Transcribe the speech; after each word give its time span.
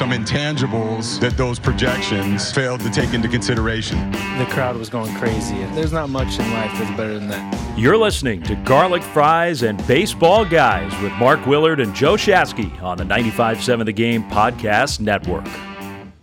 Some 0.00 0.12
intangibles 0.12 1.20
that 1.20 1.36
those 1.36 1.58
projections 1.58 2.50
failed 2.50 2.80
to 2.80 2.88
take 2.88 3.12
into 3.12 3.28
consideration. 3.28 4.10
The 4.38 4.46
crowd 4.48 4.78
was 4.78 4.88
going 4.88 5.14
crazy. 5.16 5.58
There's 5.74 5.92
not 5.92 6.08
much 6.08 6.38
in 6.38 6.50
life 6.54 6.72
that's 6.78 6.96
better 6.96 7.18
than 7.18 7.28
that. 7.28 7.78
You're 7.78 7.98
listening 7.98 8.42
to 8.44 8.54
Garlic 8.54 9.02
Fries 9.02 9.62
and 9.62 9.86
Baseball 9.86 10.46
Guys 10.46 10.90
with 11.02 11.12
Mark 11.18 11.44
Willard 11.44 11.80
and 11.80 11.94
Joe 11.94 12.14
Shasky 12.14 12.82
on 12.82 12.96
the 12.96 13.04
95.7 13.04 13.84
The 13.84 13.92
Game 13.92 14.22
Podcast 14.30 15.00
Network. 15.00 15.46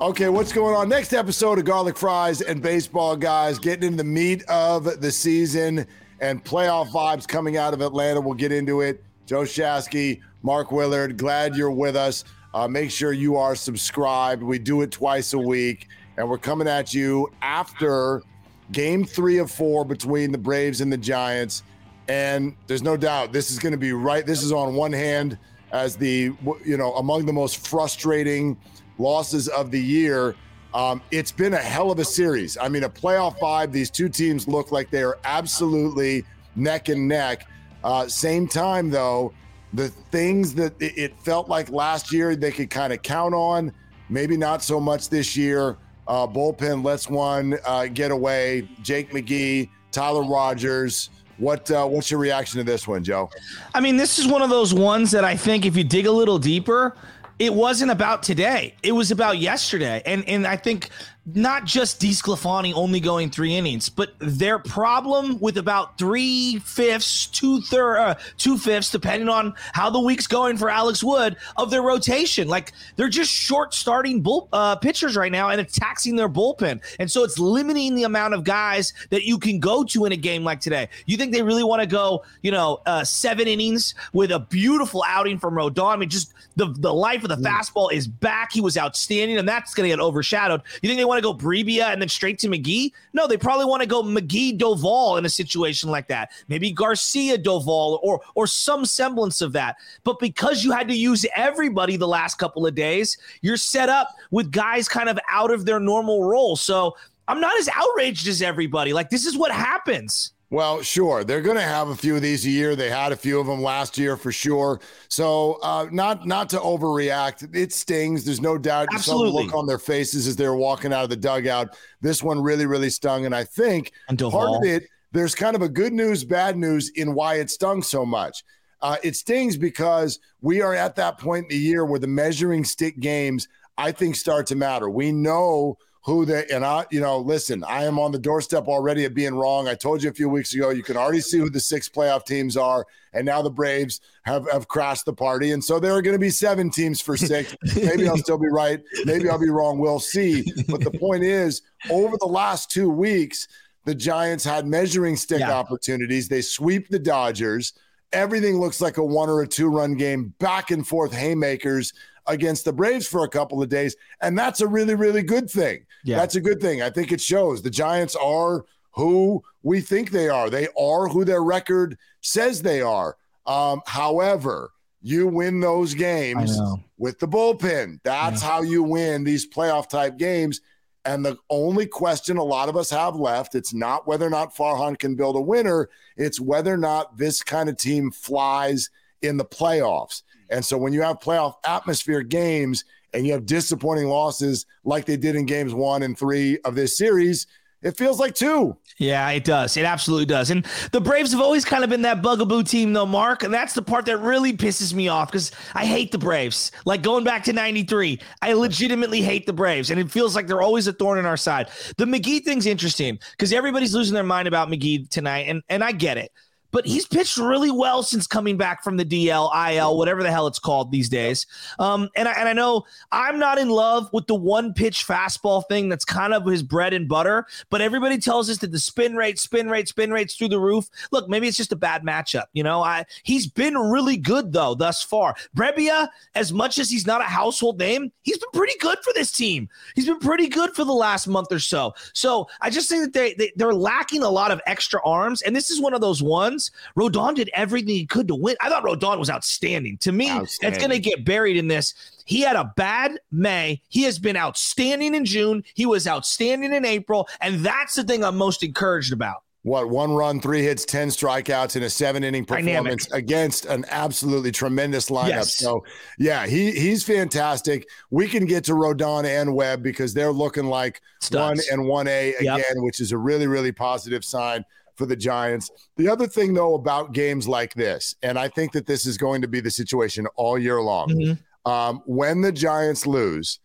Okay, 0.02 0.30
what's 0.30 0.52
going 0.52 0.76
on? 0.76 0.90
Next 0.90 1.14
episode 1.14 1.60
of 1.60 1.66
Garlic 1.66 2.00
Fries 2.00 2.42
and 2.42 2.64
Baseball 2.64 3.16
Guys, 3.16 3.60
getting 3.60 3.92
into 3.92 3.98
the 3.98 4.10
meat 4.10 4.44
of 4.46 5.02
the 5.02 5.12
season 5.12 5.86
and 6.20 6.44
playoff 6.44 6.88
vibes 6.90 7.28
coming 7.28 7.58
out 7.58 7.76
of 7.76 7.82
Atlanta. 7.82 8.22
We'll 8.22 8.34
get 8.34 8.52
into 8.52 8.82
it. 8.82 9.04
Joe 9.28 9.44
Shasky, 9.44 10.22
Mark 10.42 10.72
Willard, 10.72 11.16
glad 11.16 11.56
you're 11.56 11.70
with 11.70 11.96
us. 11.96 12.24
Uh, 12.58 12.68
make 12.68 12.90
sure 12.90 13.14
you 13.14 13.36
are 13.36 13.56
subscribed. 13.56 14.42
We 14.42 14.58
do 14.58 14.82
it 14.82 14.90
twice 14.90 15.34
a 15.34 15.38
week, 15.38 15.90
and 16.18 16.28
we're 16.28 16.40
coming 16.40 16.68
at 16.68 16.92
you 16.92 17.32
after 17.44 18.24
game 18.72 19.06
three 19.06 19.38
of 19.38 19.52
four 19.52 19.86
between 19.86 20.32
the 20.32 20.40
Braves 20.40 20.82
and 20.82 20.92
the 20.92 20.98
Giants. 20.98 21.62
And 22.08 22.56
there's 22.66 22.82
no 22.82 22.98
doubt 22.98 23.32
this 23.32 23.52
is 23.52 23.60
going 23.60 23.74
to 23.74 23.78
be 23.78 23.92
right. 23.92 24.26
This 24.26 24.42
is 24.42 24.52
on 24.52 24.74
one 24.74 24.92
hand 24.92 25.38
as 25.72 25.98
the, 25.98 26.34
you 26.66 26.78
know, 26.78 26.96
among 26.96 27.28
the 27.28 27.34
most 27.34 27.68
frustrating 27.68 28.58
losses 28.98 29.48
of 29.50 29.70
the 29.70 29.80
year. 29.80 30.34
Um, 30.74 31.04
it's 31.12 31.32
been 31.32 31.54
a 31.54 31.58
hell 31.58 31.92
of 31.92 32.00
a 32.00 32.06
series. 32.06 32.58
I 32.58 32.70
mean, 32.70 32.86
a 32.86 32.90
playoff 32.90 33.38
five, 33.38 33.72
these 33.72 33.92
two 33.92 34.10
teams 34.10 34.48
look 34.48 34.72
like 34.72 34.90
they 34.90 35.04
are 35.04 35.20
absolutely 35.26 36.26
neck 36.56 36.90
and 36.90 37.08
neck. 37.08 37.48
Uh, 37.84 38.08
same 38.08 38.48
time, 38.48 38.90
though, 38.90 39.32
the 39.74 39.90
things 39.90 40.54
that 40.56 40.74
it 40.80 41.18
felt 41.20 41.50
like 41.50 41.70
last 41.70 42.12
year 42.14 42.36
they 42.36 42.52
could 42.52 42.70
kind 42.70 42.94
of 42.94 43.02
count 43.02 43.34
on, 43.34 43.72
maybe 44.10 44.38
not 44.38 44.64
so 44.64 44.80
much 44.80 45.10
this 45.10 45.36
year. 45.36 45.78
Uh, 46.08 46.26
bullpen 46.26 46.86
lets 46.86 47.10
one 47.10 47.58
uh, 47.66 47.86
get 47.88 48.12
away. 48.12 48.68
Jake 48.82 49.12
McGee, 49.12 49.70
Tyler 49.92 50.24
Rogers. 50.24 51.10
What 51.38 51.70
uh, 51.70 51.86
what's 51.86 52.10
your 52.10 52.20
reaction 52.20 52.58
to 52.60 52.64
this 52.64 52.88
one, 52.88 53.04
Joe? 53.04 53.30
I 53.76 53.82
mean, 53.82 53.98
this 53.98 54.18
is 54.18 54.28
one 54.28 54.42
of 54.42 54.50
those 54.50 54.74
ones 54.74 55.12
that 55.12 55.24
I 55.24 55.36
think 55.36 55.66
if 55.66 55.76
you 55.76 55.84
dig 55.84 56.08
a 56.08 56.12
little 56.12 56.40
deeper, 56.40 56.96
it 57.38 57.54
wasn't 57.54 57.92
about 57.92 58.24
today. 58.24 58.74
It 58.82 58.94
was 58.94 59.12
about 59.12 59.38
yesterday. 59.38 60.02
And 60.06 60.28
and 60.28 60.48
I 60.48 60.56
think 60.56 60.90
not 61.36 61.66
just 61.66 62.00
DeSclafani 62.02 62.72
only 62.74 63.02
going 63.02 63.30
three 63.30 63.54
innings, 63.54 63.90
but 63.90 64.14
their 64.20 64.60
problem 64.60 65.38
with 65.40 65.58
about 65.58 65.98
three 65.98 66.60
fifths, 66.60 67.28
two 67.28 67.60
third, 67.62 67.98
uh, 67.98 68.16
two 68.38 68.58
fifths, 68.58 68.92
depending 68.92 69.28
on 69.28 69.54
how 69.74 69.90
the 69.90 70.00
week's 70.00 70.26
going 70.26 70.56
for 70.56 70.70
Alex 70.70 71.04
Wood 71.04 71.36
of 71.58 71.70
their 71.70 71.82
rotation. 71.82 72.48
Like 72.48 72.72
they're 72.96 73.10
just 73.10 73.32
short 73.32 73.74
starting 73.74 74.22
bull 74.22 74.48
uh, 74.54 74.78
pitchers 74.78 75.18
right 75.18 75.32
now, 75.32 75.50
and 75.50 75.60
it's 75.60 75.78
taxing 75.78 76.16
their 76.16 76.30
bullpen, 76.30 76.82
and 76.98 77.12
so 77.12 77.26
it's 77.26 77.38
limiting 77.38 77.96
the 77.96 78.04
amount 78.04 78.34
of 78.34 78.46
guys 78.46 78.94
that 79.10 79.26
you 79.26 79.38
can 79.38 79.60
go 79.60 79.84
to 79.84 80.06
in 80.06 80.14
a 80.14 80.18
game 80.18 80.46
like 80.46 80.62
today. 80.62 80.88
You 81.08 81.18
think 81.18 81.34
they 81.34 81.44
really 81.44 81.64
want 81.64 81.82
to 81.82 81.88
go, 81.88 82.24
you 82.42 82.52
know, 82.52 82.82
uh, 82.86 83.04
seven 83.04 83.50
innings 83.50 83.96
with 84.14 84.32
a 84.32 84.40
beautiful 84.40 85.04
outing 85.06 85.40
from 85.40 85.56
Rodon? 85.56 85.94
I 85.94 85.96
mean, 85.98 86.10
just 86.10 86.34
the 86.56 86.74
the 86.80 86.94
life 86.94 87.24
of 87.24 87.30
the 87.30 87.36
fastball 87.36 87.92
is 87.92 88.08
back. 88.08 88.54
He 88.54 88.62
was 88.62 88.78
outstanding, 88.78 89.38
and 89.38 89.48
that's 89.48 89.74
going 89.74 89.90
to 89.90 89.96
get 89.96 90.02
overshadowed. 90.02 90.62
You 90.82 90.88
think 90.88 91.00
they 91.00 91.06
want 91.06 91.17
to 91.18 91.22
go 91.22 91.34
Brebbia 91.34 91.92
and 91.92 92.02
then 92.02 92.10
straight 92.10 92.40
to 92.40 92.48
McGee? 92.48 92.92
No, 93.14 93.28
they 93.28 93.38
probably 93.38 93.66
want 93.66 93.82
to 93.82 93.88
go 93.88 94.04
McGee 94.04 94.58
Doval 94.58 95.18
in 95.18 95.26
a 95.26 95.30
situation 95.30 95.90
like 95.90 96.08
that. 96.08 96.32
Maybe 96.48 96.72
Garcia 96.72 97.38
Doval 97.38 98.00
or 98.02 98.22
or 98.36 98.48
some 98.48 98.86
semblance 98.86 99.42
of 99.42 99.54
that. 99.54 99.78
But 100.04 100.20
because 100.20 100.64
you 100.64 100.72
had 100.72 100.88
to 100.88 100.96
use 100.96 101.26
everybody 101.36 101.98
the 101.98 102.08
last 102.08 102.36
couple 102.36 102.66
of 102.66 102.76
days, 102.76 103.18
you're 103.42 103.58
set 103.58 103.90
up 103.90 104.10
with 104.32 104.52
guys 104.52 104.88
kind 104.88 105.10
of 105.10 105.20
out 105.30 105.52
of 105.52 105.66
their 105.66 105.80
normal 105.80 106.24
role. 106.24 106.56
So 106.56 106.96
I'm 107.28 107.42
not 107.42 107.58
as 107.60 107.70
outraged 107.74 108.28
as 108.28 108.42
everybody. 108.42 108.94
Like 108.94 109.10
this 109.10 109.26
is 109.26 109.38
what 109.38 109.52
happens. 109.52 110.34
Well, 110.50 110.82
sure. 110.82 111.26
They're 111.26 111.42
going 111.42 111.58
to 111.58 111.62
have 111.62 111.90
a 111.90 111.96
few 111.96 112.16
of 112.16 112.22
these 112.22 112.46
a 112.46 112.50
year. 112.50 112.76
They 112.76 112.90
had 112.90 113.12
a 113.12 113.18
few 113.18 113.38
of 113.40 113.48
them 113.48 113.62
last 113.62 113.98
year 113.98 114.16
for 114.16 114.32
sure. 114.32 114.80
So, 115.10 115.60
uh, 115.62 115.90
not 115.92 116.26
not 116.26 116.50
to 116.52 116.58
overreact. 116.58 117.54
It 117.54 117.74
stings. 117.74 118.24
There's 118.24 118.40
no 118.40 118.58
doubt. 118.58 118.88
You 118.92 119.00
saw 119.00 119.24
the 119.24 119.30
look 119.30 119.54
on 119.54 119.68
their 119.68 119.78
faces 119.78 120.26
as 120.26 120.38
they 120.38 120.48
were 120.48 120.56
walking 120.56 120.94
out 120.94 121.04
of 121.04 121.10
the 121.10 121.18
dugout. 121.18 121.76
This 122.00 122.24
one 122.24 122.42
really, 122.42 122.66
really 122.66 122.90
stung. 122.90 123.26
And 123.26 123.36
I 123.36 123.44
think 123.44 123.92
part 124.08 124.56
of 124.56 124.64
it, 124.64 124.84
there's 125.12 125.36
kind 125.36 125.56
of 125.56 125.62
a 125.62 125.70
good 125.70 125.92
news, 125.92 126.24
bad 126.24 126.58
news 126.58 126.90
in 126.96 127.14
why 127.14 127.36
it 127.36 127.50
stung 127.50 127.84
so 127.84 128.06
much. 128.06 128.44
Uh, 128.82 128.96
it 129.04 129.16
stings 129.16 129.58
because 129.58 130.20
we 130.42 130.62
are 130.62 130.76
at 130.76 130.96
that 130.96 131.18
point 131.18 131.44
in 131.46 131.58
the 131.58 131.62
year 131.62 131.84
where 131.84 132.00
the 132.00 132.08
measuring 132.08 132.64
stick 132.64 133.00
games, 133.00 133.50
I 133.78 133.92
think, 133.92 134.16
start 134.16 134.48
to 134.48 134.56
matter. 134.56 134.90
We 134.90 135.12
know 135.12 135.78
who 136.08 136.24
they 136.24 136.46
and 136.52 136.66
I, 136.66 136.86
you 136.90 137.02
know, 137.02 137.20
listen, 137.20 137.66
I 137.66 137.84
am 137.84 138.00
on 138.00 138.14
the 138.14 138.18
doorstep 138.18 138.68
already 138.70 139.04
of 139.04 139.14
being 139.14 139.36
wrong. 139.36 139.68
I 139.68 139.76
told 139.76 140.02
you 140.02 140.10
a 140.10 140.14
few 140.14 140.30
weeks 140.30 140.54
ago, 140.56 140.70
you 140.70 140.82
can 140.82 140.96
already 140.96 141.20
see 141.20 141.38
who 141.38 141.50
the 141.50 141.60
six 141.60 141.90
playoff 141.90 142.26
teams 142.26 142.56
are, 142.56 142.86
and 143.12 143.26
now 143.26 143.42
the 143.42 143.50
Braves 143.52 144.00
have 144.24 144.50
have 144.50 144.70
crashed 144.70 145.04
the 145.04 145.12
party, 145.14 145.52
and 145.52 145.62
so 145.62 145.82
there 145.82 145.92
are 145.92 146.02
going 146.02 146.16
to 146.16 146.20
be 146.20 146.30
seven 146.30 146.70
teams 146.72 147.02
for 147.02 147.18
six. 147.18 147.54
Maybe 147.76 148.08
I'll 148.08 148.18
still 148.18 148.38
be 148.38 148.48
right. 148.48 148.82
Maybe 149.04 149.30
I'll 149.30 149.38
be 149.38 149.50
wrong. 149.50 149.80
We'll 149.80 150.00
see. 150.00 150.46
But 150.70 150.80
the 150.82 150.92
point 150.98 151.24
is, 151.24 151.62
over 151.92 152.16
the 152.18 152.26
last 152.26 152.72
two 152.72 152.90
weeks, 152.90 153.50
the 153.84 153.94
Giants 153.94 154.46
had 154.46 154.66
measuring 154.66 155.18
stick 155.18 155.42
Yeah. 155.42 155.52
opportunities. 155.52 156.30
They 156.30 156.42
sweep 156.42 156.88
the 156.88 157.00
Dodgers. 157.00 157.74
Everything 158.14 158.62
looks 158.62 158.80
like 158.80 158.96
a 158.98 159.04
one 159.04 159.30
or 159.30 159.42
a 159.42 159.48
two 159.48 159.68
run 159.68 159.96
game, 159.96 160.34
back 160.40 160.72
and 160.72 160.88
forth 160.88 161.12
haymakers 161.12 161.92
against 162.28 162.66
the 162.66 162.74
Braves 162.74 163.08
for 163.08 163.24
a 163.24 163.30
couple 163.30 163.62
of 163.62 163.70
days. 163.70 163.96
And 164.22 164.38
that's 164.38 164.62
a 164.62 164.68
really, 164.68 164.96
really 164.96 165.24
good 165.24 165.50
thing. 165.50 165.86
Yeah. 166.04 166.18
That's 166.18 166.36
a 166.36 166.42
good 166.42 166.62
thing. 166.62 166.82
I 166.82 166.90
think 166.90 167.12
it 167.12 167.22
shows 167.22 167.62
the 167.62 167.70
Giants 167.70 168.16
are 168.16 168.66
who 168.92 169.44
we 169.64 169.82
think 169.82 170.12
they 170.12 170.30
are. 170.30 170.50
They 170.50 170.68
are 170.80 171.08
who 171.08 171.24
their 171.24 171.44
record 171.44 171.98
says 172.22 172.62
they 172.62 172.82
are. 172.82 173.18
Um, 173.46 173.82
however, 173.86 174.72
you 175.02 175.28
win 175.28 175.60
those 175.60 175.94
games 175.94 176.60
with 176.98 177.20
the 177.20 177.28
bullpen. 177.28 178.00
That's 178.04 178.42
how 178.42 178.62
you 178.64 178.84
win 178.84 179.24
these 179.24 179.48
playoff 179.48 179.88
type 179.88 180.18
games. 180.18 180.62
And 181.06 181.24
the 181.24 181.38
only 181.50 181.86
question 181.86 182.36
a 182.36 182.44
lot 182.44 182.68
of 182.68 182.76
us 182.76 182.90
have 182.90 183.16
left, 183.16 183.56
it's 183.56 183.74
not 183.74 184.08
whether 184.08 184.26
or 184.26 184.30
not 184.30 184.54
Farhan 184.54 185.00
can 185.00 185.16
build 185.16 185.38
a 185.38 185.42
winner, 185.42 185.90
it's 186.18 186.42
whether 186.42 186.74
or 186.74 186.78
not 186.78 187.18
this 187.18 187.42
kind 187.42 187.70
of 187.70 187.78
team 187.78 188.12
flies 188.12 188.90
in 189.22 189.38
the 189.38 189.46
playoffs. 189.46 190.24
And 190.50 190.64
so 190.64 190.78
when 190.78 190.94
you 190.94 191.02
have 191.02 191.20
playoff 191.20 191.56
atmosphere 191.66 192.22
games 192.22 192.84
and 193.14 193.26
you 193.26 193.34
have 193.34 193.46
disappointing 193.46 194.08
losses 194.08 194.66
like 194.84 195.06
they 195.06 195.18
did 195.18 195.36
in 195.36 195.46
games 195.46 195.74
one 195.74 196.04
and 196.04 196.18
three 196.18 196.60
of 196.66 196.76
this 196.76 196.98
series, 196.98 197.48
it 197.84 197.96
feels 197.96 198.20
like 198.20 198.34
two. 198.34 198.76
Yeah, 198.98 199.30
it 199.30 199.44
does. 199.44 199.78
It 199.78 199.86
absolutely 199.86 200.26
does. 200.26 200.50
And 200.50 200.66
the 200.92 201.00
Braves 201.00 201.32
have 201.32 201.42
always 201.42 201.64
kind 201.64 201.84
of 201.84 201.92
been 201.92 202.02
that 202.02 202.24
bugaboo 202.24 202.64
team, 202.64 202.92
though, 202.92 203.06
Mark. 203.06 203.44
And 203.44 203.54
that's 203.54 203.74
the 203.74 203.84
part 203.84 204.06
that 204.06 204.18
really 204.18 204.52
pisses 204.52 204.94
me 204.94 205.08
off 205.10 205.32
because 205.32 205.52
I 205.76 205.86
hate 205.86 206.12
the 206.12 206.18
Braves. 206.18 206.72
Like 206.86 207.04
going 207.04 207.24
back 207.24 207.44
to 207.44 207.54
93, 207.54 208.20
I 208.42 208.54
legitimately 208.54 209.22
hate 209.22 209.46
the 209.46 209.54
Braves. 209.54 209.92
And 209.92 210.00
it 210.00 210.10
feels 210.10 210.36
like 210.36 210.48
they're 210.48 210.62
always 210.62 210.88
a 210.88 210.94
thorn 210.94 211.20
in 211.20 211.26
our 211.28 211.38
side. 211.38 211.70
The 211.98 212.06
McGee 212.06 212.44
thing's 212.44 212.66
interesting 212.66 213.20
because 213.32 213.54
everybody's 213.54 213.94
losing 213.94 214.16
their 214.16 214.24
mind 214.24 214.48
about 214.48 214.70
McGee 214.70 215.08
tonight. 215.10 215.46
And, 215.48 215.62
and 215.70 215.84
I 215.84 215.92
get 215.92 216.18
it 216.18 216.32
but 216.78 216.86
he's 216.86 217.08
pitched 217.08 217.38
really 217.38 217.72
well 217.72 218.04
since 218.04 218.28
coming 218.28 218.56
back 218.56 218.84
from 218.84 218.98
the 218.98 219.04
DL, 219.04 219.50
IL, 219.74 219.98
whatever 219.98 220.22
the 220.22 220.30
hell 220.30 220.46
it's 220.46 220.60
called 220.60 220.92
these 220.92 221.10
days. 221.10 221.48
Um, 221.80 222.08
and 222.16 222.28
I, 222.28 222.34
and 222.34 222.48
I 222.48 222.54
know 222.54 222.86
I'm 223.12 223.40
not 223.40 223.58
in 223.58 223.70
love 223.70 224.12
with 224.14 224.28
the 224.28 224.36
one 224.36 224.76
pitch 224.76 225.04
fastball 225.08 225.68
thing. 225.68 225.90
That's 225.90 226.06
kind 226.06 226.36
of 226.36 226.46
his 226.46 226.62
bread 226.62 226.94
and 226.94 227.10
butter. 227.10 227.48
But 227.72 227.82
everybody 227.82 228.20
tells 228.20 228.48
us 228.48 228.60
that 228.60 228.72
the 228.72 228.78
spin 228.78 229.16
rate, 229.16 229.40
spin 229.40 229.72
rate, 229.72 229.88
spin 229.88 230.12
rates 230.12 230.36
through 230.36 230.50
the 230.50 230.60
roof. 230.60 230.88
Look, 231.12 231.28
maybe 231.28 231.48
it's 231.48 231.58
just 231.58 231.72
a 231.72 231.76
bad 231.76 232.04
matchup. 232.04 232.46
You 232.54 232.62
know, 232.62 232.84
I 232.84 233.06
he's 233.24 233.48
been 233.48 233.76
really 233.76 234.16
good 234.16 234.54
though 234.54 234.76
thus 234.76 235.02
far. 235.02 235.36
Brebbia, 235.56 236.10
as 236.36 236.54
much 236.54 236.78
as 236.78 236.92
he's 236.92 237.08
not 237.08 237.22
a 237.22 237.24
household 237.24 237.80
name, 237.80 238.12
he's 238.22 238.38
been 238.38 238.52
pretty 238.54 238.78
good 238.78 239.00
for 239.04 239.14
this 239.14 239.32
team. 239.32 239.68
He's 239.96 240.06
been 240.06 240.20
pretty 240.20 240.48
good 240.48 240.76
for 240.76 240.84
the 240.84 240.94
last 240.94 241.28
month 241.28 241.52
or 241.52 241.58
so. 241.58 241.96
So 242.14 242.48
I 242.62 242.70
just 242.70 242.88
think 242.88 243.02
that 243.02 243.14
they, 243.14 243.34
they 243.34 243.52
they're 243.56 243.74
lacking 243.74 244.22
a 244.22 244.30
lot 244.30 244.52
of 244.52 244.62
extra 244.68 245.02
arms, 245.04 245.42
and 245.42 245.56
this 245.56 245.72
is 245.72 245.82
one 245.82 245.96
of 245.96 246.02
those 246.02 246.22
ones 246.22 246.67
Rodon 246.98 247.36
did 247.36 247.50
everything 247.54 247.90
he 247.90 248.06
could 248.06 248.28
to 248.28 248.36
win. 248.36 248.56
I 248.62 248.70
thought 248.70 248.84
Rodon 248.84 249.20
was 249.20 249.30
outstanding. 249.30 249.98
To 250.00 250.12
me, 250.12 250.30
it's 250.30 250.58
going 250.60 250.90
to 250.90 251.00
get 251.00 251.26
buried 251.26 251.58
in 251.58 251.68
this. 251.68 251.94
He 252.26 252.42
had 252.42 252.56
a 252.56 252.74
bad 252.76 253.20
May. 253.32 253.82
He 253.90 254.04
has 254.04 254.20
been 254.20 254.36
outstanding 254.38 255.16
in 255.16 255.26
June. 255.26 255.64
He 255.74 255.86
was 255.86 256.08
outstanding 256.08 256.74
in 256.74 256.86
April. 256.86 257.28
And 257.42 257.60
that's 257.66 257.96
the 257.96 258.04
thing 258.04 258.24
I'm 258.24 258.38
most 258.38 258.64
encouraged 258.64 259.14
about. 259.14 259.44
What, 259.64 259.90
one 259.90 260.14
run, 260.14 260.40
three 260.40 260.62
hits, 260.62 260.86
10 260.86 261.10
strikeouts 261.10 261.76
in 261.76 261.84
a 261.84 261.90
seven 261.90 262.24
inning 262.24 262.46
performance 262.46 263.08
Dynamic. 263.08 263.26
against 263.26 263.66
an 263.66 263.84
absolutely 263.90 264.52
tremendous 264.52 265.10
lineup. 265.10 265.28
Yes. 265.28 265.58
So, 265.58 265.84
yeah, 266.18 266.48
he 266.48 266.72
he's 266.72 267.04
fantastic. 267.04 267.86
We 268.10 268.30
can 268.30 268.46
get 268.46 268.64
to 268.66 268.74
Rodon 268.74 269.26
and 269.26 269.54
Webb 269.54 269.84
because 269.84 270.14
they're 270.14 270.32
looking 270.32 270.68
like 270.68 271.02
one 271.32 271.58
and 271.70 271.82
1A 271.82 272.40
again, 272.40 272.60
yep. 272.60 272.66
which 272.78 273.02
is 273.02 273.12
a 273.12 273.18
really, 273.18 273.48
really 273.48 273.74
positive 273.74 274.24
sign 274.24 274.64
for 274.98 275.06
the 275.06 275.16
Giants. 275.16 275.72
The 275.96 276.10
other 276.10 276.28
thing, 276.28 276.54
though, 276.54 276.74
about 276.74 277.14
games 277.14 277.48
like 277.48 277.74
this, 277.74 278.16
and 278.24 278.38
I 278.38 278.50
think 278.50 278.72
that 278.74 278.86
this 278.86 279.06
is 279.06 279.18
going 279.18 279.42
to 279.44 279.48
be 279.48 279.60
the 279.60 279.72
situation 279.72 280.28
all 280.36 280.58
year 280.58 280.82
long, 280.82 281.10
mm-hmm. 281.10 281.72
um, 281.72 282.02
when 282.06 282.42
the 282.42 282.52
Giants 282.52 283.06
lose 283.06 283.60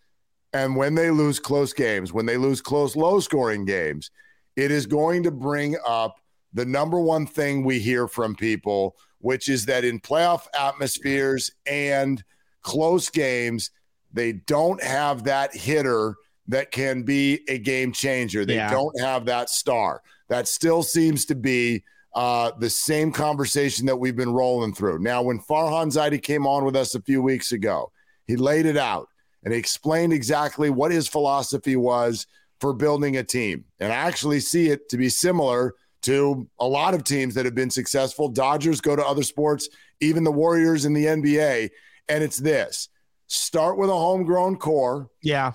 and 0.53 0.77
when 0.77 0.95
they 0.95 1.11
lose 1.11 1.41
close 1.41 1.73
games, 1.73 2.13
when 2.13 2.27
they 2.27 2.37
lose 2.37 2.61
close, 2.61 2.95
low 2.95 3.19
scoring 3.21 3.65
games, 3.65 4.11
it 4.57 4.71
is 4.71 4.87
going 4.87 5.23
to 5.23 5.31
bring 5.31 5.77
up 5.87 6.21
the 6.53 6.67
number 6.67 7.01
one 7.01 7.27
thing 7.27 7.65
we 7.65 7.79
hear 7.79 8.07
from 8.07 8.35
people, 8.35 8.97
which 9.19 9.49
is 9.49 9.65
that 9.67 9.85
in 9.85 9.99
playoff 9.99 10.47
atmospheres 10.59 11.51
and 11.67 12.23
close 12.61 13.09
games, 13.09 13.71
they 14.13 14.33
don't 14.33 14.83
have 14.83 15.25
that 15.25 15.57
hitter 15.57 16.17
that 16.49 16.71
can 16.71 17.03
be 17.03 17.41
a 17.49 17.59
game 17.59 17.93
changer. 17.93 18.45
They 18.45 18.57
yeah. 18.57 18.71
don't 18.71 18.99
have 19.01 19.25
that 19.27 19.49
star. 19.49 20.03
That 20.29 20.49
still 20.49 20.83
seems 20.83 21.25
to 21.27 21.35
be 21.35 21.85
uh, 22.15 22.53
the 22.59 22.71
same 22.71 23.13
conversation 23.13 23.87
that 23.87 23.97
we've 23.97 24.17
been 24.17 24.33
rolling 24.33 24.75
through. 24.75 24.99
Now, 24.99 25.23
when 25.23 25.41
Farhan 25.41 25.93
Zaidi 25.93 26.23
came 26.23 26.47
on 26.47 26.65
with 26.65 26.77
us 26.77 26.95
a 26.95 27.03
few 27.03 27.23
weeks 27.23 27.53
ago, 27.53 27.91
he 28.27 28.37
laid 28.37 28.67
it 28.67 28.77
out 28.77 29.09
and 29.45 29.53
he 29.53 29.59
explained 29.59 30.13
exactly 30.13 30.71
what 30.71 30.93
his 30.93 31.09
philosophy 31.09 31.77
was 31.77 32.27
for 32.61 32.73
building 32.73 33.17
a 33.17 33.25
team. 33.25 33.65
And 33.81 33.93
I 33.93 33.97
actually 33.97 34.41
see 34.41 34.69
it 34.69 34.89
to 34.91 34.97
be 34.97 35.09
similar 35.09 35.75
to 36.03 36.49
a 36.61 36.67
lot 36.67 36.95
of 36.95 37.05
teams 37.05 37.35
that 37.35 37.45
have 37.45 37.55
been 37.55 37.71
successful. 37.71 38.29
Dodgers 38.29 38.81
go 38.81 38.95
to 38.95 39.05
other 39.05 39.23
sports, 39.23 39.69
even 40.01 40.25
the 40.25 40.33
Warriors 40.33 40.85
in 40.85 40.93
the 40.93 41.07
NBA. 41.07 41.71
And 42.09 42.23
it's 42.23 42.39
this 42.39 42.89
start 43.27 43.79
with 43.79 43.89
a 43.89 43.95
homegrown 43.95 44.57
core. 44.57 45.09
Yeah. 45.23 45.53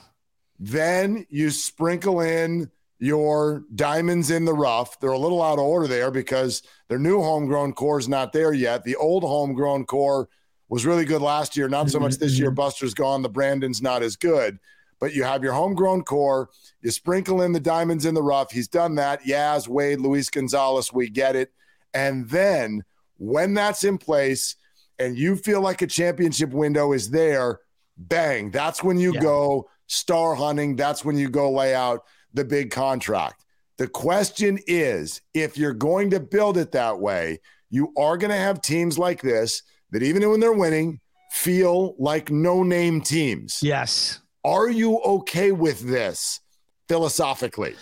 Then 0.59 1.25
you 1.29 1.51
sprinkle 1.51 2.21
in 2.21 2.71
your 2.99 3.63
diamonds 3.75 4.31
in 4.31 4.45
the 4.45 4.53
rough. 4.53 4.99
They're 4.99 5.11
a 5.11 5.19
little 5.19 5.41
out 5.41 5.59
of 5.59 5.65
order 5.65 5.87
there 5.87 6.11
because 6.11 6.63
their 6.87 6.99
new 6.99 7.21
homegrown 7.21 7.73
core 7.73 7.99
is 7.99 8.09
not 8.09 8.33
there 8.33 8.53
yet. 8.53 8.83
The 8.83 8.95
old 8.95 9.23
homegrown 9.23 9.85
core 9.85 10.29
was 10.69 10.85
really 10.85 11.05
good 11.05 11.21
last 11.21 11.55
year, 11.55 11.69
not 11.69 11.89
so 11.89 11.99
much 11.99 12.15
this 12.15 12.37
year. 12.37 12.49
Mm-hmm. 12.49 12.55
Buster's 12.55 12.93
gone. 12.93 13.21
The 13.21 13.29
Brandon's 13.29 13.81
not 13.81 14.03
as 14.03 14.15
good. 14.15 14.59
But 14.99 15.13
you 15.13 15.23
have 15.23 15.43
your 15.43 15.53
homegrown 15.53 16.03
core. 16.03 16.49
You 16.81 16.89
sprinkle 16.89 17.43
in 17.43 17.51
the 17.51 17.59
diamonds 17.59 18.05
in 18.05 18.15
the 18.15 18.23
rough. 18.23 18.51
He's 18.51 18.67
done 18.67 18.95
that. 18.95 19.23
Yaz, 19.23 19.67
Wade, 19.67 20.01
Luis 20.01 20.29
Gonzalez, 20.29 20.91
we 20.91 21.09
get 21.09 21.35
it. 21.35 21.51
And 21.93 22.27
then 22.29 22.83
when 23.17 23.53
that's 23.53 23.83
in 23.83 23.99
place 23.99 24.55
and 24.97 25.17
you 25.17 25.35
feel 25.35 25.61
like 25.61 25.83
a 25.83 25.87
championship 25.87 26.49
window 26.49 26.93
is 26.93 27.11
there, 27.11 27.59
bang, 27.95 28.49
that's 28.49 28.83
when 28.83 28.97
you 28.97 29.13
yeah. 29.13 29.21
go 29.21 29.69
star 29.85 30.33
hunting. 30.33 30.75
That's 30.75 31.05
when 31.05 31.17
you 31.17 31.29
go 31.29 31.51
lay 31.51 31.75
out 31.75 32.03
the 32.37 32.45
big 32.45 32.71
contract. 32.71 33.43
The 33.77 33.87
question 33.87 34.59
is 34.65 35.21
if 35.33 35.57
you're 35.57 35.73
going 35.73 36.09
to 36.11 36.19
build 36.19 36.57
it 36.57 36.71
that 36.71 36.99
way, 36.99 37.39
you 37.69 37.93
are 37.97 38.17
going 38.17 38.31
to 38.31 38.37
have 38.37 38.61
teams 38.61 38.97
like 38.97 39.21
this 39.21 39.61
that 39.91 40.03
even 40.03 40.27
when 40.29 40.39
they're 40.39 40.53
winning, 40.53 40.99
feel 41.31 41.95
like 41.99 42.31
no 42.31 42.63
name 42.63 43.01
teams. 43.01 43.61
Yes. 43.61 44.19
Are 44.43 44.69
you 44.69 44.99
okay 44.99 45.51
with 45.51 45.81
this 45.81 46.39
philosophically? 46.87 47.75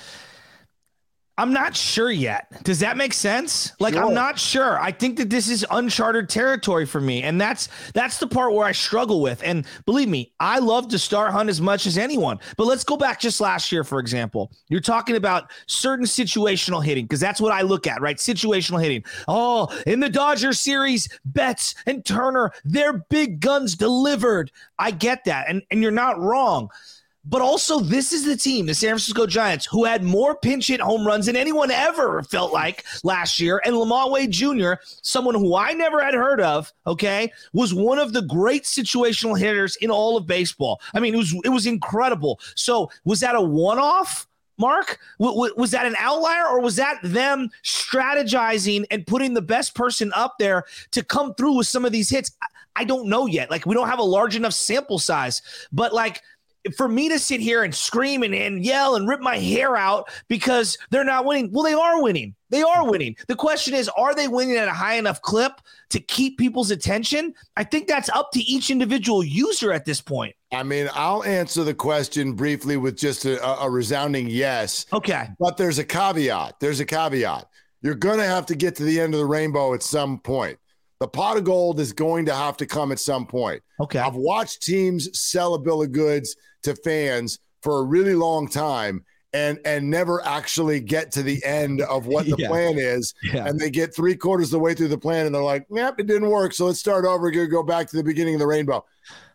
I'm 1.37 1.51
not 1.51 1.75
sure 1.75 2.11
yet. 2.11 2.63
Does 2.63 2.79
that 2.79 2.95
make 2.95 3.13
sense? 3.13 3.73
Like 3.79 3.93
sure. 3.93 4.05
I'm 4.05 4.13
not 4.13 4.39
sure. 4.39 4.79
I 4.79 4.91
think 4.91 5.17
that 5.17 5.29
this 5.29 5.49
is 5.49 5.65
uncharted 5.69 6.29
territory 6.29 6.85
for 6.85 7.01
me, 7.01 7.23
and 7.23 7.39
that's 7.39 7.67
that's 7.93 8.19
the 8.19 8.27
part 8.27 8.53
where 8.53 8.65
I 8.65 8.71
struggle 8.71 9.21
with. 9.21 9.43
And 9.43 9.65
believe 9.85 10.07
me, 10.07 10.31
I 10.39 10.59
love 10.59 10.87
to 10.89 10.99
star 10.99 11.31
hunt 11.31 11.49
as 11.49 11.59
much 11.59 11.87
as 11.87 11.97
anyone. 11.97 12.39
But 12.55 12.67
let's 12.67 12.85
go 12.85 12.95
back 12.95 13.19
just 13.19 13.41
last 13.41 13.69
year, 13.71 13.83
for 13.83 13.99
example. 13.99 14.51
You're 14.69 14.79
talking 14.79 15.17
about 15.17 15.51
certain 15.67 16.05
situational 16.05 16.83
hitting 16.83 17.03
because 17.05 17.19
that's 17.19 17.41
what 17.41 17.51
I 17.51 17.63
look 17.63 17.85
at, 17.85 18.01
right? 18.01 18.17
Situational 18.17 18.81
hitting. 18.81 19.03
Oh, 19.27 19.67
in 19.85 19.99
the 19.99 20.09
Dodger 20.09 20.53
series, 20.53 21.09
Betts 21.25 21.75
and 21.85 22.05
Turner, 22.05 22.53
their 22.63 22.93
big 22.93 23.41
guns 23.41 23.75
delivered. 23.75 24.51
I 24.79 24.91
get 24.91 25.25
that, 25.25 25.49
and 25.49 25.63
and 25.69 25.81
you're 25.81 25.91
not 25.91 26.17
wrong. 26.17 26.69
But 27.27 27.41
also, 27.41 27.79
this 27.79 28.13
is 28.13 28.23
the 28.23 28.37
team, 28.37 28.67
the 28.67 28.75
San 28.75 28.89
Francisco 28.89 29.25
Giants, 29.25 29.65
who 29.65 29.83
had 29.83 30.03
more 30.03 30.35
pinch 30.35 30.67
hit 30.67 30.79
home 30.79 31.05
runs 31.05 31.25
than 31.25 31.35
anyone 31.35 31.71
ever 31.71 32.21
felt 32.23 32.53
like 32.53 32.85
last 33.03 33.39
year. 33.39 33.61
And 33.65 33.75
LaMonte 33.75 34.11
Wade 34.11 34.31
Jr., 34.31 34.73
someone 35.01 35.33
who 35.33 35.55
I 35.55 35.73
never 35.73 36.03
had 36.03 36.13
heard 36.13 36.39
of, 36.39 36.71
okay, 36.85 37.31
was 37.51 37.73
one 37.73 37.97
of 37.97 38.13
the 38.13 38.21
great 38.21 38.63
situational 38.63 39.37
hitters 39.37 39.75
in 39.77 39.89
all 39.89 40.17
of 40.17 40.27
baseball. 40.27 40.79
I 40.93 40.99
mean, 40.99 41.15
it 41.15 41.17
was 41.17 41.35
it 41.43 41.49
was 41.49 41.65
incredible. 41.65 42.39
So, 42.55 42.91
was 43.05 43.19
that 43.21 43.35
a 43.35 43.41
one 43.41 43.79
off? 43.79 44.27
Mark, 44.57 44.99
was 45.19 45.71
that 45.71 45.85
an 45.85 45.95
outlier 45.99 46.47
or 46.47 46.61
was 46.61 46.77
that 46.77 46.99
them 47.03 47.49
strategizing 47.63 48.85
and 48.89 49.05
putting 49.05 49.33
the 49.33 49.41
best 49.41 49.75
person 49.75 50.13
up 50.15 50.35
there 50.39 50.63
to 50.91 51.03
come 51.03 51.33
through 51.33 51.57
with 51.57 51.67
some 51.67 51.83
of 51.83 51.91
these 51.91 52.09
hits? 52.09 52.31
I 52.75 52.83
don't 52.83 53.07
know 53.07 53.25
yet. 53.25 53.49
Like, 53.49 53.65
we 53.65 53.75
don't 53.75 53.89
have 53.89 53.99
a 53.99 54.03
large 54.03 54.35
enough 54.35 54.53
sample 54.53 54.99
size, 54.99 55.41
but 55.71 55.93
like, 55.93 56.21
for 56.75 56.87
me 56.87 57.09
to 57.09 57.19
sit 57.19 57.39
here 57.39 57.63
and 57.63 57.73
scream 57.73 58.23
and, 58.23 58.33
and 58.33 58.63
yell 58.63 58.95
and 58.95 59.07
rip 59.07 59.19
my 59.19 59.37
hair 59.37 59.75
out 59.75 60.09
because 60.27 60.77
they're 60.89 61.03
not 61.03 61.25
winning. 61.25 61.51
Well, 61.51 61.63
they 61.63 61.73
are 61.73 62.01
winning. 62.01 62.35
They 62.49 62.61
are 62.61 62.77
mm-hmm. 62.77 62.89
winning. 62.89 63.15
The 63.27 63.35
question 63.35 63.73
is, 63.73 63.89
are 63.97 64.15
they 64.15 64.27
winning 64.27 64.57
at 64.57 64.67
a 64.67 64.73
high 64.73 64.95
enough 64.95 65.21
clip 65.21 65.53
to 65.89 65.99
keep 65.99 66.37
people's 66.37 66.71
attention? 66.71 67.33
I 67.57 67.63
think 67.63 67.87
that's 67.87 68.09
up 68.09 68.31
to 68.33 68.39
each 68.39 68.69
individual 68.69 69.23
user 69.23 69.71
at 69.71 69.85
this 69.85 70.01
point. 70.01 70.35
I 70.51 70.63
mean, 70.63 70.89
I'll 70.93 71.23
answer 71.23 71.63
the 71.63 71.73
question 71.73 72.33
briefly 72.33 72.77
with 72.77 72.97
just 72.97 73.25
a, 73.25 73.45
a 73.61 73.69
resounding 73.69 74.27
yes. 74.27 74.85
Okay. 74.93 75.27
But 75.39 75.57
there's 75.57 75.79
a 75.79 75.83
caveat. 75.83 76.59
There's 76.59 76.79
a 76.79 76.85
caveat. 76.85 77.47
You're 77.81 77.95
going 77.95 78.19
to 78.19 78.25
have 78.25 78.45
to 78.47 78.55
get 78.55 78.75
to 78.77 78.83
the 78.83 78.99
end 78.99 79.13
of 79.13 79.19
the 79.19 79.25
rainbow 79.25 79.73
at 79.73 79.83
some 79.83 80.19
point. 80.19 80.57
The 80.99 81.07
pot 81.07 81.37
of 81.37 81.43
gold 81.43 81.79
is 81.79 81.91
going 81.91 82.25
to 82.27 82.35
have 82.35 82.57
to 82.57 82.65
come 82.65 82.91
at 82.91 82.99
some 82.99 83.25
point. 83.25 83.61
Okay. 83.79 83.99
I've 83.99 84.15
watched 84.15 84.63
teams 84.63 85.19
sell 85.19 85.53
a 85.53 85.59
bill 85.59 85.81
of 85.81 85.91
goods 85.91 86.35
to 86.63 86.75
fans 86.75 87.39
for 87.61 87.79
a 87.79 87.83
really 87.83 88.15
long 88.15 88.47
time 88.47 89.03
and 89.33 89.59
and 89.65 89.89
never 89.89 90.25
actually 90.25 90.79
get 90.79 91.11
to 91.11 91.21
the 91.21 91.43
end 91.43 91.81
of 91.81 92.07
what 92.07 92.25
the 92.29 92.37
yeah. 92.37 92.47
plan 92.47 92.77
is. 92.77 93.13
Yeah. 93.21 93.45
And 93.45 93.59
they 93.59 93.69
get 93.69 93.93
three 93.93 94.15
quarters 94.15 94.47
of 94.47 94.51
the 94.51 94.59
way 94.59 94.73
through 94.73 94.87
the 94.87 94.97
plan 94.97 95.25
and 95.25 95.35
they're 95.35 95.43
like, 95.43 95.65
yep, 95.69 95.99
it 95.99 96.07
didn't 96.07 96.29
work. 96.29 96.53
So 96.53 96.65
let's 96.65 96.79
start 96.79 97.05
over 97.05 97.27
again, 97.27 97.49
go 97.49 97.61
back 97.61 97.89
to 97.89 97.97
the 97.97 98.03
beginning 98.03 98.35
of 98.35 98.39
the 98.39 98.47
rainbow. 98.47 98.85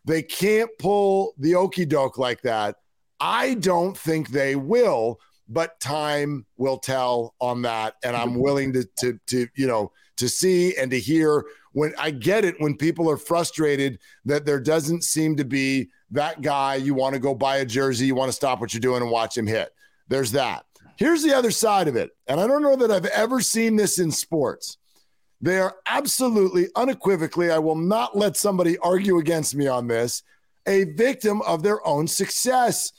They 0.07 0.23
can't 0.23 0.71
pull 0.79 1.35
the 1.39 1.55
okey 1.55 1.85
doke 1.85 2.17
like 2.17 2.41
that. 2.43 2.77
I 3.21 3.55
don't 3.55 3.97
think 3.97 4.31
they 4.31 4.57
will, 4.57 5.21
but 5.47 5.79
time 5.79 6.47
will 6.57 6.79
tell 6.79 7.35
on 7.39 7.63
that. 7.63 7.97
And 8.03 8.17
I'm 8.17 8.35
willing 8.35 8.73
to 8.73 8.89
to 9.01 9.19
to, 9.27 9.47
you 9.55 9.67
know, 9.67 9.93
to 10.21 10.29
see 10.29 10.77
and 10.77 10.91
to 10.93 10.99
hear 10.99 11.45
when 11.73 11.93
I 11.99 12.11
get 12.11 12.45
it 12.45 12.61
when 12.61 12.77
people 12.77 13.11
are 13.11 13.17
frustrated 13.17 13.99
that 14.25 14.47
there 14.47 14.61
doesn't 14.61 15.05
seem 15.05 15.37
to 15.37 15.45
be 15.45 15.91
that 16.11 16.43
guy 16.43 16.77
you 16.77 16.95
want 16.95 17.15
to 17.15 17.21
go 17.21 17.35
buy 17.35 17.59
a 17.59 17.65
jersey, 17.65 18.07
you 18.07 18.15
want 18.15 18.29
to 18.29 18.37
stop 18.37 18.61
what 18.61 18.73
you're 18.73 18.81
doing 18.81 19.03
and 19.03 19.11
watch 19.11 19.37
him 19.37 19.47
hit. 19.47 19.73
There's 20.09 20.33
that. 20.33 20.65
here's 20.97 21.23
the 21.23 21.35
other 21.35 21.51
side 21.51 21.89
of 21.89 21.97
it. 21.97 22.11
And 22.27 22.41
I 22.41 22.47
don't 22.47 22.63
know 22.63 22.77
that 22.77 22.91
I've 22.91 23.07
ever 23.07 23.41
seen 23.41 23.77
this 23.77 23.99
in 23.99 24.11
sports. 24.11 24.79
They 25.41 25.59
are 25.59 25.77
absolutely, 25.87 26.69
unequivocally, 26.77 27.51
I 27.51 27.59
will 27.59 27.77
not 27.77 28.17
let 28.17 28.37
somebody 28.37 28.77
argue 28.79 29.19
against 29.19 29.55
me 29.55 29.67
on 29.69 29.87
this, 29.87 30.23
a 30.67 30.85
victim 30.85 31.41
of 31.43 31.63
their 31.63 31.87
own 31.87 32.07
success. 32.07 32.93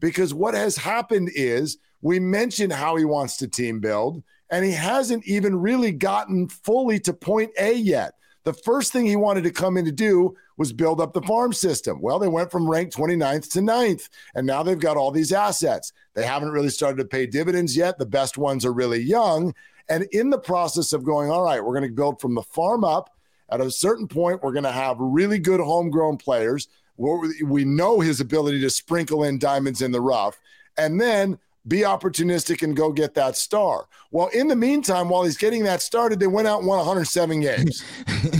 Because 0.00 0.32
what 0.32 0.54
has 0.54 0.76
happened 0.76 1.30
is 1.34 1.78
we 2.02 2.20
mentioned 2.20 2.72
how 2.72 2.94
he 2.94 3.04
wants 3.04 3.36
to 3.38 3.48
team 3.48 3.80
build, 3.80 4.22
and 4.50 4.64
he 4.64 4.72
hasn't 4.72 5.26
even 5.26 5.58
really 5.58 5.92
gotten 5.92 6.48
fully 6.48 6.98
to 7.00 7.12
point 7.12 7.50
A 7.58 7.74
yet. 7.74 8.14
The 8.44 8.52
first 8.52 8.92
thing 8.92 9.04
he 9.04 9.16
wanted 9.16 9.44
to 9.44 9.50
come 9.50 9.76
in 9.76 9.84
to 9.84 9.92
do 9.92 10.34
was 10.56 10.72
build 10.72 11.00
up 11.00 11.12
the 11.12 11.22
farm 11.22 11.52
system. 11.52 12.00
Well, 12.00 12.18
they 12.18 12.28
went 12.28 12.50
from 12.50 12.68
ranked 12.68 12.96
29th 12.96 13.52
to 13.52 13.60
9th, 13.60 14.08
and 14.34 14.46
now 14.46 14.62
they've 14.62 14.78
got 14.78 14.96
all 14.96 15.10
these 15.10 15.32
assets. 15.32 15.92
They 16.14 16.24
haven't 16.24 16.50
really 16.50 16.70
started 16.70 16.96
to 16.98 17.04
pay 17.04 17.26
dividends 17.26 17.76
yet. 17.76 17.98
The 17.98 18.06
best 18.06 18.38
ones 18.38 18.64
are 18.64 18.72
really 18.72 19.00
young. 19.00 19.54
And 19.88 20.04
in 20.12 20.30
the 20.30 20.38
process 20.38 20.92
of 20.92 21.04
going, 21.04 21.30
all 21.30 21.44
right, 21.44 21.62
we're 21.62 21.78
going 21.78 21.88
to 21.88 21.94
build 21.94 22.20
from 22.20 22.34
the 22.34 22.42
farm 22.42 22.84
up. 22.84 23.10
At 23.50 23.60
a 23.60 23.70
certain 23.70 24.08
point, 24.08 24.42
we're 24.42 24.52
going 24.52 24.64
to 24.64 24.72
have 24.72 24.96
really 24.98 25.38
good 25.38 25.60
homegrown 25.60 26.18
players. 26.18 26.68
We 26.96 27.64
know 27.64 28.00
his 28.00 28.20
ability 28.20 28.60
to 28.62 28.70
sprinkle 28.70 29.24
in 29.24 29.38
diamonds 29.38 29.80
in 29.82 29.92
the 29.92 30.00
rough. 30.00 30.38
And 30.76 31.00
then 31.00 31.38
be 31.68 31.80
opportunistic 31.80 32.62
and 32.62 32.76
go 32.76 32.90
get 32.90 33.14
that 33.14 33.36
star. 33.36 33.86
Well, 34.10 34.28
in 34.28 34.48
the 34.48 34.56
meantime, 34.56 35.08
while 35.08 35.24
he's 35.24 35.36
getting 35.36 35.64
that 35.64 35.82
started, 35.82 36.18
they 36.18 36.26
went 36.26 36.48
out 36.48 36.60
and 36.60 36.66
won 36.66 36.78
107 36.78 37.40
games. 37.40 37.82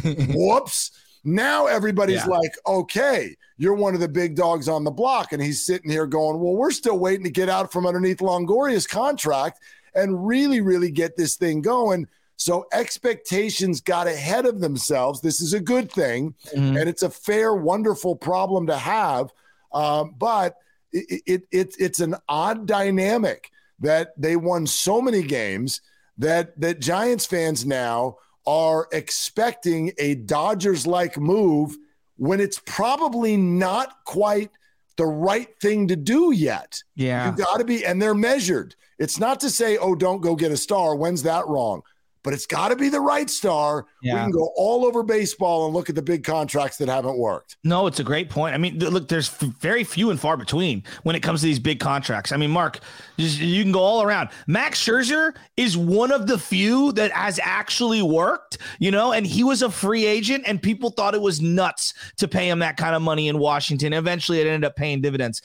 Whoops. 0.34 0.92
Now 1.24 1.66
everybody's 1.66 2.26
yeah. 2.26 2.26
like, 2.26 2.52
okay, 2.66 3.36
you're 3.58 3.74
one 3.74 3.94
of 3.94 4.00
the 4.00 4.08
big 4.08 4.34
dogs 4.34 4.68
on 4.68 4.84
the 4.84 4.90
block. 4.90 5.32
And 5.32 5.42
he's 5.42 5.64
sitting 5.64 5.90
here 5.90 6.06
going, 6.06 6.40
well, 6.40 6.54
we're 6.54 6.70
still 6.70 6.98
waiting 6.98 7.24
to 7.24 7.30
get 7.30 7.48
out 7.48 7.72
from 7.72 7.86
underneath 7.86 8.18
Longoria's 8.18 8.86
contract 8.86 9.60
and 9.94 10.26
really, 10.26 10.60
really 10.60 10.90
get 10.90 11.16
this 11.16 11.36
thing 11.36 11.60
going. 11.60 12.06
So 12.36 12.66
expectations 12.72 13.80
got 13.80 14.06
ahead 14.06 14.46
of 14.46 14.60
themselves. 14.60 15.20
This 15.20 15.40
is 15.40 15.54
a 15.54 15.60
good 15.60 15.90
thing, 15.90 16.34
mm-hmm. 16.54 16.76
and 16.76 16.88
it's 16.88 17.02
a 17.02 17.10
fair, 17.10 17.54
wonderful 17.54 18.14
problem 18.14 18.68
to 18.68 18.76
have. 18.76 19.32
Um, 19.72 20.14
but 20.16 20.54
it, 20.92 21.22
it, 21.26 21.42
it, 21.50 21.74
it's 21.78 22.00
an 22.00 22.16
odd 22.28 22.66
dynamic 22.66 23.50
that 23.80 24.12
they 24.20 24.36
won 24.36 24.66
so 24.66 25.00
many 25.00 25.22
games 25.22 25.80
that 26.18 26.58
that 26.60 26.80
Giants 26.80 27.26
fans 27.26 27.64
now 27.64 28.16
are 28.46 28.88
expecting 28.92 29.92
a 29.98 30.14
Dodgers 30.14 30.86
like 30.86 31.18
move 31.18 31.76
when 32.16 32.40
it's 32.40 32.60
probably 32.66 33.36
not 33.36 34.04
quite 34.04 34.50
the 34.96 35.06
right 35.06 35.48
thing 35.60 35.88
to 35.88 35.96
do 35.96 36.32
yet. 36.32 36.82
Yeah. 36.96 37.30
You 37.30 37.36
got 37.36 37.58
to 37.58 37.64
be, 37.64 37.86
and 37.86 38.02
they're 38.02 38.14
measured. 38.14 38.74
It's 38.98 39.20
not 39.20 39.38
to 39.40 39.50
say, 39.50 39.78
oh, 39.78 39.94
don't 39.94 40.20
go 40.20 40.34
get 40.34 40.50
a 40.50 40.56
star. 40.56 40.96
When's 40.96 41.22
that 41.22 41.46
wrong? 41.46 41.82
But 42.22 42.34
it's 42.34 42.46
got 42.46 42.68
to 42.68 42.76
be 42.76 42.88
the 42.88 43.00
right 43.00 43.28
star. 43.30 43.86
Yeah. 44.02 44.14
We 44.14 44.20
can 44.20 44.30
go 44.30 44.52
all 44.56 44.84
over 44.84 45.02
baseball 45.02 45.66
and 45.66 45.74
look 45.74 45.88
at 45.88 45.94
the 45.94 46.02
big 46.02 46.24
contracts 46.24 46.76
that 46.78 46.88
haven't 46.88 47.18
worked. 47.18 47.56
No, 47.64 47.86
it's 47.86 48.00
a 48.00 48.04
great 48.04 48.30
point. 48.30 48.54
I 48.54 48.58
mean, 48.58 48.78
look, 48.78 49.08
there's 49.08 49.28
very 49.28 49.84
few 49.84 50.10
and 50.10 50.20
far 50.20 50.36
between 50.36 50.82
when 51.02 51.16
it 51.16 51.20
comes 51.20 51.40
to 51.40 51.46
these 51.46 51.58
big 51.58 51.80
contracts. 51.80 52.32
I 52.32 52.36
mean, 52.36 52.50
Mark, 52.50 52.80
you 53.16 53.62
can 53.62 53.72
go 53.72 53.80
all 53.80 54.02
around. 54.02 54.30
Max 54.46 54.84
Scherzer 54.84 55.34
is 55.56 55.76
one 55.76 56.12
of 56.12 56.26
the 56.26 56.38
few 56.38 56.92
that 56.92 57.12
has 57.12 57.40
actually 57.42 58.02
worked, 58.02 58.58
you 58.78 58.90
know, 58.90 59.12
and 59.12 59.26
he 59.26 59.44
was 59.44 59.62
a 59.62 59.70
free 59.70 60.06
agent 60.06 60.44
and 60.46 60.62
people 60.62 60.90
thought 60.90 61.14
it 61.14 61.20
was 61.20 61.40
nuts 61.40 61.94
to 62.16 62.28
pay 62.28 62.48
him 62.48 62.58
that 62.58 62.76
kind 62.76 62.94
of 62.94 63.02
money 63.02 63.28
in 63.28 63.38
Washington. 63.38 63.92
Eventually, 63.92 64.40
it 64.40 64.46
ended 64.46 64.64
up 64.64 64.76
paying 64.76 65.00
dividends. 65.00 65.42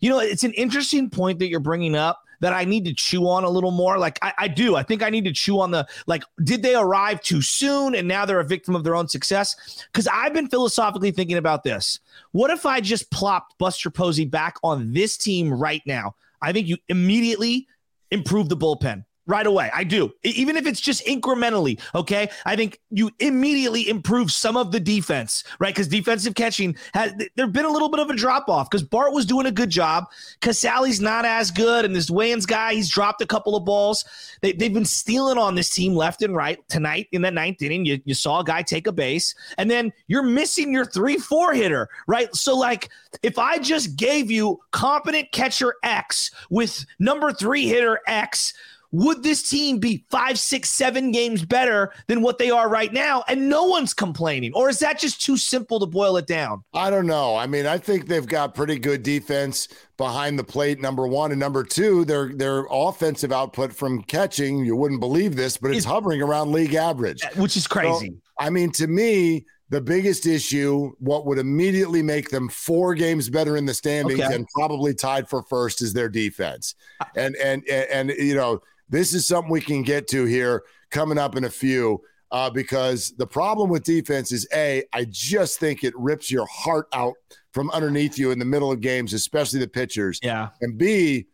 You 0.00 0.10
know, 0.10 0.18
it's 0.18 0.44
an 0.44 0.52
interesting 0.52 1.10
point 1.10 1.38
that 1.38 1.48
you're 1.48 1.60
bringing 1.60 1.94
up 1.94 2.25
that 2.40 2.52
I 2.52 2.64
need 2.64 2.84
to 2.86 2.94
chew 2.94 3.28
on 3.28 3.44
a 3.44 3.50
little 3.50 3.70
more? 3.70 3.98
Like 3.98 4.18
I, 4.22 4.32
I, 4.38 4.48
do. 4.48 4.76
I 4.76 4.82
think 4.82 5.02
I 5.02 5.10
need 5.10 5.24
to 5.24 5.32
chew 5.32 5.60
on 5.60 5.70
the 5.70 5.86
like, 6.06 6.22
did 6.42 6.62
they 6.62 6.74
arrive 6.74 7.22
too 7.22 7.42
soon 7.42 7.94
and 7.94 8.06
now 8.06 8.24
they're 8.24 8.40
a 8.40 8.44
victim 8.44 8.74
of 8.74 8.84
their 8.84 8.94
own 8.94 9.08
success? 9.08 9.84
Because 9.92 10.08
I've 10.08 10.32
been 10.32 10.48
philosophically 10.48 11.10
thinking 11.10 11.36
about 11.36 11.64
this. 11.64 12.00
What 12.32 12.50
if 12.50 12.66
I 12.66 12.80
just 12.80 13.10
plopped 13.10 13.58
Buster 13.58 13.90
Posey 13.90 14.24
back 14.24 14.56
on 14.62 14.92
this 14.92 15.16
team 15.16 15.52
right 15.52 15.82
now? 15.86 16.14
I 16.42 16.52
think 16.52 16.68
you 16.68 16.76
immediately 16.88 17.66
improve 18.10 18.48
the 18.48 18.56
bullpen 18.56 19.04
right 19.26 19.46
away. 19.46 19.70
I 19.74 19.84
do. 19.84 20.12
Even 20.22 20.56
if 20.56 20.66
it's 20.66 20.80
just 20.80 21.04
incrementally, 21.06 21.80
okay? 21.94 22.30
I 22.44 22.56
think 22.56 22.80
you 22.90 23.10
immediately 23.18 23.88
improve 23.88 24.30
some 24.30 24.56
of 24.56 24.72
the 24.72 24.80
defense, 24.80 25.44
right? 25.58 25.74
Because 25.74 25.88
defensive 25.88 26.34
catching 26.34 26.76
has 26.94 27.12
there's 27.34 27.50
been 27.50 27.64
a 27.64 27.70
little 27.70 27.88
bit 27.88 28.00
of 28.00 28.10
a 28.10 28.14
drop 28.14 28.48
off 28.48 28.70
because 28.70 28.82
Bart 28.82 29.12
was 29.12 29.26
doing 29.26 29.46
a 29.46 29.52
good 29.52 29.70
job. 29.70 30.04
Sally's 30.52 31.00
not 31.00 31.24
as 31.24 31.50
good, 31.50 31.84
and 31.84 31.94
this 31.94 32.08
Wynns 32.08 32.46
guy, 32.46 32.74
he's 32.74 32.88
dropped 32.88 33.20
a 33.20 33.26
couple 33.26 33.56
of 33.56 33.64
balls. 33.64 34.04
They, 34.40 34.52
they've 34.52 34.72
been 34.72 34.84
stealing 34.84 35.38
on 35.38 35.54
this 35.54 35.70
team 35.70 35.94
left 35.94 36.22
and 36.22 36.34
right. 36.34 36.58
Tonight 36.68 37.08
in 37.12 37.22
that 37.22 37.34
ninth 37.34 37.60
inning, 37.62 37.84
you, 37.84 38.00
you 38.04 38.14
saw 38.14 38.40
a 38.40 38.44
guy 38.44 38.62
take 38.62 38.86
a 38.86 38.92
base, 38.92 39.34
and 39.58 39.70
then 39.70 39.92
you're 40.06 40.22
missing 40.22 40.72
your 40.72 40.84
three, 40.84 41.18
four 41.18 41.52
hitter, 41.52 41.88
right? 42.06 42.34
So, 42.34 42.56
like, 42.56 42.88
if 43.22 43.38
I 43.38 43.58
just 43.58 43.96
gave 43.96 44.30
you 44.30 44.60
competent 44.70 45.32
catcher 45.32 45.74
X 45.82 46.30
with 46.48 46.86
number 46.98 47.32
three 47.32 47.66
hitter 47.66 48.00
X, 48.06 48.54
would 48.96 49.22
this 49.22 49.46
team 49.46 49.78
be 49.78 50.06
five, 50.10 50.38
six, 50.38 50.70
seven 50.70 51.10
games 51.10 51.44
better 51.44 51.92
than 52.06 52.22
what 52.22 52.38
they 52.38 52.50
are 52.50 52.66
right 52.66 52.90
now? 52.94 53.24
And 53.28 53.46
no 53.50 53.64
one's 53.64 53.92
complaining. 53.92 54.52
Or 54.54 54.70
is 54.70 54.78
that 54.78 54.98
just 54.98 55.20
too 55.20 55.36
simple 55.36 55.78
to 55.80 55.86
boil 55.86 56.16
it 56.16 56.26
down? 56.26 56.64
I 56.72 56.88
don't 56.88 57.06
know. 57.06 57.36
I 57.36 57.46
mean, 57.46 57.66
I 57.66 57.76
think 57.76 58.06
they've 58.06 58.26
got 58.26 58.54
pretty 58.54 58.78
good 58.78 59.02
defense 59.02 59.68
behind 59.98 60.38
the 60.38 60.44
plate, 60.44 60.80
number 60.80 61.06
one. 61.06 61.30
And 61.30 61.38
number 61.38 61.62
two, 61.62 62.06
their 62.06 62.32
their 62.32 62.66
offensive 62.70 63.32
output 63.32 63.70
from 63.70 64.02
catching, 64.04 64.64
you 64.64 64.74
wouldn't 64.76 65.00
believe 65.00 65.36
this, 65.36 65.58
but 65.58 65.68
it's, 65.68 65.78
it's 65.78 65.86
hovering 65.86 66.22
around 66.22 66.52
league 66.52 66.74
average. 66.74 67.20
Which 67.36 67.58
is 67.58 67.66
crazy. 67.66 68.08
So, 68.08 68.16
I 68.38 68.48
mean, 68.48 68.72
to 68.72 68.86
me, 68.86 69.44
the 69.68 69.80
biggest 69.80 70.26
issue, 70.26 70.92
what 71.00 71.26
would 71.26 71.38
immediately 71.38 72.02
make 72.02 72.30
them 72.30 72.48
four 72.48 72.94
games 72.94 73.28
better 73.28 73.58
in 73.58 73.66
the 73.66 73.74
standings 73.74 74.20
okay. 74.20 74.34
and 74.34 74.46
probably 74.54 74.94
tied 74.94 75.28
for 75.28 75.42
first 75.42 75.82
is 75.82 75.92
their 75.92 76.08
defense. 76.08 76.76
And 77.14 77.36
and 77.36 77.62
and, 77.68 78.10
and 78.10 78.10
you 78.18 78.36
know 78.36 78.62
this 78.88 79.14
is 79.14 79.26
something 79.26 79.50
we 79.50 79.60
can 79.60 79.82
get 79.82 80.08
to 80.08 80.24
here 80.24 80.62
coming 80.90 81.18
up 81.18 81.36
in 81.36 81.44
a 81.44 81.50
few. 81.50 82.00
Uh, 82.32 82.50
because 82.50 83.14
the 83.18 83.26
problem 83.26 83.70
with 83.70 83.84
defense 83.84 84.32
is 84.32 84.48
a, 84.52 84.82
I 84.92 85.06
just 85.08 85.60
think 85.60 85.84
it 85.84 85.96
rips 85.96 86.28
your 86.28 86.46
heart 86.46 86.88
out 86.92 87.14
from 87.54 87.70
underneath 87.70 88.18
you 88.18 88.32
in 88.32 88.40
the 88.40 88.44
middle 88.44 88.72
of 88.72 88.80
games, 88.80 89.12
especially 89.12 89.60
the 89.60 89.68
pitchers. 89.68 90.18
Yeah. 90.22 90.48
And 90.60 90.76
B, 90.76 91.28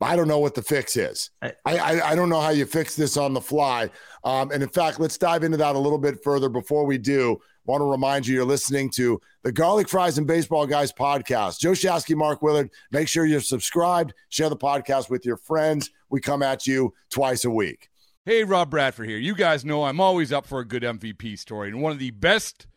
I 0.00 0.16
don't 0.16 0.28
know 0.28 0.40
what 0.40 0.54
the 0.54 0.60
fix 0.60 0.96
is. 0.96 1.30
I, 1.40 1.52
I, 1.64 2.00
I 2.10 2.14
don't 2.14 2.28
know 2.28 2.40
how 2.40 2.50
you 2.50 2.66
fix 2.66 2.96
this 2.96 3.16
on 3.16 3.32
the 3.32 3.40
fly. 3.40 3.90
Um, 4.24 4.50
and 4.50 4.62
in 4.62 4.68
fact, 4.68 5.00
let's 5.00 5.16
dive 5.16 5.44
into 5.44 5.56
that 5.58 5.76
a 5.76 5.78
little 5.78 5.98
bit 5.98 6.22
further. 6.22 6.48
Before 6.48 6.84
we 6.84 6.98
do, 6.98 7.38
want 7.64 7.80
to 7.80 7.90
remind 7.90 8.26
you 8.26 8.34
you're 8.34 8.44
listening 8.44 8.90
to 8.90 9.20
the 9.44 9.52
Garlic 9.52 9.88
Fries 9.88 10.18
and 10.18 10.26
Baseball 10.26 10.66
Guys 10.66 10.92
podcast. 10.92 11.60
Joe 11.60 11.70
Shasky, 11.70 12.14
Mark 12.16 12.42
Willard. 12.42 12.70
Make 12.90 13.08
sure 13.08 13.24
you're 13.24 13.40
subscribed. 13.40 14.12
Share 14.28 14.50
the 14.50 14.56
podcast 14.56 15.08
with 15.08 15.24
your 15.24 15.36
friends. 15.36 15.90
We 16.14 16.20
come 16.20 16.44
at 16.44 16.64
you 16.64 16.94
twice 17.10 17.44
a 17.44 17.50
week. 17.50 17.90
Hey, 18.24 18.44
Rob 18.44 18.70
Bradford 18.70 19.08
here. 19.08 19.18
You 19.18 19.34
guys 19.34 19.64
know 19.64 19.82
I'm 19.82 19.98
always 19.98 20.32
up 20.32 20.46
for 20.46 20.60
a 20.60 20.64
good 20.64 20.84
MVP 20.84 21.36
story, 21.36 21.70
and 21.70 21.82
one 21.82 21.90
of 21.90 21.98
the 21.98 22.12
best 22.12 22.68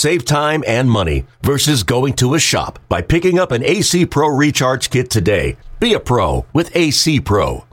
Save 0.00 0.24
time 0.24 0.64
and 0.66 0.90
money 0.90 1.26
versus 1.42 1.82
going 1.82 2.14
to 2.14 2.32
a 2.32 2.38
shop 2.38 2.78
by 2.88 3.02
picking 3.02 3.38
up 3.38 3.52
an 3.52 3.62
AC 3.62 4.06
Pro 4.06 4.28
Recharge 4.28 4.88
Kit 4.88 5.10
today. 5.10 5.58
Be 5.78 5.92
a 5.92 6.00
pro 6.00 6.46
with 6.54 6.74
AC 6.74 7.20
Pro. 7.20 7.66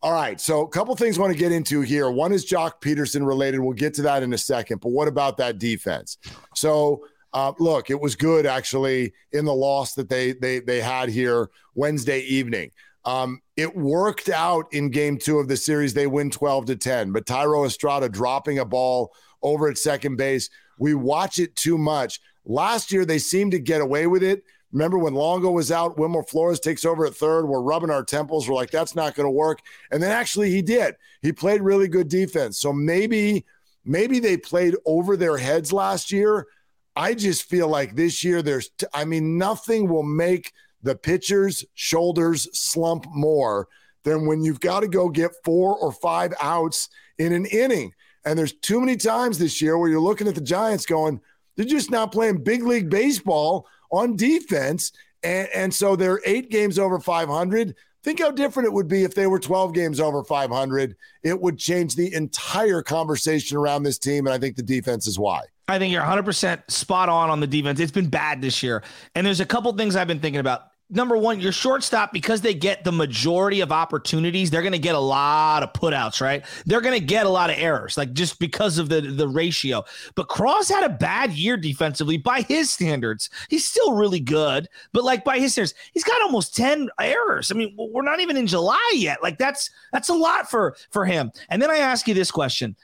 All 0.00 0.12
right. 0.12 0.40
So, 0.40 0.60
a 0.60 0.68
couple 0.68 0.94
things 0.94 1.18
I 1.18 1.22
want 1.22 1.32
to 1.32 1.38
get 1.38 1.50
into 1.50 1.80
here. 1.80 2.08
One 2.12 2.30
is 2.30 2.48
Joc 2.48 2.80
Pederson 2.80 3.26
related. 3.26 3.58
We'll 3.58 3.72
get 3.72 3.92
to 3.94 4.02
that 4.02 4.22
in 4.22 4.32
a 4.32 4.38
second. 4.38 4.82
But 4.82 4.90
what 4.90 5.08
about 5.08 5.36
that 5.38 5.58
defense? 5.58 6.16
So, 6.54 7.08
uh, 7.32 7.54
look, 7.58 7.90
it 7.90 8.00
was 8.00 8.14
good 8.14 8.46
actually 8.46 9.12
in 9.32 9.44
the 9.44 9.52
loss 9.52 9.94
that 9.94 10.08
they 10.08 10.34
they 10.34 10.60
they 10.60 10.80
had 10.80 11.08
here 11.08 11.50
Wednesday 11.74 12.20
evening. 12.20 12.70
Um, 13.04 13.40
it 13.56 13.74
worked 13.74 14.28
out 14.28 14.72
in 14.72 14.90
game 14.90 15.18
two 15.18 15.40
of 15.40 15.48
the 15.48 15.56
series. 15.56 15.92
They 15.92 16.06
win 16.06 16.30
12 16.30 16.66
to 16.66 16.76
10, 16.76 17.10
but 17.10 17.26
Thairo 17.26 17.66
Estrada 17.66 18.08
dropping 18.08 18.60
a 18.60 18.64
ball 18.64 19.12
over 19.42 19.68
at 19.68 19.76
second 19.76 20.16
base. 20.16 20.48
We 20.78 20.94
watch 20.94 21.38
it 21.38 21.56
too 21.56 21.78
much. 21.78 22.20
Last 22.44 22.92
year, 22.92 23.04
they 23.04 23.18
seemed 23.18 23.52
to 23.52 23.58
get 23.58 23.80
away 23.80 24.06
with 24.06 24.22
it. 24.22 24.44
Remember 24.72 24.98
when 24.98 25.14
Longo 25.14 25.52
was 25.52 25.70
out, 25.70 25.98
Wilmer 25.98 26.24
Flores 26.24 26.58
takes 26.58 26.84
over 26.84 27.06
at 27.06 27.14
third. 27.14 27.46
We're 27.46 27.62
rubbing 27.62 27.90
our 27.90 28.02
temples. 28.02 28.48
We're 28.48 28.56
like, 28.56 28.72
that's 28.72 28.96
not 28.96 29.14
going 29.14 29.26
to 29.26 29.30
work. 29.30 29.60
And 29.92 30.02
then 30.02 30.10
actually 30.10 30.50
he 30.50 30.62
did. 30.62 30.96
He 31.22 31.32
played 31.32 31.62
really 31.62 31.86
good 31.86 32.08
defense. 32.08 32.58
So 32.58 32.72
maybe, 32.72 33.44
maybe 33.84 34.18
they 34.18 34.36
played 34.36 34.74
over 34.84 35.16
their 35.16 35.36
heads 35.36 35.72
last 35.72 36.10
year. 36.10 36.48
I 36.96 37.14
just 37.14 37.44
feel 37.44 37.68
like 37.68 37.94
this 37.94 38.24
year 38.24 38.42
there's, 38.42 38.70
t- 38.70 38.86
I 38.92 39.04
mean, 39.04 39.38
nothing 39.38 39.88
will 39.88 40.02
make 40.02 40.52
the 40.82 40.96
pitcher's 40.96 41.64
shoulders 41.74 42.48
slump 42.52 43.06
more 43.14 43.68
than 44.02 44.26
when 44.26 44.42
you've 44.42 44.60
got 44.60 44.80
to 44.80 44.88
go 44.88 45.08
get 45.08 45.30
four 45.44 45.76
or 45.78 45.92
five 45.92 46.34
outs 46.40 46.88
in 47.18 47.32
an 47.32 47.46
inning. 47.46 47.92
And 48.24 48.38
there's 48.38 48.52
too 48.52 48.80
many 48.80 48.96
times 48.96 49.38
this 49.38 49.60
year 49.60 49.78
where 49.78 49.90
you're 49.90 50.00
looking 50.00 50.28
at 50.28 50.34
the 50.34 50.40
Giants 50.40 50.86
going, 50.86 51.20
they're 51.56 51.66
just 51.66 51.90
not 51.90 52.12
playing 52.12 52.42
big 52.42 52.64
league 52.64 52.90
baseball 52.90 53.66
on 53.90 54.16
defense. 54.16 54.92
And, 55.22 55.48
and 55.54 55.74
so 55.74 55.96
they're 55.96 56.20
eight 56.24 56.50
games 56.50 56.78
over 56.78 56.98
500. 56.98 57.74
Think 58.02 58.20
how 58.20 58.30
different 58.30 58.66
it 58.66 58.72
would 58.72 58.88
be 58.88 59.04
if 59.04 59.14
they 59.14 59.26
were 59.26 59.38
12 59.38 59.72
games 59.72 59.98
over 60.00 60.22
500. 60.22 60.96
It 61.22 61.40
would 61.40 61.58
change 61.58 61.96
the 61.96 62.12
entire 62.12 62.82
conversation 62.82 63.56
around 63.56 63.82
this 63.82 63.98
team. 63.98 64.26
And 64.26 64.34
I 64.34 64.38
think 64.38 64.56
the 64.56 64.62
defense 64.62 65.06
is 65.06 65.18
why. 65.18 65.42
I 65.68 65.78
think 65.78 65.92
you're 65.92 66.02
100% 66.02 66.70
spot 66.70 67.08
on 67.08 67.30
on 67.30 67.40
the 67.40 67.46
defense. 67.46 67.80
It's 67.80 67.92
been 67.92 68.10
bad 68.10 68.42
this 68.42 68.62
year. 68.62 68.82
And 69.14 69.26
there's 69.26 69.40
a 69.40 69.46
couple 69.46 69.72
things 69.72 69.96
I've 69.96 70.06
been 70.06 70.20
thinking 70.20 70.40
about 70.40 70.73
number 70.94 71.16
one, 71.16 71.40
your 71.40 71.52
shortstop, 71.52 72.12
because 72.12 72.40
they 72.40 72.54
get 72.54 72.84
the 72.84 72.92
majority 72.92 73.60
of 73.60 73.72
opportunities, 73.72 74.50
they're 74.50 74.62
going 74.62 74.72
to 74.72 74.78
get 74.78 74.94
a 74.94 75.00
lot 75.00 75.62
of 75.62 75.72
putouts, 75.72 76.20
right? 76.20 76.44
They're 76.66 76.80
going 76.80 76.98
to 76.98 77.04
get 77.04 77.26
a 77.26 77.28
lot 77.30 77.50
of 77.50 77.56
errors, 77.58 77.96
like 77.96 78.12
just 78.12 78.38
because 78.38 78.78
of 78.78 78.88
the, 78.88 79.00
the 79.00 79.28
ratio. 79.28 79.84
But 80.14 80.28
Cross 80.28 80.68
had 80.68 80.84
a 80.84 80.88
bad 80.88 81.32
year 81.32 81.56
defensively 81.56 82.16
by 82.16 82.42
his 82.42 82.70
standards. 82.70 83.30
He's 83.48 83.66
still 83.66 83.94
really 83.94 84.20
good, 84.20 84.68
but 84.92 85.04
like 85.04 85.24
by 85.24 85.38
his 85.38 85.52
standards, 85.52 85.74
he's 85.92 86.04
got 86.04 86.22
almost 86.22 86.56
10 86.56 86.88
errors. 87.00 87.50
I 87.50 87.54
mean, 87.54 87.74
we're 87.76 88.02
not 88.02 88.20
even 88.20 88.36
in 88.36 88.46
July 88.46 88.92
yet. 88.94 89.22
Like 89.22 89.38
that's 89.38 89.70
that's 89.92 90.08
a 90.08 90.14
lot 90.14 90.50
for 90.50 90.76
for 90.90 91.04
him. 91.04 91.30
And 91.48 91.60
then 91.60 91.70
I 91.70 91.78
ask 91.78 92.06
you 92.08 92.14
this 92.14 92.30
question. 92.30 92.76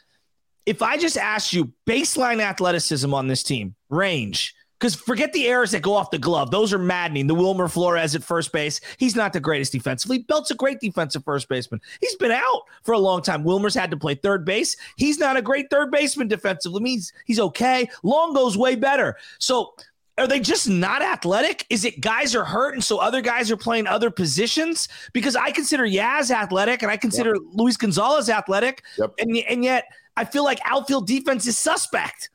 If 0.66 0.82
I 0.82 0.98
just 0.98 1.16
asked 1.16 1.52
you 1.52 1.72
baseline 1.86 2.40
athleticism 2.40 3.12
on 3.12 3.26
this 3.26 3.42
team, 3.42 3.74
range, 3.88 4.54
because 4.80 4.94
forget 4.94 5.34
the 5.34 5.46
errors 5.46 5.72
that 5.72 5.82
go 5.82 5.92
off 5.92 6.10
the 6.10 6.18
glove. 6.18 6.50
Those 6.50 6.72
are 6.72 6.78
maddening. 6.78 7.26
The 7.26 7.34
Wilmer 7.34 7.68
Flores 7.68 8.14
at 8.14 8.24
first 8.24 8.50
base. 8.50 8.80
He's 8.96 9.14
not 9.14 9.34
the 9.34 9.40
greatest 9.40 9.72
defensively. 9.72 10.20
Belt's 10.20 10.50
a 10.50 10.54
great 10.54 10.80
defensive 10.80 11.22
first 11.22 11.50
baseman. 11.50 11.82
He's 12.00 12.16
been 12.16 12.30
out 12.30 12.62
for 12.82 12.92
a 12.92 12.98
long 12.98 13.20
time. 13.20 13.44
Wilmer's 13.44 13.74
had 13.74 13.90
to 13.90 13.98
play 13.98 14.14
third 14.14 14.46
base. 14.46 14.76
He's 14.96 15.18
not 15.18 15.36
a 15.36 15.42
great 15.42 15.68
third 15.68 15.90
baseman 15.90 16.28
defensively. 16.28 16.80
Means 16.80 17.12
he's 17.26 17.38
okay. 17.38 17.90
Longo's 18.02 18.56
way 18.56 18.74
better. 18.74 19.18
So 19.38 19.74
are 20.16 20.26
they 20.26 20.40
just 20.40 20.66
not 20.66 21.02
athletic? 21.02 21.66
Is 21.68 21.84
it 21.84 22.00
guys 22.00 22.34
are 22.34 22.44
hurt 22.44 22.72
and 22.72 22.82
so 22.82 22.98
other 22.98 23.20
guys 23.20 23.50
are 23.50 23.58
playing 23.58 23.86
other 23.86 24.10
positions? 24.10 24.88
Because 25.12 25.36
I 25.36 25.50
consider 25.50 25.84
Yaz 25.84 26.30
athletic 26.30 26.82
and 26.82 26.90
I 26.90 26.96
consider 26.96 27.34
yep. 27.34 27.42
Luis 27.52 27.76
Gonzalez 27.76 28.30
athletic, 28.30 28.82
yep. 28.98 29.12
and 29.18 29.36
and 29.36 29.62
yet 29.62 29.84
I 30.16 30.24
feel 30.24 30.44
like 30.44 30.58
outfield 30.64 31.06
defense 31.06 31.46
is 31.46 31.58
suspect. 31.58 32.30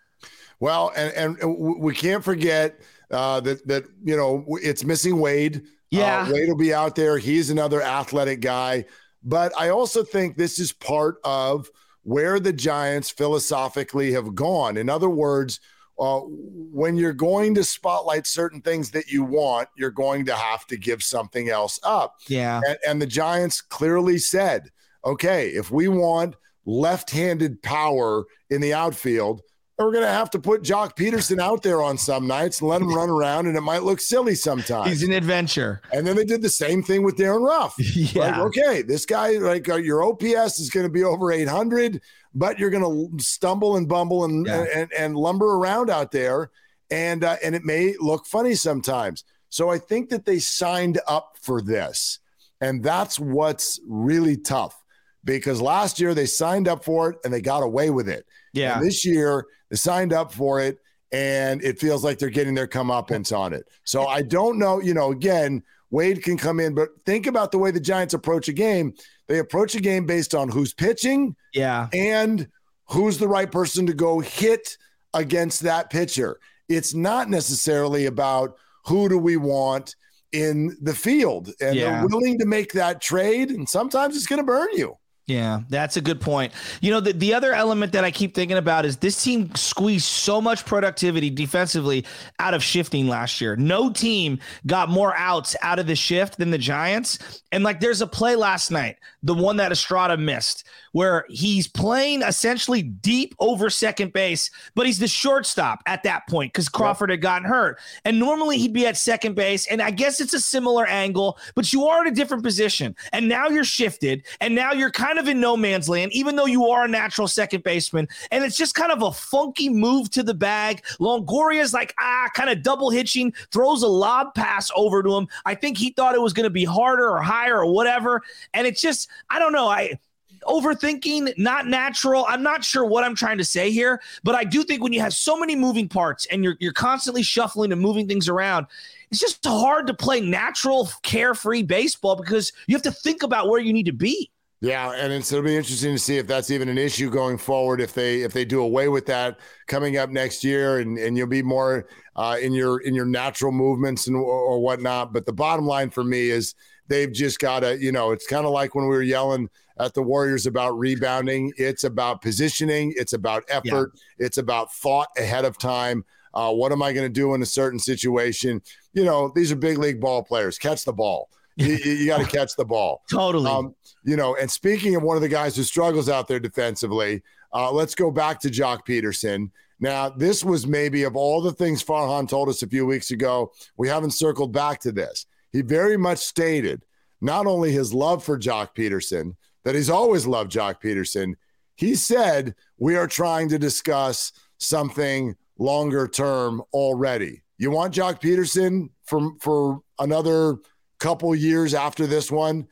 Well, 0.59 0.91
and, 0.95 1.37
and 1.39 1.57
we 1.57 1.93
can't 1.93 2.23
forget 2.23 2.79
uh, 3.11 3.39
that 3.41 3.67
that 3.67 3.85
you 4.03 4.15
know 4.15 4.45
it's 4.61 4.83
missing 4.83 5.19
Wade. 5.19 5.63
Yeah, 5.91 6.23
uh, 6.23 6.31
Wade 6.31 6.47
will 6.47 6.57
be 6.57 6.73
out 6.73 6.95
there. 6.95 7.17
He's 7.17 7.49
another 7.49 7.81
athletic 7.81 8.39
guy, 8.39 8.85
but 9.23 9.53
I 9.57 9.69
also 9.69 10.03
think 10.03 10.37
this 10.37 10.59
is 10.59 10.71
part 10.71 11.17
of 11.23 11.69
where 12.03 12.39
the 12.39 12.53
Giants 12.53 13.09
philosophically 13.09 14.11
have 14.13 14.35
gone. 14.35 14.77
In 14.77 14.89
other 14.89 15.09
words, 15.09 15.59
uh, 15.99 16.21
when 16.21 16.97
you're 16.97 17.13
going 17.13 17.55
to 17.55 17.63
spotlight 17.63 18.27
certain 18.27 18.61
things 18.61 18.91
that 18.91 19.07
you 19.07 19.23
want, 19.23 19.69
you're 19.77 19.91
going 19.91 20.25
to 20.25 20.35
have 20.35 20.65
to 20.67 20.77
give 20.77 21.01
something 21.03 21.49
else 21.49 21.79
up. 21.83 22.15
Yeah, 22.27 22.61
and, 22.67 22.77
and 22.87 23.01
the 23.01 23.07
Giants 23.07 23.61
clearly 23.61 24.17
said, 24.17 24.71
okay, 25.03 25.49
if 25.49 25.71
we 25.71 25.87
want 25.87 26.35
left-handed 26.65 27.61
power 27.61 28.25
in 28.49 28.59
the 28.61 28.73
outfield 28.73 29.41
we're 29.77 29.91
going 29.91 30.05
to 30.05 30.11
have 30.11 30.29
to 30.31 30.39
put 30.39 30.61
Joc 30.61 30.95
Pederson 30.95 31.39
out 31.39 31.61
there 31.61 31.81
on 31.81 31.97
some 31.97 32.27
nights 32.27 32.61
and 32.61 32.69
let 32.69 32.81
him 32.81 32.93
run 32.93 33.09
around, 33.09 33.47
and 33.47 33.57
it 33.57 33.61
might 33.61 33.83
look 33.83 33.99
silly 33.99 34.35
sometimes. 34.35 34.89
He's 34.89 35.03
an 35.03 35.11
adventure. 35.11 35.81
And 35.91 36.07
then 36.07 36.15
they 36.15 36.23
did 36.23 36.41
the 36.41 36.49
same 36.49 36.81
thing 36.81 37.03
with 37.03 37.17
Darin 37.17 37.41
Ruf. 37.43 37.75
yeah. 37.95 38.37
Like, 38.37 38.37
okay, 38.47 38.81
this 38.81 39.05
guy, 39.05 39.31
like 39.31 39.67
uh, 39.67 39.75
your 39.75 40.03
OPS 40.03 40.59
is 40.59 40.69
going 40.69 40.85
to 40.85 40.91
be 40.91 41.03
over 41.03 41.31
800, 41.31 42.01
but 42.33 42.57
you're 42.57 42.69
going 42.69 42.83
to 43.17 43.23
stumble 43.23 43.75
and 43.75 43.87
bumble 43.87 44.23
and, 44.23 44.45
yeah. 44.45 44.65
and, 44.73 44.93
and 44.93 45.15
lumber 45.17 45.55
around 45.55 45.89
out 45.89 46.11
there, 46.11 46.51
and 46.89 47.23
uh, 47.23 47.35
and 47.43 47.53
it 47.53 47.65
may 47.65 47.95
look 47.99 48.25
funny 48.25 48.55
sometimes. 48.55 49.25
So 49.49 49.69
I 49.69 49.77
think 49.77 50.09
that 50.09 50.25
they 50.25 50.39
signed 50.39 50.99
up 51.07 51.37
for 51.41 51.61
this, 51.61 52.19
and 52.61 52.81
that's 52.81 53.19
what's 53.19 53.79
really 53.85 54.37
tough 54.37 54.81
because 55.25 55.59
last 55.59 55.99
year 55.99 56.13
they 56.13 56.27
signed 56.27 56.67
up 56.67 56.85
for 56.85 57.09
it 57.09 57.17
and 57.25 57.33
they 57.33 57.41
got 57.41 57.63
away 57.63 57.89
with 57.89 58.07
it. 58.07 58.25
Yeah. 58.55 58.77
And 58.77 58.85
this 58.85 59.05
year 59.05 59.45
they 59.69 59.75
signed 59.75 60.13
up 60.13 60.31
for 60.31 60.61
it 60.61 60.79
and 61.11 61.63
it 61.63 61.79
feels 61.79 62.03
like 62.03 62.19
they're 62.19 62.29
getting 62.29 62.55
their 62.55 62.67
comeuppance 62.67 63.35
on 63.35 63.53
it. 63.53 63.65
So 63.83 64.07
I 64.07 64.21
don't 64.21 64.57
know, 64.57 64.81
you 64.81 64.93
know, 64.93 65.11
again, 65.11 65.63
Wade 65.91 66.23
can 66.23 66.37
come 66.37 66.59
in, 66.59 66.73
but 66.73 66.89
think 67.05 67.27
about 67.27 67.51
the 67.51 67.57
way 67.57 67.71
the 67.71 67.79
Giants 67.79 68.13
approach 68.13 68.47
a 68.47 68.53
game. 68.53 68.93
They 69.27 69.39
approach 69.39 69.75
a 69.75 69.79
game 69.79 70.05
based 70.05 70.35
on 70.35 70.49
who's 70.49 70.73
pitching, 70.73 71.35
yeah, 71.53 71.87
and 71.93 72.47
who's 72.89 73.17
the 73.17 73.27
right 73.27 73.51
person 73.51 73.85
to 73.87 73.93
go 73.93 74.19
hit 74.19 74.77
against 75.13 75.61
that 75.61 75.89
pitcher. 75.89 76.39
It's 76.67 76.93
not 76.93 77.29
necessarily 77.29 78.07
about 78.07 78.55
who 78.85 79.09
do 79.09 79.17
we 79.17 79.37
want 79.37 79.95
in 80.31 80.75
the 80.81 80.93
field, 80.93 81.53
and 81.61 81.75
yeah. 81.75 81.99
they're 81.99 82.07
willing 82.07 82.39
to 82.39 82.45
make 82.45 82.73
that 82.73 83.01
trade, 83.01 83.51
and 83.51 83.67
sometimes 83.67 84.15
it's 84.15 84.27
going 84.27 84.39
to 84.39 84.45
burn 84.45 84.69
you. 84.73 84.97
Yeah, 85.27 85.61
that's 85.69 85.97
a 85.97 86.01
good 86.01 86.21
point. 86.21 86.53
You 86.81 86.91
know, 86.91 86.99
the, 86.99 87.11
the 87.11 87.33
other 87.33 87.53
element 87.53 87.93
that 87.93 88.03
I 88.03 88.11
keep 88.11 88.35
thinking 88.35 88.57
about 88.57 88.85
is 88.85 88.97
this 88.97 89.23
team 89.23 89.53
squeezed 89.55 90.05
so 90.05 90.39
much 90.39 90.65
productivity 90.67 91.31
defensively 91.31 92.05
out 92.37 92.53
of 92.53 92.63
shifting 92.63 93.07
last 93.07 93.41
year. 93.41 93.55
No 93.55 93.89
team 93.89 94.37
got 94.67 94.87
more 94.87 95.15
outs 95.17 95.55
out 95.63 95.79
of 95.79 95.87
the 95.87 95.95
shift 95.95 96.37
than 96.37 96.51
the 96.51 96.59
Giants. 96.59 97.41
And 97.51 97.63
like 97.63 97.79
there's 97.79 98.01
a 98.01 98.07
play 98.07 98.35
last 98.35 98.69
night, 98.69 98.97
the 99.23 99.33
one 99.33 99.57
that 99.57 99.71
Estrada 99.71 100.15
missed, 100.15 100.67
where 100.95 101.25
he's 101.29 101.67
playing 101.67 102.21
essentially 102.21 102.81
deep 102.81 103.33
over 103.39 103.69
second 103.69 104.13
base, 104.13 104.51
but 104.75 104.85
he's 104.85 104.99
the 104.99 105.07
shortstop 105.07 105.81
at 105.85 106.03
that 106.03 106.27
point 106.27 106.53
because 106.53 106.69
Crawford 106.69 107.09
had 107.09 107.21
gotten 107.21 107.47
hurt. 107.47 107.79
And 108.03 108.19
normally 108.19 108.57
he'd 108.57 108.73
be 108.73 108.85
at 108.85 108.97
second 108.97 109.35
base. 109.35 109.65
And 109.67 109.81
I 109.81 109.91
guess 109.91 110.19
it's 110.19 110.33
a 110.33 110.39
similar 110.39 110.85
angle, 110.85 111.39
but 111.55 111.71
you 111.71 111.85
are 111.85 112.05
in 112.05 112.11
a 112.11 112.15
different 112.15 112.43
position. 112.43 112.95
And 113.13 113.29
now 113.29 113.47
you're 113.47 113.63
shifted, 113.63 114.25
and 114.41 114.53
now 114.53 114.73
you're 114.73 114.91
kind 114.91 115.15
kind 115.15 115.19
of 115.19 115.27
in 115.27 115.39
no 115.39 115.55
man's 115.55 115.87
land, 115.87 116.11
even 116.13 116.35
though 116.35 116.45
you 116.45 116.65
are 116.65 116.85
a 116.85 116.87
natural 116.87 117.27
second 117.27 117.63
baseman. 117.63 118.07
And 118.31 118.43
it's 118.43 118.57
just 118.57 118.75
kind 118.75 118.91
of 118.91 119.01
a 119.01 119.11
funky 119.11 119.69
move 119.69 120.09
to 120.11 120.23
the 120.23 120.33
bag. 120.33 120.83
Longoria's 120.99 121.73
like, 121.73 121.93
ah, 121.99 122.27
kind 122.33 122.49
of 122.49 122.63
double 122.63 122.89
hitching, 122.89 123.33
throws 123.51 123.81
a 123.81 123.87
lob 123.87 124.33
pass 124.33 124.71
over 124.75 125.03
to 125.03 125.15
him. 125.15 125.27
I 125.45 125.55
think 125.55 125.77
he 125.77 125.91
thought 125.91 126.15
it 126.15 126.21
was 126.21 126.33
going 126.33 126.45
to 126.45 126.49
be 126.49 126.65
harder 126.65 127.07
or 127.07 127.21
higher 127.21 127.59
or 127.59 127.71
whatever. 127.71 128.23
And 128.53 128.65
it's 128.65 128.81
just, 128.81 129.07
I 129.29 129.39
don't 129.39 129.53
know. 129.53 129.67
I, 129.67 129.99
overthinking, 130.45 131.37
not 131.37 131.67
natural. 131.67 132.25
I'm 132.27 132.43
not 132.43 132.63
sure 132.63 132.85
what 132.85 133.03
I'm 133.03 133.15
trying 133.15 133.37
to 133.37 133.45
say 133.45 133.71
here, 133.71 134.01
but 134.23 134.35
I 134.35 134.43
do 134.43 134.63
think 134.63 134.81
when 134.81 134.93
you 134.93 135.01
have 135.01 135.13
so 135.13 135.37
many 135.37 135.55
moving 135.55 135.87
parts 135.87 136.25
and 136.27 136.43
you're 136.43 136.57
you're 136.59 136.73
constantly 136.73 137.23
shuffling 137.23 137.71
and 137.71 137.81
moving 137.81 138.07
things 138.07 138.29
around, 138.29 138.67
it's 139.11 139.19
just 139.19 139.45
hard 139.45 139.87
to 139.87 139.93
play 139.93 140.21
natural, 140.21 140.89
carefree 141.03 141.63
baseball 141.63 142.15
because 142.15 142.53
you 142.67 142.75
have 142.75 142.83
to 142.83 142.91
think 142.91 143.23
about 143.23 143.47
where 143.47 143.59
you 143.59 143.73
need 143.73 143.85
to 143.85 143.93
be. 143.93 144.31
Yeah, 144.61 144.93
and 144.93 145.11
it's, 145.13 145.31
it'll 145.31 145.43
be 145.43 145.55
interesting 145.55 145.91
to 145.91 145.99
see 145.99 146.17
if 146.17 146.27
that's 146.27 146.49
even 146.49 146.69
an 146.69 146.77
issue 146.77 147.09
going 147.09 147.37
forward. 147.37 147.81
If 147.81 147.93
they 147.93 148.21
if 148.21 148.33
they 148.33 148.45
do 148.45 148.61
away 148.61 148.87
with 148.87 149.05
that 149.07 149.39
coming 149.67 149.97
up 149.97 150.09
next 150.09 150.43
year, 150.43 150.79
and, 150.79 150.97
and 150.97 151.17
you'll 151.17 151.27
be 151.27 151.43
more 151.43 151.87
uh, 152.15 152.37
in 152.41 152.53
your 152.53 152.79
in 152.81 152.95
your 152.95 153.05
natural 153.05 153.51
movements 153.51 154.07
and 154.07 154.15
or, 154.15 154.23
or 154.23 154.59
whatnot. 154.59 155.13
But 155.13 155.25
the 155.25 155.33
bottom 155.33 155.67
line 155.67 155.89
for 155.89 156.03
me 156.03 156.29
is 156.29 156.55
they've 156.87 157.11
just 157.11 157.39
got 157.39 157.61
to 157.61 157.77
you 157.77 157.91
know 157.91 158.11
it's 158.11 158.27
kind 158.27 158.45
of 158.45 158.51
like 158.51 158.75
when 158.75 158.85
we 158.85 158.95
were 158.95 159.01
yelling 159.01 159.49
at 159.79 159.93
the 159.93 160.01
Warriors 160.01 160.45
about 160.45 160.77
rebounding. 160.77 161.51
It's 161.57 161.83
about 161.83 162.21
positioning. 162.21 162.93
It's 162.95 163.13
about 163.13 163.43
effort. 163.49 163.91
Yeah. 163.93 164.25
It's 164.25 164.37
about 164.37 164.73
thought 164.73 165.09
ahead 165.17 165.45
of 165.45 165.57
time. 165.57 166.05
Uh, 166.33 166.51
what 166.51 166.71
am 166.71 166.81
I 166.81 166.93
going 166.93 167.05
to 167.07 167.13
do 167.13 167.33
in 167.33 167.41
a 167.41 167.45
certain 167.45 167.79
situation? 167.79 168.61
You 168.93 169.05
know, 169.05 169.31
these 169.35 169.51
are 169.51 169.55
big 169.55 169.77
league 169.77 170.01
ball 170.01 170.23
players. 170.23 170.57
Catch 170.57 170.85
the 170.85 170.93
ball. 170.93 171.29
you, 171.55 171.75
you 171.75 172.07
got 172.07 172.19
to 172.19 172.25
catch 172.25 172.55
the 172.57 172.65
ball. 172.65 173.03
Totally. 173.09 173.49
Um, 173.49 173.75
you 174.03 174.17
know, 174.17 174.35
and 174.35 174.51
speaking 174.51 174.95
of 174.95 175.03
one 175.03 175.15
of 175.15 175.21
the 175.21 175.29
guys 175.29 175.55
who 175.55 175.63
struggles 175.63 176.09
out 176.09 176.27
there 176.27 176.39
defensively, 176.39 177.23
uh, 177.53 177.71
let's 177.71 177.95
go 177.95 178.11
back 178.11 178.41
to 178.41 178.49
Joc 178.49 178.85
Pederson. 178.85 179.51
Now, 179.79 180.09
this 180.09 180.43
was 180.43 180.67
maybe 180.67 181.03
of 181.03 181.15
all 181.15 181.41
the 181.41 181.53
things 181.53 181.83
Farhan 181.83 182.27
told 182.27 182.49
us 182.49 182.61
a 182.61 182.67
few 182.67 182.85
weeks 182.85 183.11
ago, 183.11 183.53
we 183.77 183.87
haven't 183.87 184.11
circled 184.11 184.51
back 184.51 184.81
to 184.81 184.91
this. 184.91 185.25
He 185.55 185.61
very 185.61 185.95
much 185.95 186.19
stated 186.19 186.83
not 187.21 187.47
only 187.47 187.71
his 187.71 187.93
love 187.93 188.25
for 188.25 188.37
Joc 188.37 188.75
Pederson, 188.75 189.37
that 189.63 189.73
he's 189.73 189.89
always 189.89 190.27
loved 190.27 190.51
Joc 190.51 190.81
Pederson. 190.81 191.35
He 191.75 191.95
said, 191.95 192.55
We 192.77 192.97
are 192.97 193.07
trying 193.07 193.47
to 193.47 193.57
discuss 193.57 194.33
something 194.57 195.33
longer 195.57 196.09
term 196.09 196.61
already. 196.73 197.41
You 197.57 197.71
want 197.71 197.93
Joc 197.93 198.19
Pederson 198.19 198.89
for, 199.05 199.31
for 199.39 199.79
another 199.97 200.57
couple 200.99 201.33
years 201.33 201.73
after 201.73 202.05
this 202.05 202.29
one 202.29 202.67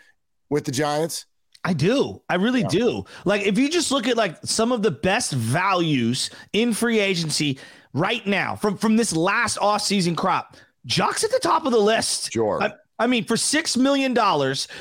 with 0.49 0.65
the 0.65 0.71
Giants? 0.73 1.25
I 1.63 1.71
do. 1.71 2.21
I 2.27 2.35
really 2.35 2.63
yeah. 2.63 2.67
do. 2.67 3.05
Like 3.23 3.43
if 3.43 3.57
you 3.57 3.69
just 3.69 3.91
look 3.91 4.09
at 4.09 4.17
like 4.17 4.39
some 4.43 4.73
of 4.73 4.83
the 4.83 4.91
best 4.91 5.31
values 5.31 6.31
in 6.51 6.73
free 6.73 6.99
agency 6.99 7.59
right 7.93 8.27
now 8.27 8.57
from 8.57 8.75
from 8.75 8.97
this 8.97 9.15
last 9.15 9.57
offseason 9.59 10.17
crop, 10.17 10.57
Joc's 10.85 11.23
at 11.23 11.31
the 11.31 11.39
top 11.39 11.65
of 11.65 11.71
the 11.71 11.79
list. 11.79 12.33
Sure. 12.33 12.61
I, 12.61 12.73
I 12.99 13.07
mean, 13.07 13.25
for 13.25 13.35
$6 13.35 13.75
million, 13.75 14.15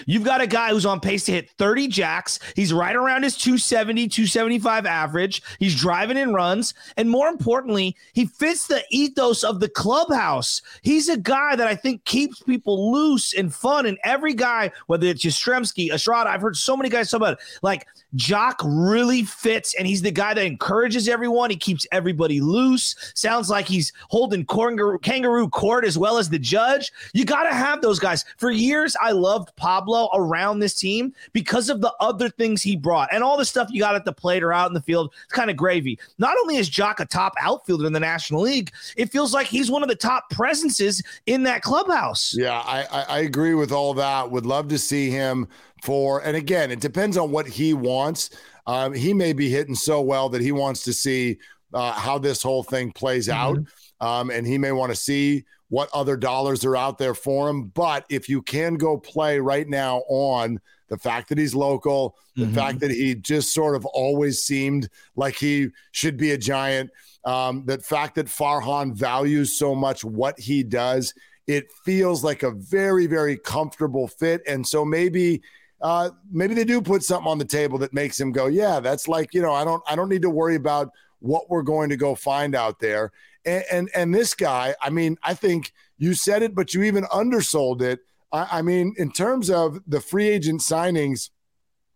you've 0.07 0.25
got 0.25 0.43
a 0.43 0.47
guy 0.47 0.71
who's 0.71 0.85
on 0.85 1.01
pace 1.01 1.25
to 1.25 1.33
hit 1.33 1.51
30 1.57 1.89
jacks. 1.89 2.39
He's 2.55 2.73
right 2.73 2.95
around 2.95 3.23
his 3.23 3.37
270, 3.37 4.07
275 4.09 4.85
average. 4.85 5.43
He's 5.59 5.75
driving 5.75 6.19
in 6.19 6.35
runs. 6.35 6.75
And 6.99 7.09
more 7.09 7.29
importantly, 7.29 7.97
he 8.13 8.27
fits 8.27 8.67
the 8.67 8.85
ethos 8.91 9.43
of 9.43 9.61
the 9.61 9.69
clubhouse. 9.69 10.61
He's 10.83 11.09
a 11.09 11.17
guy 11.17 11.57
that 11.57 11.67
I 11.67 11.75
think 11.75 12.05
keeps 12.05 12.43
people 12.43 12.93
loose 12.93 13.33
and 13.33 13.53
fun. 13.53 13.87
And 13.87 13.99
every 14.05 14.35
guy, 14.35 14.71
whether 14.89 15.07
it's 15.07 15.25
Yastrzemski, 15.25 15.91
Estrada, 15.91 16.29
I've 16.29 16.43
heard 16.43 16.57
so 16.57 16.77
many 16.77 16.91
guys 16.91 17.11
talk 17.11 17.19
about 17.19 17.35
it. 17.35 17.39
Like, 17.63 17.87
Joc 18.17 18.57
really 18.65 19.23
fits, 19.23 19.75
and 19.75 19.87
he's 19.87 20.03
the 20.03 20.11
guy 20.11 20.35
that 20.35 20.45
encourages 20.45 21.09
everyone. 21.09 21.51
He 21.51 21.57
keeps 21.57 21.87
everybody 21.93 22.41
loose. 22.41 22.95
Sounds 23.15 23.49
like 23.49 23.67
he's 23.67 23.93
holding 24.09 24.45
kangaroo, 24.45 24.99
kangaroo 24.99 25.49
court 25.49 25.85
as 25.85 25.97
well 25.97 26.19
as 26.19 26.29
the 26.29 26.39
judge. 26.39 26.93
You 27.15 27.25
got 27.25 27.45
to 27.45 27.55
have 27.55 27.81
those 27.81 27.99
guys. 27.99 28.25
For 28.37 28.51
years, 28.51 28.97
I 29.01 29.13
loved 29.13 29.55
Pablo 29.57 30.11
around 30.15 30.59
this 30.59 30.75
team 30.75 31.15
because 31.33 31.71
of 31.71 31.81
the 31.81 31.93
other 32.01 32.29
things 32.29 32.63
he 32.63 32.77
brought 32.77 33.09
and 33.13 33.23
all 33.23 33.37
the 33.37 33.45
stuff 33.45 33.69
you 33.71 33.81
got 33.81 33.95
at 33.95 34.05
the 34.05 34.13
plate 34.13 34.43
or 34.43 34.53
out 34.53 34.69
in 34.69 34.75
the 34.75 34.83
field. 34.83 35.13
It's 35.25 35.33
kind 35.33 35.51
of 35.51 35.57
gravy. 35.57 35.99
Not 36.19 36.37
only 36.39 36.57
is 36.57 36.71
Joc 36.71 37.01
a 37.01 37.07
top 37.07 37.35
outfielder 37.41 37.87
in 37.87 37.93
the 37.93 38.01
National 38.01 38.43
League, 38.43 38.73
it 38.97 39.11
feels 39.11 39.33
like 39.33 39.47
he's 39.47 39.71
one 39.71 39.83
of 39.83 39.89
the 39.89 39.95
top 39.97 40.29
presences 40.31 41.03
in 41.27 41.43
that 41.45 41.63
clubhouse. 41.63 42.35
Yeah, 42.37 42.61
I, 42.61 42.85
I, 42.91 43.03
I 43.03 43.19
agree 43.21 43.55
with 43.55 43.73
all 43.73 43.95
that. 43.95 44.31
Would 44.31 44.47
love 44.47 44.69
to 44.69 44.79
see 44.79 45.11
him 45.11 45.49
for, 45.83 46.25
and 46.25 46.37
again, 46.37 46.71
it 46.71 46.81
depends 46.81 47.17
on 47.17 47.31
what 47.31 47.47
he 47.47 47.75
wants. 47.75 48.31
Um, 48.67 48.95
he 48.95 49.13
may 49.13 49.33
be 49.33 49.51
hitting 49.51 49.75
so 49.75 50.01
well 50.01 50.29
that 50.31 50.41
he 50.41 50.53
wants 50.53 50.85
to 50.85 50.93
see 50.93 51.39
uh, 51.75 51.93
how 51.93 52.19
this 52.19 52.43
whole 52.43 52.63
thing 52.63 52.93
plays 52.93 53.29
mm-hmm. 53.29 53.39
out. 53.39 53.59
Um, 54.01 54.31
and 54.31 54.47
he 54.47 54.59
may 54.59 54.73
want 54.73 54.91
to 54.91 54.97
see 54.97 55.45
what 55.69 55.89
other 55.93 56.17
dollars 56.17 56.65
are 56.65 56.77
out 56.77 56.99
there 56.99 57.15
for 57.15 57.49
him. 57.49 57.65
But 57.69 58.05
if 58.09 58.29
you 58.29 58.43
can 58.43 58.75
go 58.75 58.97
play 58.97 59.39
right 59.39 59.69
now 59.69 60.03
on 60.09 60.61
the 60.89 60.99
fact 60.99 61.29
that 61.31 61.39
he's 61.39 61.55
local, 61.55 62.17
the 62.37 62.45
mm-hmm. 62.45 62.55
fact 62.55 62.81
that 62.81 62.91
he 62.91 63.15
just 63.15 63.55
sort 63.55 63.75
of 63.75 63.87
always 63.87 64.43
seemed 64.43 64.89
like 65.17 65.35
he 65.35 65.69
should 65.93 66.17
be 66.17 66.33
a 66.33 66.39
giant, 66.39 66.91
um, 67.25 67.65
that 67.67 67.85
fact 67.85 68.17
that 68.17 68.27
Farhan 68.27 68.95
values 68.95 69.57
so 69.57 69.75
much 69.75 70.05
what 70.05 70.39
he 70.39 70.63
does, 70.63 71.15
it 71.47 71.73
feels 71.85 72.23
like 72.23 72.43
a 72.43 72.51
very, 72.51 73.07
very 73.07 73.37
comfortable 73.37 74.07
fit. 74.07 74.43
And 74.47 74.67
so 74.67 74.85
maybe 74.85 75.43
uh, 75.83 76.11
maybe 76.31 76.55
they 76.55 76.65
do 76.65 76.81
put 76.81 77.03
something 77.03 77.31
on 77.31 77.39
the 77.39 77.45
table 77.45 77.77
that 77.79 77.93
makes 77.93 78.19
him 78.19 78.33
go, 78.33 78.47
yeah, 78.47 78.81
that's 78.81 79.09
like, 79.09 79.35
you 79.35 79.43
know, 79.43 79.53
I 79.53 79.65
don't, 79.65 79.83
I 79.89 79.97
don't 79.97 80.09
need 80.09 80.23
to 80.23 80.31
worry 80.31 80.55
about 80.55 80.91
what 81.19 81.51
we're 81.51 81.63
going 81.63 81.91
to 81.91 81.97
go 81.97 82.15
find 82.15 82.55
out 82.55 82.79
there. 82.79 83.13
And, 83.45 83.65
and, 83.71 83.91
and 83.95 84.15
this 84.15 84.35
guy, 84.35 84.75
I 84.81 84.91
mean, 84.91 85.19
I 85.23 85.35
think 85.35 85.73
you 85.99 86.15
said 86.15 86.43
it, 86.43 86.55
but 86.55 86.73
you 86.73 86.85
even 86.85 87.05
undersold 87.13 87.83
it. 87.83 88.01
I, 88.33 88.49
I 88.59 88.63
mean, 88.63 88.95
in 88.97 89.11
terms 89.11 89.51
of 89.51 89.81
the 89.87 90.01
free 90.01 90.29
agent 90.29 90.61
signings 90.61 91.31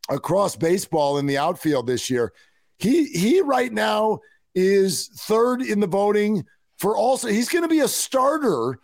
across 0.09 0.57
baseball 0.57 1.19
in 1.19 1.27
the 1.27 1.39
outfield 1.39 1.87
this 1.87 2.11
year, 2.11 2.33
he, 2.79 3.07
he 3.07 3.41
right 3.41 3.73
now 3.73 4.21
is 4.55 5.09
third 5.09 5.63
in 5.63 5.81
the 5.81 5.87
voting 5.87 6.45
for 6.79 6.97
also, 6.97 7.29
he's 7.29 7.49
going 7.49 7.63
to 7.63 7.69
be 7.69 7.81
a 7.81 7.89
starter 7.89 8.79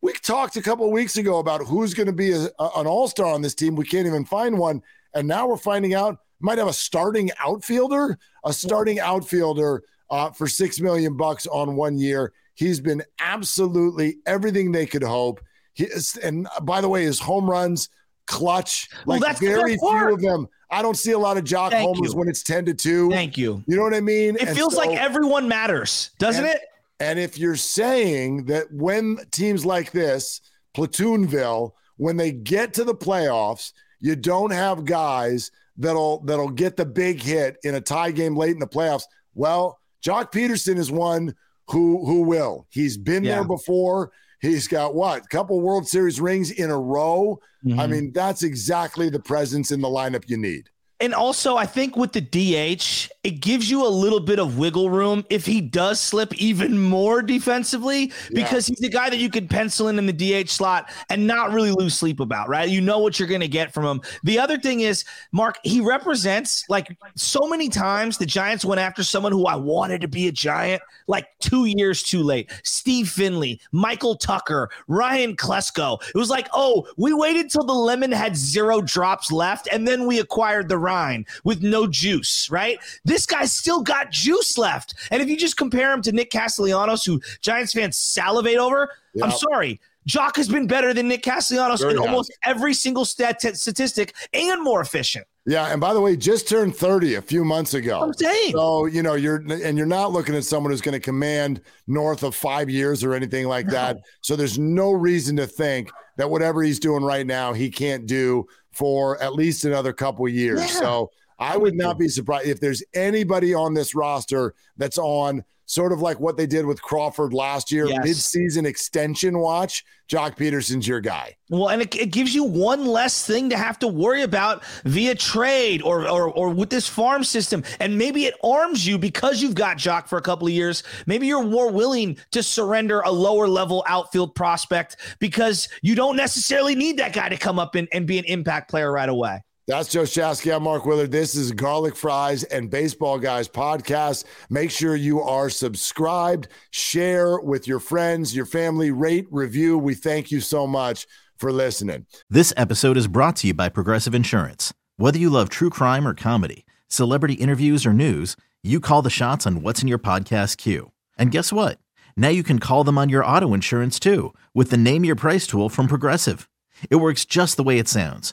we 0.00 0.12
talked 0.12 0.56
a 0.56 0.62
couple 0.62 0.90
weeks 0.90 1.16
ago 1.16 1.38
about 1.38 1.60
who's 1.62 1.94
going 1.94 2.06
to 2.06 2.12
be 2.12 2.32
a, 2.32 2.48
a, 2.58 2.70
an 2.76 2.86
all 2.86 3.08
star 3.08 3.26
on 3.26 3.42
this 3.42 3.54
team. 3.54 3.74
We 3.74 3.84
can't 3.84 4.06
even 4.06 4.24
find 4.24 4.58
one. 4.58 4.82
And 5.14 5.26
now 5.26 5.48
we're 5.48 5.56
finding 5.56 5.94
out 5.94 6.18
might 6.40 6.58
have 6.58 6.68
a 6.68 6.72
starting 6.72 7.30
outfielder, 7.44 8.18
a 8.44 8.52
starting 8.52 9.00
outfielder 9.00 9.82
uh, 10.10 10.30
for 10.30 10.46
six 10.46 10.80
million 10.80 11.16
bucks 11.16 11.46
on 11.46 11.76
one 11.76 11.98
year. 11.98 12.32
He's 12.54 12.80
been 12.80 13.02
absolutely 13.18 14.18
everything 14.26 14.72
they 14.72 14.86
could 14.86 15.02
hope. 15.02 15.40
He 15.74 15.84
is, 15.84 16.16
and 16.16 16.48
by 16.62 16.80
the 16.80 16.88
way, 16.88 17.04
his 17.04 17.20
home 17.20 17.48
runs 17.48 17.88
clutch. 18.26 18.88
Like 19.06 19.20
well, 19.20 19.34
very 19.34 19.76
few 19.76 20.12
of 20.12 20.20
them. 20.20 20.48
I 20.70 20.82
don't 20.82 20.96
see 20.96 21.12
a 21.12 21.18
lot 21.18 21.38
of 21.38 21.44
Joc 21.44 21.70
Thank 21.70 21.86
homers 21.86 22.12
you. 22.12 22.18
when 22.18 22.28
it's 22.28 22.42
ten 22.42 22.64
to 22.66 22.74
two. 22.74 23.10
Thank 23.10 23.38
you. 23.38 23.62
You 23.66 23.76
know 23.76 23.82
what 23.82 23.94
I 23.94 24.00
mean? 24.00 24.36
It 24.36 24.48
and 24.48 24.56
feels 24.56 24.74
so, 24.74 24.80
like 24.80 24.98
everyone 24.98 25.48
matters, 25.48 26.10
doesn't 26.18 26.44
and, 26.44 26.54
it? 26.54 26.62
And 27.00 27.18
if 27.18 27.38
you're 27.38 27.56
saying 27.56 28.46
that 28.46 28.72
when 28.72 29.18
teams 29.30 29.64
like 29.64 29.92
this, 29.92 30.40
Platoonville, 30.76 31.72
when 31.96 32.16
they 32.16 32.32
get 32.32 32.74
to 32.74 32.84
the 32.84 32.94
playoffs, 32.94 33.72
you 34.00 34.16
don't 34.16 34.52
have 34.52 34.84
guys 34.84 35.50
that'll 35.76 36.20
that'll 36.24 36.50
get 36.50 36.76
the 36.76 36.86
big 36.86 37.22
hit 37.22 37.56
in 37.62 37.76
a 37.76 37.80
tie 37.80 38.10
game 38.10 38.36
late 38.36 38.52
in 38.52 38.58
the 38.58 38.66
playoffs. 38.66 39.04
Well, 39.34 39.78
Joc 40.04 40.32
Pederson 40.32 40.76
is 40.76 40.90
one 40.90 41.34
who 41.68 42.04
who 42.04 42.22
will. 42.22 42.66
He's 42.70 42.96
been 42.96 43.24
yeah. 43.24 43.36
there 43.36 43.44
before. 43.44 44.12
He's 44.40 44.68
got 44.68 44.94
what? 44.94 45.24
A 45.24 45.28
couple 45.28 45.60
World 45.60 45.88
Series 45.88 46.20
rings 46.20 46.52
in 46.52 46.70
a 46.70 46.78
row. 46.78 47.40
Mm-hmm. 47.64 47.80
I 47.80 47.86
mean, 47.88 48.12
that's 48.12 48.44
exactly 48.44 49.10
the 49.10 49.18
presence 49.18 49.72
in 49.72 49.80
the 49.80 49.88
lineup 49.88 50.24
you 50.28 50.36
need. 50.36 50.70
And 51.00 51.14
also, 51.14 51.56
I 51.56 51.66
think 51.66 51.96
with 51.96 52.12
the 52.12 52.20
DH, 52.20 53.08
it 53.28 53.40
gives 53.40 53.70
you 53.70 53.86
a 53.86 53.88
little 53.88 54.20
bit 54.20 54.38
of 54.38 54.56
wiggle 54.56 54.88
room 54.88 55.22
if 55.28 55.44
he 55.44 55.60
does 55.60 56.00
slip 56.00 56.34
even 56.36 56.80
more 56.80 57.20
defensively, 57.20 58.10
because 58.32 58.70
yeah. 58.70 58.72
he's 58.72 58.78
the 58.80 58.88
guy 58.88 59.10
that 59.10 59.18
you 59.18 59.28
could 59.28 59.50
pencil 59.50 59.88
in 59.88 59.98
in 59.98 60.06
the 60.06 60.44
DH 60.44 60.48
slot 60.48 60.90
and 61.10 61.26
not 61.26 61.52
really 61.52 61.72
lose 61.72 61.94
sleep 61.94 62.20
about, 62.20 62.48
right? 62.48 62.70
You 62.70 62.80
know 62.80 63.00
what 63.00 63.18
you're 63.18 63.28
going 63.28 63.42
to 63.42 63.48
get 63.48 63.74
from 63.74 63.84
him. 63.84 64.00
The 64.22 64.38
other 64.38 64.56
thing 64.56 64.80
is, 64.80 65.04
Mark, 65.30 65.58
he 65.62 65.82
represents 65.82 66.64
like 66.70 66.96
so 67.16 67.40
many 67.46 67.68
times 67.68 68.16
the 68.16 68.24
Giants 68.24 68.64
went 68.64 68.80
after 68.80 69.04
someone 69.04 69.32
who 69.32 69.44
I 69.44 69.56
wanted 69.56 70.00
to 70.00 70.08
be 70.08 70.28
a 70.28 70.32
Giant 70.32 70.80
like 71.06 71.26
two 71.40 71.66
years 71.66 72.02
too 72.02 72.22
late. 72.22 72.50
Steve 72.62 73.10
Finley, 73.10 73.60
Michael 73.72 74.16
Tucker, 74.16 74.70
Ryan 74.86 75.36
Klesko. 75.36 76.00
It 76.14 76.16
was 76.16 76.30
like, 76.30 76.48
oh, 76.54 76.88
we 76.96 77.12
waited 77.12 77.50
till 77.50 77.64
the 77.64 77.74
lemon 77.74 78.10
had 78.10 78.36
zero 78.36 78.80
drops 78.80 79.30
left 79.30 79.68
and 79.70 79.86
then 79.86 80.06
we 80.06 80.18
acquired 80.18 80.70
the 80.70 80.78
Rhine 80.78 81.26
with 81.44 81.62
no 81.62 81.86
juice, 81.86 82.48
right? 82.50 82.78
This 83.04 83.17
guy's 83.26 83.52
still 83.52 83.82
got 83.82 84.10
juice 84.10 84.58
left. 84.58 84.94
And 85.10 85.22
if 85.22 85.28
you 85.28 85.36
just 85.36 85.56
compare 85.56 85.92
him 85.92 86.02
to 86.02 86.12
Nick 86.12 86.30
Castellanos, 86.30 87.04
who 87.04 87.20
Giants 87.40 87.72
fans 87.72 87.96
salivate 87.98 88.58
over, 88.58 88.90
yep. 89.14 89.26
I'm 89.26 89.32
sorry. 89.32 89.80
Joc 90.08 90.36
has 90.36 90.48
been 90.48 90.66
better 90.66 90.94
than 90.94 91.08
Nick 91.08 91.22
Castellanos 91.22 91.80
Very 91.80 91.92
in 91.92 91.98
almost 91.98 92.32
every 92.42 92.72
single 92.72 93.04
stat 93.04 93.40
t- 93.40 93.52
statistic 93.52 94.14
and 94.32 94.62
more 94.62 94.80
efficient. 94.80 95.26
Yeah, 95.44 95.66
and 95.66 95.80
by 95.80 95.94
the 95.94 96.00
way, 96.00 96.16
just 96.16 96.48
turned 96.48 96.76
30 96.76 97.16
a 97.16 97.22
few 97.22 97.44
months 97.44 97.74
ago. 97.74 98.00
I'm 98.00 98.14
saying. 98.14 98.52
So, 98.52 98.86
you 98.86 99.02
know, 99.02 99.14
you're 99.14 99.36
and 99.36 99.76
you're 99.78 99.86
not 99.86 100.12
looking 100.12 100.34
at 100.34 100.44
someone 100.44 100.72
who's 100.72 100.80
going 100.80 100.94
to 100.94 101.00
command 101.00 101.60
north 101.86 102.22
of 102.22 102.34
5 102.34 102.70
years 102.70 103.04
or 103.04 103.14
anything 103.14 103.46
like 103.46 103.66
no. 103.66 103.72
that. 103.72 103.98
So 104.22 104.34
there's 104.34 104.58
no 104.58 104.92
reason 104.92 105.36
to 105.36 105.46
think 105.46 105.90
that 106.16 106.28
whatever 106.28 106.62
he's 106.62 106.78
doing 106.78 107.02
right 107.02 107.26
now, 107.26 107.52
he 107.52 107.70
can't 107.70 108.06
do 108.06 108.46
for 108.72 109.20
at 109.22 109.34
least 109.34 109.64
another 109.64 109.92
couple 109.92 110.28
years. 110.28 110.60
Yeah. 110.60 110.66
So 110.66 111.10
I 111.38 111.56
would 111.56 111.74
not 111.74 111.98
be 111.98 112.08
surprised 112.08 112.48
if 112.48 112.60
there's 112.60 112.82
anybody 112.94 113.54
on 113.54 113.74
this 113.74 113.94
roster 113.94 114.54
that's 114.76 114.98
on 114.98 115.44
sort 115.66 115.92
of 115.92 116.00
like 116.00 116.18
what 116.18 116.38
they 116.38 116.46
did 116.46 116.64
with 116.64 116.80
Crawford 116.80 117.34
last 117.34 117.70
year, 117.70 117.86
Yes. 117.86 118.02
mid-season 118.02 118.64
extension 118.64 119.38
watch. 119.38 119.84
Joc 120.10 120.38
Pederson's 120.38 120.88
your 120.88 121.02
guy. 121.02 121.36
Well, 121.50 121.68
and 121.68 121.82
it, 121.82 121.94
it 121.94 122.10
gives 122.10 122.34
you 122.34 122.42
one 122.42 122.86
less 122.86 123.26
thing 123.26 123.50
to 123.50 123.58
have 123.58 123.78
to 123.80 123.88
worry 123.88 124.22
about 124.22 124.64
via 124.84 125.14
trade 125.14 125.82
or, 125.82 126.08
or 126.08 126.30
or 126.30 126.48
with 126.48 126.70
this 126.70 126.88
farm 126.88 127.22
system, 127.22 127.62
and 127.80 127.98
maybe 127.98 128.24
it 128.24 128.32
arms 128.42 128.86
you 128.86 128.96
because 128.98 129.42
you've 129.42 129.54
got 129.54 129.76
Joc 129.76 130.08
for 130.08 130.16
a 130.16 130.22
couple 130.22 130.46
of 130.46 130.54
years. 130.54 130.82
Maybe 131.06 131.26
you're 131.26 131.44
more 131.44 131.70
willing 131.70 132.16
to 132.30 132.42
surrender 132.42 133.00
a 133.02 133.10
lower 133.12 133.46
level 133.46 133.84
outfield 133.86 134.34
prospect 134.34 134.96
because 135.18 135.68
you 135.82 135.94
don't 135.94 136.16
necessarily 136.16 136.74
need 136.74 136.96
that 136.96 137.12
guy 137.12 137.28
to 137.28 137.36
come 137.36 137.58
up 137.58 137.74
and, 137.74 137.86
and 137.92 138.06
be 138.06 138.18
an 138.18 138.24
impact 138.24 138.70
player 138.70 138.90
right 138.90 139.10
away. 139.10 139.44
That's 139.68 139.90
Joe 139.90 140.04
Shasky. 140.04 140.56
I'm 140.56 140.62
Mark 140.62 140.86
Willard. 140.86 141.10
This 141.10 141.34
is 141.34 141.52
Garlic 141.52 141.94
Fries 141.94 142.42
and 142.42 142.70
Baseball 142.70 143.18
Guys 143.18 143.50
podcast. 143.50 144.24
Make 144.48 144.70
sure 144.70 144.96
you 144.96 145.20
are 145.20 145.50
subscribed, 145.50 146.48
share 146.70 147.38
with 147.38 147.68
your 147.68 147.78
friends, 147.78 148.34
your 148.34 148.46
family, 148.46 148.90
rate, 148.90 149.26
review. 149.30 149.76
We 149.76 149.92
thank 149.92 150.30
you 150.30 150.40
so 150.40 150.66
much 150.66 151.06
for 151.36 151.52
listening. 151.52 152.06
This 152.30 152.50
episode 152.56 152.96
is 152.96 153.08
brought 153.08 153.36
to 153.36 153.48
you 153.48 153.52
by 153.52 153.68
Progressive 153.68 154.14
Insurance. 154.14 154.72
Whether 154.96 155.18
you 155.18 155.28
love 155.28 155.50
true 155.50 155.68
crime 155.68 156.08
or 156.08 156.14
comedy, 156.14 156.64
celebrity 156.86 157.34
interviews 157.34 157.84
or 157.84 157.92
news, 157.92 158.36
you 158.62 158.80
call 158.80 159.02
the 159.02 159.10
shots 159.10 159.46
on 159.46 159.60
what's 159.60 159.82
in 159.82 159.86
your 159.86 159.98
podcast 159.98 160.56
queue. 160.56 160.92
And 161.18 161.30
guess 161.30 161.52
what? 161.52 161.78
Now 162.16 162.28
you 162.28 162.42
can 162.42 162.58
call 162.58 162.84
them 162.84 162.96
on 162.96 163.10
your 163.10 163.22
auto 163.22 163.52
insurance 163.52 164.00
too 164.00 164.32
with 164.54 164.70
the 164.70 164.78
Name 164.78 165.04
Your 165.04 165.14
Price 165.14 165.46
tool 165.46 165.68
from 165.68 165.88
Progressive. 165.88 166.48
It 166.88 166.96
works 166.96 167.26
just 167.26 167.58
the 167.58 167.62
way 167.62 167.78
it 167.78 167.86
sounds. 167.86 168.32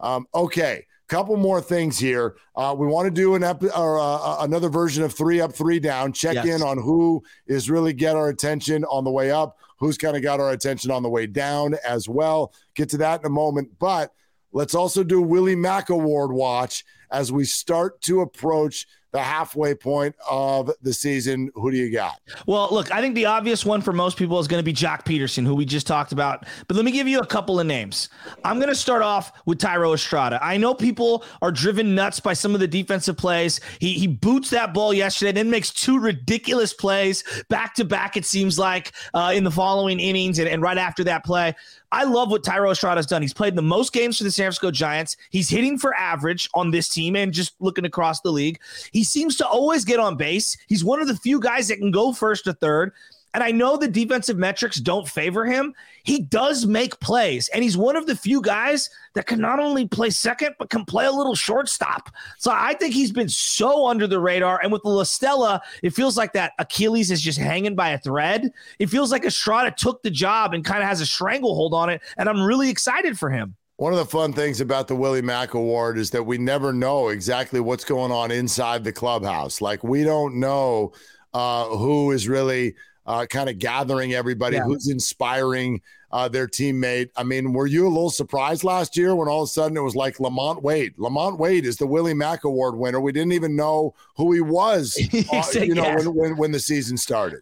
Um, 0.00 0.26
okay, 0.34 0.86
couple 1.08 1.36
more 1.36 1.60
things 1.60 1.98
here. 1.98 2.36
Uh, 2.56 2.74
we 2.76 2.86
want 2.86 3.06
to 3.06 3.10
do 3.10 3.34
an 3.34 3.44
ep- 3.44 3.62
or 3.76 3.98
uh, 3.98 4.38
another 4.40 4.68
version 4.68 5.04
of 5.04 5.12
three 5.12 5.40
up, 5.40 5.52
three 5.52 5.78
down. 5.78 6.12
Check 6.12 6.34
Yes. 6.34 6.46
in 6.46 6.62
on 6.62 6.78
who 6.78 7.22
is 7.46 7.70
really 7.70 7.92
get 7.92 8.16
our 8.16 8.28
attention 8.30 8.84
on 8.84 9.04
the 9.04 9.10
way 9.10 9.30
up, 9.30 9.58
who's 9.78 9.98
kind 9.98 10.16
of 10.16 10.22
got 10.22 10.40
our 10.40 10.50
attention 10.50 10.90
on 10.90 11.02
the 11.02 11.10
way 11.10 11.26
down 11.26 11.74
as 11.86 12.08
well. 12.08 12.52
Get 12.74 12.88
to 12.90 12.96
that 12.98 13.20
in 13.20 13.26
a 13.26 13.30
moment, 13.30 13.70
but 13.78 14.12
let's 14.52 14.74
also 14.74 15.04
do 15.04 15.20
Willie 15.20 15.56
Mac 15.56 15.90
Award 15.90 16.32
watch 16.32 16.84
as 17.10 17.30
we 17.30 17.44
start 17.44 18.00
to 18.02 18.22
approach 18.22 18.86
the 19.14 19.22
halfway 19.22 19.76
point 19.76 20.12
of 20.28 20.72
the 20.82 20.92
season. 20.92 21.48
Who 21.54 21.70
do 21.70 21.76
you 21.76 21.92
got? 21.92 22.20
Well, 22.46 22.68
look, 22.72 22.90
I 22.90 23.00
think 23.00 23.14
the 23.14 23.26
obvious 23.26 23.64
one 23.64 23.80
for 23.80 23.92
most 23.92 24.16
people 24.16 24.40
is 24.40 24.48
going 24.48 24.58
to 24.58 24.64
be 24.64 24.74
Joc 24.74 25.04
Pederson, 25.04 25.46
who 25.46 25.54
we 25.54 25.64
just 25.64 25.86
talked 25.86 26.10
about. 26.10 26.46
But 26.66 26.74
let 26.76 26.84
me 26.84 26.90
give 26.90 27.06
you 27.06 27.20
a 27.20 27.26
couple 27.26 27.60
of 27.60 27.66
names. 27.66 28.08
I'm 28.42 28.56
going 28.56 28.70
to 28.70 28.74
start 28.74 29.02
off 29.02 29.30
with 29.46 29.60
Thairo 29.60 29.94
Estrada. 29.94 30.40
I 30.42 30.56
know 30.56 30.74
people 30.74 31.24
are 31.42 31.52
driven 31.52 31.94
nuts 31.94 32.18
by 32.18 32.32
some 32.32 32.54
of 32.54 32.60
the 32.60 32.66
defensive 32.66 33.16
plays. 33.16 33.60
He 33.78 33.92
he 33.92 34.08
boots 34.08 34.50
that 34.50 34.74
ball 34.74 34.92
yesterday, 34.92 35.30
then 35.30 35.48
makes 35.48 35.70
two 35.70 36.00
ridiculous 36.00 36.74
plays 36.74 37.22
back 37.48 37.74
to 37.76 37.84
back. 37.84 38.16
It 38.16 38.24
seems 38.24 38.58
like 38.58 38.90
uh, 39.14 39.32
in 39.32 39.44
the 39.44 39.52
following 39.52 40.00
innings, 40.00 40.40
and, 40.40 40.48
and 40.48 40.60
right 40.60 40.76
after 40.76 41.04
that 41.04 41.24
play. 41.24 41.54
I 41.94 42.02
love 42.02 42.28
what 42.28 42.42
Thairo 42.42 42.72
Estrada's 42.72 43.06
done. 43.06 43.22
He's 43.22 43.32
played 43.32 43.54
the 43.54 43.62
most 43.62 43.92
games 43.92 44.18
for 44.18 44.24
the 44.24 44.30
San 44.32 44.46
Francisco 44.46 44.72
Giants. 44.72 45.16
He's 45.30 45.48
hitting 45.48 45.78
for 45.78 45.94
average 45.94 46.50
on 46.52 46.72
this 46.72 46.88
team 46.88 47.14
and 47.14 47.32
just 47.32 47.54
looking 47.60 47.84
across 47.84 48.20
the 48.20 48.32
league. 48.32 48.58
He 48.92 49.04
seems 49.04 49.36
to 49.36 49.46
always 49.46 49.84
get 49.84 50.00
on 50.00 50.16
base. 50.16 50.56
He's 50.66 50.84
one 50.84 51.00
of 51.00 51.06
the 51.06 51.16
few 51.16 51.38
guys 51.38 51.68
that 51.68 51.76
can 51.76 51.92
go 51.92 52.12
first 52.12 52.46
to 52.46 52.52
third. 52.54 52.92
And 53.34 53.42
I 53.42 53.50
know 53.50 53.76
the 53.76 53.88
defensive 53.88 54.38
metrics 54.38 54.78
don't 54.78 55.08
favor 55.08 55.44
him. 55.44 55.74
He 56.04 56.20
does 56.20 56.66
make 56.66 56.98
plays, 57.00 57.48
and 57.48 57.62
he's 57.62 57.76
one 57.76 57.96
of 57.96 58.06
the 58.06 58.14
few 58.14 58.40
guys 58.40 58.90
that 59.14 59.26
can 59.26 59.40
not 59.40 59.58
only 59.58 59.88
play 59.88 60.10
second, 60.10 60.54
but 60.58 60.70
can 60.70 60.84
play 60.84 61.06
a 61.06 61.10
little 61.10 61.34
shortstop. 61.34 62.10
So 62.38 62.52
I 62.52 62.74
think 62.74 62.94
he's 62.94 63.12
been 63.12 63.28
so 63.28 63.86
under 63.86 64.06
the 64.06 64.20
radar. 64.20 64.60
And 64.62 64.72
with 64.72 64.82
the 64.82 64.88
La 64.88 65.02
Stella, 65.02 65.60
it 65.82 65.90
feels 65.90 66.16
like 66.16 66.32
that 66.34 66.52
Achilles 66.58 67.10
is 67.10 67.20
just 67.20 67.38
hanging 67.38 67.74
by 67.74 67.90
a 67.90 67.98
thread. 67.98 68.50
It 68.78 68.88
feels 68.88 69.10
like 69.10 69.24
Estrada 69.24 69.74
took 69.76 70.02
the 70.02 70.10
job 70.10 70.54
and 70.54 70.64
kind 70.64 70.82
of 70.82 70.88
has 70.88 71.00
a 71.00 71.06
stranglehold 71.06 71.74
on 71.74 71.90
it. 71.90 72.00
And 72.16 72.28
I'm 72.28 72.42
really 72.42 72.70
excited 72.70 73.18
for 73.18 73.30
him. 73.30 73.56
One 73.76 73.92
of 73.92 73.98
the 73.98 74.06
fun 74.06 74.32
things 74.32 74.60
about 74.60 74.86
the 74.86 74.94
Willie 74.94 75.22
Mac 75.22 75.54
Award 75.54 75.98
is 75.98 76.10
that 76.10 76.22
we 76.22 76.38
never 76.38 76.72
know 76.72 77.08
exactly 77.08 77.58
what's 77.58 77.84
going 77.84 78.12
on 78.12 78.30
inside 78.30 78.84
the 78.84 78.92
clubhouse. 78.92 79.60
Like 79.60 79.82
we 79.82 80.04
don't 80.04 80.38
know 80.38 80.92
uh, 81.32 81.66
who 81.66 82.12
is 82.12 82.28
really 82.28 82.76
uh, 83.06 83.26
kind 83.26 83.48
of 83.48 83.58
gathering 83.58 84.14
everybody, 84.14 84.56
Yeah. 84.56 84.64
who's 84.64 84.88
inspiring 84.88 85.80
uh, 86.14 86.28
their 86.28 86.46
teammate. 86.46 87.10
I 87.16 87.24
mean, 87.24 87.52
were 87.52 87.66
you 87.66 87.88
a 87.88 87.90
little 87.90 88.08
surprised 88.08 88.62
last 88.62 88.96
year 88.96 89.16
when 89.16 89.26
all 89.26 89.42
of 89.42 89.48
a 89.48 89.50
sudden 89.50 89.76
it 89.76 89.80
was 89.80 89.96
like 89.96 90.18
LaMonte 90.18 90.62
Wade? 90.62 90.96
LaMonte 90.96 91.38
Wade 91.38 91.66
is 91.66 91.76
the 91.76 91.88
Willie 91.88 92.14
Mac 92.14 92.44
Award 92.44 92.76
winner. 92.76 93.00
We 93.00 93.10
didn't 93.10 93.32
even 93.32 93.56
know 93.56 93.96
who 94.16 94.32
he 94.32 94.40
was, 94.40 94.96
uh, 95.32 95.42
said 95.42 95.66
you 95.66 95.74
know, 95.74 95.82
yes. 95.82 96.06
when, 96.06 96.14
when, 96.14 96.36
when 96.36 96.52
the 96.52 96.60
season 96.60 96.96
started. 96.96 97.40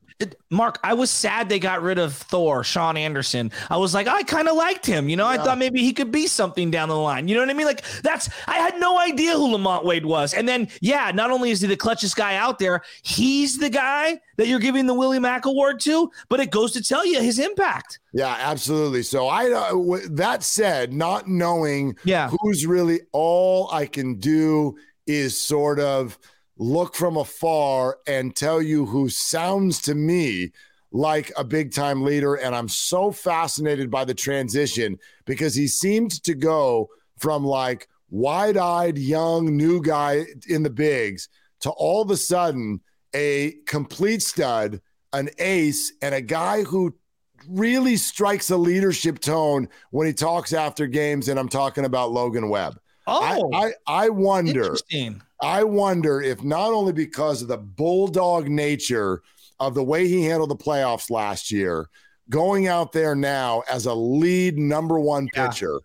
Mark, 0.51 0.79
I 0.83 0.95
was 0.95 1.11
sad 1.11 1.49
they 1.49 1.59
got 1.59 1.83
rid 1.83 1.99
of 1.99 2.15
Thor, 2.15 2.65
Sean 2.65 2.97
Anderson. 2.97 3.51
I 3.69 3.77
was 3.77 3.93
like, 3.93 4.09
I 4.09 4.23
kind 4.23 4.49
of 4.49 4.57
liked 4.57 4.87
him. 4.87 5.09
You 5.09 5.17
know, 5.17 5.27
I 5.27 5.37
thought 5.37 5.59
maybe 5.59 5.81
he 5.81 5.93
could 5.93 6.11
be 6.11 6.27
something 6.27 6.71
down 6.71 6.89
the 6.89 6.97
line. 6.97 7.29
You 7.29 7.35
know 7.35 7.43
what 7.43 7.51
I 7.51 7.55
mean? 7.55 7.67
Like, 7.67 7.83
that's, 8.03 8.31
I 8.47 8.55
had 8.55 8.79
no 8.79 8.99
idea 8.99 9.33
who 9.35 9.55
LaMonte 9.55 9.85
Wade 9.85 10.07
was. 10.07 10.33
And 10.33 10.49
then, 10.49 10.69
yeah, 10.81 11.11
not 11.13 11.31
only 11.31 11.51
is 11.51 11.61
he 11.61 11.67
the 11.67 11.77
clutchest 11.77 12.17
guy 12.17 12.37
out 12.37 12.59
there, 12.59 12.83
he's 13.03 13.59
the 13.59 13.69
guy 13.69 14.21
that 14.37 14.47
you're 14.47 14.61
giving 14.61 14.87
the 14.87 14.95
Willie 14.95 15.19
Mac 15.19 15.45
Award 15.45 15.81
to, 15.81 16.11
but 16.29 16.41
it 16.41 16.51
goes 16.51 16.73
to 16.73 16.83
tell 16.83 17.05
you 17.05 17.21
his 17.21 17.39
impact. 17.39 17.99
Yeah, 18.13 18.37
absolutely. 18.39 19.03
So 19.03 19.27
I 19.27 19.51
uh, 19.51 19.99
that 20.11 20.43
said, 20.43 20.93
not 20.93 21.29
knowing 21.29 21.97
Yeah. 22.05 22.29
who's 22.29 22.67
really 22.67 23.01
all 23.13 23.71
I 23.73 23.87
can 23.87 24.17
do 24.17 24.77
is 25.07 25.39
sort 25.41 25.81
of 25.81 26.19
look 26.59 26.95
from 26.95 27.17
afar 27.17 27.99
and 28.07 28.37
tell 28.37 28.61
you 28.61 28.85
who 28.87 29.09
sounds 29.09 29.81
to 29.83 29.95
me 29.95 30.53
like 30.93 31.33
a 31.39 31.43
big 31.43 31.73
time 31.73 32.03
leader 32.03 32.35
and 32.35 32.55
I'm 32.55 32.69
so 32.69 33.11
fascinated 33.11 33.91
by 33.91 34.05
the 34.05 34.15
transition 34.15 34.99
because 35.25 35.55
he 35.55 35.67
seemed 35.67 36.23
to 36.25 36.35
go 36.35 36.91
from 37.19 37.45
like 37.45 37.89
wide-eyed 38.11 38.99
young 38.99 39.57
new 39.57 39.81
guy 39.81 40.27
in 40.47 40.63
the 40.63 40.71
bigs 40.71 41.31
to 41.61 41.71
all 41.71 42.03
of 42.03 42.11
a 42.11 42.17
sudden 42.17 42.81
a 43.15 43.55
complete 43.67 44.23
stud, 44.23 44.81
an 45.15 45.31
ace 45.39 45.93
and 46.03 46.15
a 46.15 46.21
guy 46.21 46.63
who 46.63 46.95
really 47.49 47.97
strikes 47.97 48.51
a 48.51 48.57
leadership 48.57 49.19
tone 49.19 49.69
when 49.91 50.07
he 50.07 50.13
talks 50.13 50.53
after 50.53 50.87
games, 50.87 51.29
and 51.29 51.39
I'm 51.39 51.49
talking 51.49 51.85
about 51.85 52.13
Logan 52.13 52.49
Webb. 52.49 52.79
Oh, 53.07 53.51
I, 53.53 53.67
I, 53.67 54.05
I 54.05 54.09
wonder, 54.09 54.63
interesting. 54.63 55.21
I 55.41 55.65
wonder 55.65 56.21
if 56.21 56.45
not 56.45 56.73
only 56.73 56.93
because 56.93 57.43
of 57.43 57.49
the 57.49 57.59
bulldog 57.59 58.49
nature 58.49 59.23
of 59.59 59.75
the 59.75 59.83
way 59.83 60.07
he 60.07 60.25
handled 60.25 60.51
the 60.51 60.57
playoffs 60.57 61.11
last 61.11 61.51
year, 61.51 61.89
going 62.31 62.69
out 62.69 62.93
there 62.93 63.15
now 63.15 63.63
as 63.69 63.87
a 63.87 63.95
lead 63.95 64.57
number 64.59 65.01
one 65.01 65.29
Yeah. 65.35 65.49
pitcher, 65.49 65.81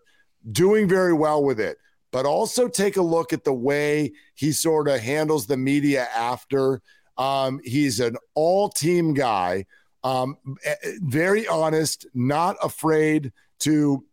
doing 0.52 0.88
very 0.88 1.12
well 1.12 1.42
with 1.42 1.58
it, 1.58 1.78
but 2.12 2.24
also 2.24 2.68
take 2.68 2.96
a 2.96 3.02
look 3.02 3.32
at 3.32 3.44
the 3.44 3.52
way 3.52 4.12
he 4.34 4.52
sort 4.52 4.88
of 4.88 5.00
handles 5.00 5.46
the 5.46 5.56
media 5.56 6.08
after. 6.14 6.80
Um, 7.16 7.60
he's 7.64 7.98
an 7.98 8.16
all 8.34 8.68
team 8.68 9.12
guy, 9.12 9.66
um, 10.08 10.36
eh, 10.64 10.74
eh, 10.82 10.92
very 11.02 11.46
honest, 11.46 12.06
not 12.14 12.56
afraid 12.62 13.32
to, 13.60 14.04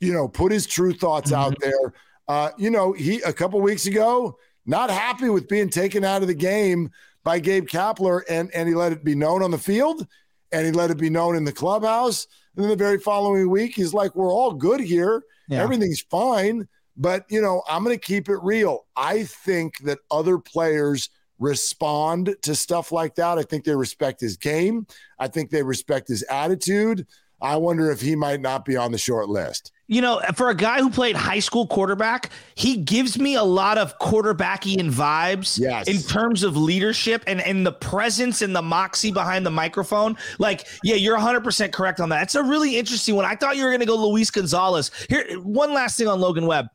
you 0.00 0.12
know, 0.12 0.28
put 0.28 0.52
his 0.52 0.66
true 0.66 0.92
thoughts 0.92 1.32
out 1.32 1.54
there. 1.60 1.92
Uh, 2.28 2.50
you 2.58 2.70
know, 2.70 2.92
he 2.92 3.20
a 3.22 3.32
couple 3.32 3.60
weeks 3.60 3.86
ago, 3.86 4.36
not 4.66 4.90
happy 4.90 5.28
with 5.28 5.48
being 5.48 5.68
taken 5.68 6.04
out 6.04 6.22
of 6.22 6.28
the 6.28 6.34
game 6.34 6.90
by 7.24 7.38
Gabe 7.38 7.66
Kapler, 7.66 8.22
and 8.28 8.50
and 8.54 8.68
he 8.68 8.74
let 8.74 8.92
it 8.92 9.04
be 9.04 9.14
known 9.14 9.42
on 9.42 9.50
the 9.50 9.58
field, 9.58 10.06
and 10.52 10.66
he 10.66 10.72
let 10.72 10.90
it 10.90 10.98
be 10.98 11.10
known 11.10 11.36
in 11.36 11.44
the 11.44 11.52
clubhouse. 11.52 12.26
And 12.54 12.64
then 12.64 12.70
the 12.70 12.76
very 12.76 12.98
following 12.98 13.48
week, 13.50 13.74
he's 13.74 13.94
like, 13.94 14.14
"We're 14.14 14.32
all 14.32 14.52
good 14.52 14.80
here, 14.80 15.22
Yeah. 15.48 15.62
everything's 15.62 16.00
fine." 16.02 16.68
But, 16.96 17.24
you 17.30 17.40
know, 17.40 17.62
I'm 17.68 17.82
going 17.82 17.96
to 17.98 18.06
keep 18.06 18.28
it 18.28 18.38
real. 18.42 18.84
I 18.94 19.24
think 19.24 19.78
that 19.84 20.00
other 20.10 20.36
players 20.38 21.08
respond 21.40 22.36
to 22.42 22.54
stuff 22.54 22.92
like 22.92 23.16
that. 23.16 23.38
I 23.38 23.42
think 23.42 23.64
they 23.64 23.74
respect 23.74 24.20
his 24.20 24.36
game. 24.36 24.86
I 25.18 25.26
think 25.26 25.50
they 25.50 25.62
respect 25.62 26.08
his 26.08 26.22
attitude. 26.24 27.06
I 27.42 27.56
wonder 27.56 27.90
if 27.90 28.00
he 28.00 28.14
might 28.14 28.40
not 28.40 28.64
be 28.64 28.76
on 28.76 28.92
the 28.92 28.98
short 28.98 29.28
list. 29.28 29.72
You 29.88 30.02
know, 30.02 30.20
for 30.34 30.50
a 30.50 30.54
guy 30.54 30.78
who 30.78 30.90
played 30.90 31.16
high 31.16 31.38
school 31.40 31.66
quarterback, 31.66 32.30
he 32.54 32.76
gives 32.76 33.18
me 33.18 33.34
a 33.34 33.42
lot 33.42 33.76
of 33.76 33.98
quarterbackian 33.98 34.92
vibes 34.92 35.58
yes. 35.58 35.88
in 35.88 36.00
terms 36.02 36.42
of 36.44 36.56
leadership 36.56 37.24
and, 37.26 37.40
and 37.40 37.66
the 37.66 37.72
presence 37.72 38.42
and 38.42 38.54
the 38.54 38.62
moxie 38.62 39.10
behind 39.10 39.44
the 39.44 39.50
microphone. 39.50 40.16
Like, 40.38 40.66
yeah, 40.84 40.94
you're 40.94 41.18
100% 41.18 41.72
correct 41.72 41.98
on 41.98 42.10
that. 42.10 42.22
It's 42.22 42.34
a 42.36 42.42
really 42.42 42.76
interesting 42.76 43.16
one. 43.16 43.24
I 43.24 43.34
thought 43.34 43.56
you 43.56 43.64
were 43.64 43.70
going 43.70 43.80
to 43.80 43.86
go 43.86 43.96
Luis 43.96 44.30
Gonzalez. 44.30 44.90
Here, 45.08 45.26
one 45.40 45.72
last 45.72 45.96
thing 45.96 46.06
on 46.06 46.20
Logan 46.20 46.46
Webb 46.46 46.68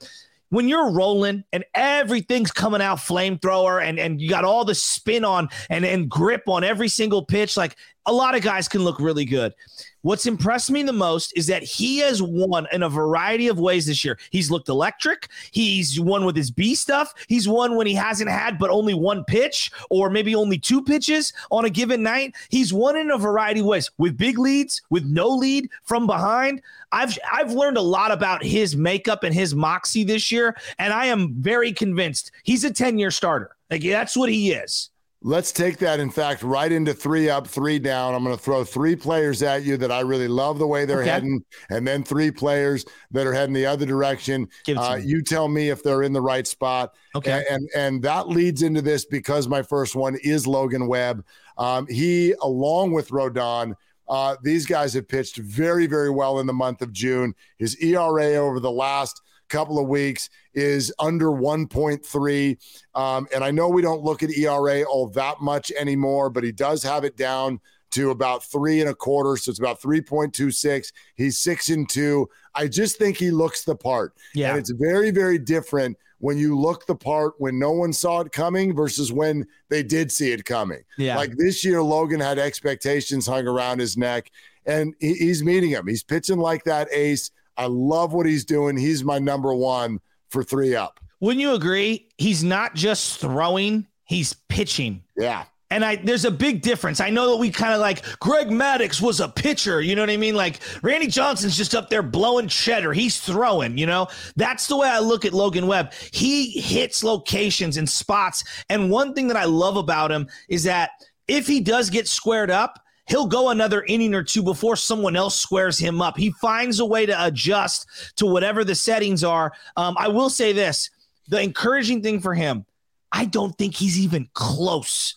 when 0.55 0.69
you're 0.69 0.89
rolling 0.89 1.43
and 1.51 1.65
everything's 1.73 2.49
coming 2.49 2.81
out 2.81 2.97
flamethrower 2.97 3.83
and, 3.83 3.99
and 3.99 4.21
you 4.21 4.29
got 4.29 4.45
all 4.45 4.63
the 4.63 4.73
spin 4.73 5.25
on 5.25 5.49
and, 5.69 5.83
and 5.83 6.07
grip 6.07 6.43
on 6.47 6.63
every 6.63 6.87
single 6.87 7.25
pitch, 7.25 7.57
like 7.57 7.75
a 8.05 8.13
lot 8.13 8.35
of 8.35 8.41
guys 8.41 8.67
can 8.67 8.83
look 8.83 8.99
really 8.99 9.25
good. 9.25 9.53
What's 10.01 10.27
impressed 10.27 10.69
me 10.69 10.83
the 10.83 10.93
most 10.93 11.35
is 11.35 11.47
that 11.47 11.63
he 11.63 11.97
has 11.97 12.21
won 12.21 12.67
in 12.71 12.83
a 12.83 12.89
variety 12.89 13.47
of 13.47 13.59
ways 13.59 13.87
this 13.87 14.05
year. 14.05 14.19
He's 14.29 14.51
looked 14.51 14.69
electric. 14.69 15.29
He's 15.49 15.99
won 15.99 16.25
with 16.25 16.35
his 16.35 16.51
B 16.51 16.75
stuff. 16.75 17.11
He's 17.27 17.47
won 17.47 17.75
when 17.75 17.87
he 17.87 17.95
hasn't 17.95 18.29
had 18.29 18.59
but 18.59 18.69
only 18.69 18.93
one 18.93 19.23
pitch 19.23 19.71
or 19.89 20.11
maybe 20.11 20.35
only 20.35 20.59
two 20.59 20.83
pitches 20.83 21.33
on 21.49 21.65
a 21.65 21.71
given 21.71 22.03
night. 22.03 22.35
He's 22.49 22.71
won 22.71 22.95
in 22.95 23.09
a 23.09 23.17
variety 23.17 23.61
of 23.61 23.65
ways 23.65 23.89
with 23.97 24.15
big 24.15 24.37
leads, 24.37 24.83
with 24.91 25.05
no 25.05 25.27
lead 25.27 25.69
from 25.83 26.05
behind. 26.05 26.61
I've 26.91 27.17
I've 27.33 27.51
learned 27.51 27.77
a 27.77 27.81
lot 27.81 28.11
about 28.11 28.43
his 28.43 28.75
makeup 28.75 29.23
and 29.23 29.33
his 29.33 29.55
moxie 29.55 30.03
this 30.03 30.31
year, 30.31 30.55
and 30.77 30.93
I 30.93 31.07
am 31.07 31.33
very 31.33 31.73
convinced 31.73 32.31
he's 32.43 32.63
a 32.63 32.69
10-year 32.69 33.09
starter. 33.09 33.55
Like 33.71 33.81
that's 33.81 34.15
what 34.15 34.29
he 34.29 34.51
is. 34.51 34.91
Let's 35.21 35.51
take 35.51 35.79
that, 35.79 35.99
in 35.99 36.11
fact, 36.11 36.43
right 36.43 36.71
into 36.71 36.93
three 36.93 37.29
up, 37.29 37.47
three 37.47 37.79
down. 37.79 38.13
I'm 38.13 38.23
going 38.23 38.35
to 38.37 38.41
throw 38.41 38.63
three 38.63 38.95
players 38.95 39.41
at 39.41 39.63
you 39.63 39.75
that 39.77 39.91
I 39.91 40.01
really 40.01 40.27
love 40.27 40.59
the 40.59 40.67
way 40.67 40.85
they're 40.85 41.01
okay. 41.01 41.09
heading, 41.09 41.43
and 41.69 41.87
then 41.87 42.03
three 42.03 42.29
players 42.29 42.85
that 43.09 43.25
are 43.25 43.33
heading 43.33 43.53
the 43.53 43.65
other 43.65 43.87
direction. 43.87 44.47
Uh, 44.67 44.99
you 45.01 45.23
tell 45.23 45.47
me 45.47 45.69
if 45.69 45.81
they're 45.81 46.03
in 46.03 46.13
the 46.13 46.21
right 46.21 46.45
spot. 46.45 46.93
Okay. 47.15 47.31
And, 47.31 47.45
and, 47.49 47.69
and 47.75 48.03
that 48.03 48.29
leads 48.29 48.61
into 48.61 48.83
this 48.83 49.05
because 49.05 49.47
my 49.47 49.63
first 49.63 49.95
one 49.95 50.15
is 50.23 50.45
Logan 50.45 50.85
Webb. 50.87 51.25
Um, 51.57 51.87
he, 51.87 52.33
along 52.41 52.91
with 52.91 53.09
Rodon, 53.09 53.73
uh, 54.07 54.35
these 54.43 54.65
guys 54.65 54.93
have 54.93 55.07
pitched 55.07 55.37
very, 55.37 55.87
very 55.87 56.11
well 56.11 56.39
in 56.39 56.45
the 56.45 56.53
month 56.53 56.81
of 56.81 56.93
June. 56.93 57.33
His 57.57 57.75
ERA 57.81 58.35
over 58.35 58.59
the 58.59 58.71
last 58.71 59.21
couple 59.47 59.79
of 59.79 59.87
weeks 59.87 60.29
is 60.55 60.91
under 60.99 61.27
1.3. 61.27 62.57
Um, 62.95 63.27
and 63.33 63.43
I 63.43 63.51
know 63.51 63.69
we 63.69 63.81
don't 63.81 64.01
look 64.01 64.23
at 64.23 64.31
ERA 64.31 64.83
all 64.83 65.07
that 65.09 65.41
much 65.41 65.71
anymore, 65.71 66.29
but 66.29 66.43
he 66.43 66.51
does 66.51 66.81
have 66.83 67.03
it 67.03 67.17
down 67.17 67.59
to 67.91 68.09
about 68.09 68.43
three 68.43 68.81
and 68.81 68.89
a 68.89 68.95
quarter. 68.95 69.37
So 69.37 69.49
it's 69.49 69.59
about 69.59 69.81
3.26. 69.81 70.91
He's 71.15 71.39
six 71.39 71.69
and 71.69 71.87
two. 71.87 72.27
I 72.53 72.67
just 72.67 72.97
think 72.97 73.17
he 73.17 73.31
looks 73.31 73.63
the 73.63 73.75
part. 73.75 74.13
Yeah. 74.33 74.49
And 74.49 74.59
it's 74.59 74.71
very, 74.71 75.11
very 75.11 75.37
different 75.37 75.97
when 76.19 76.37
you 76.37 76.57
look 76.57 76.85
the 76.87 76.95
part 76.95 77.33
when 77.37 77.59
no 77.59 77.71
one 77.71 77.93
saw 77.93 78.21
it 78.21 78.31
coming 78.31 78.75
versus 78.75 79.11
when 79.11 79.45
they 79.69 79.83
did 79.83 80.11
see 80.11 80.31
it 80.31 80.43
coming. 80.45 80.81
Yeah. 80.97 81.15
Like 81.15 81.37
this 81.37 81.63
year, 81.63 81.83
Logan 81.83 82.19
had 82.19 82.39
expectations 82.39 83.27
hung 83.27 83.47
around 83.47 83.79
his 83.79 83.95
neck 83.95 84.31
and 84.65 84.93
he's 84.99 85.43
meeting 85.43 85.71
them. 85.71 85.87
He's 85.87 86.03
pitching 86.03 86.39
like 86.39 86.63
that 86.63 86.87
ace. 86.91 87.31
I 87.57 87.67
love 87.67 88.13
what 88.13 88.25
he's 88.25 88.43
doing. 88.43 88.75
He's 88.75 89.03
my 89.03 89.19
number 89.19 89.53
one 89.53 89.99
for 90.35 90.43
three 90.43 90.75
up. 90.75 90.99
Wouldn't 91.21 91.41
you 91.41 91.53
agree? 91.53 92.09
He's 92.17 92.43
not 92.43 92.75
just 92.75 93.19
throwing, 93.19 93.87
he's 94.03 94.33
pitching. 94.49 95.01
Yeah. 95.15 95.45
And 95.71 95.83
I 95.83 95.95
there's 95.95 96.25
a 96.25 96.31
big 96.31 96.61
difference. 96.61 96.99
I 96.99 97.09
know 97.09 97.31
that 97.31 97.37
we 97.37 97.49
kind 97.49 97.73
of 97.73 97.79
like 97.79 98.03
Greg 98.19 98.49
Maddux 98.49 99.01
was 99.01 99.21
a 99.21 99.29
pitcher, 99.29 99.81
you 99.81 99.95
know 99.95 100.01
what 100.01 100.09
I 100.09 100.17
mean? 100.17 100.35
Like 100.35 100.59
Randy 100.83 101.07
Johnson's 101.07 101.55
just 101.55 101.73
up 101.73 101.89
there 101.89 102.03
blowing 102.03 102.49
cheddar. 102.49 102.91
He's 102.91 103.19
throwing, 103.19 103.77
you 103.77 103.85
know? 103.85 104.07
That's 104.35 104.67
the 104.67 104.75
way 104.75 104.89
I 104.89 104.99
look 104.99 105.23
at 105.23 105.33
Logan 105.33 105.67
Webb. 105.67 105.93
He 106.11 106.59
hits 106.59 107.01
locations 107.01 107.77
and 107.77 107.89
spots. 107.89 108.43
And 108.69 108.91
one 108.91 109.13
thing 109.13 109.29
that 109.29 109.37
I 109.37 109.45
love 109.45 109.77
about 109.77 110.11
him 110.11 110.27
is 110.49 110.63
that 110.63 110.91
if 111.29 111.47
he 111.47 111.61
does 111.61 111.89
get 111.89 112.09
squared 112.09 112.51
up, 112.51 112.79
he'll 113.07 113.27
go 113.27 113.49
another 113.49 113.83
inning 113.83 114.13
or 114.13 114.23
two 114.23 114.43
before 114.43 114.75
someone 114.75 115.15
else 115.15 115.39
squares 115.39 115.77
him 115.77 116.01
up. 116.01 116.17
He 116.17 116.31
finds 116.31 116.79
a 116.79 116.85
way 116.85 117.05
to 117.05 117.25
adjust 117.25 117.87
to 118.17 118.25
whatever 118.25 118.63
the 118.63 118.75
settings 118.75 119.23
are. 119.23 119.53
Um, 119.77 119.95
I 119.97 120.07
will 120.07 120.29
say 120.29 120.53
this 120.53 120.89
the 121.27 121.41
encouraging 121.41 122.01
thing 122.01 122.19
for 122.19 122.33
him, 122.33 122.65
I 123.11 123.25
don't 123.25 123.57
think 123.57 123.75
he's 123.75 123.99
even 123.99 124.29
close 124.33 125.15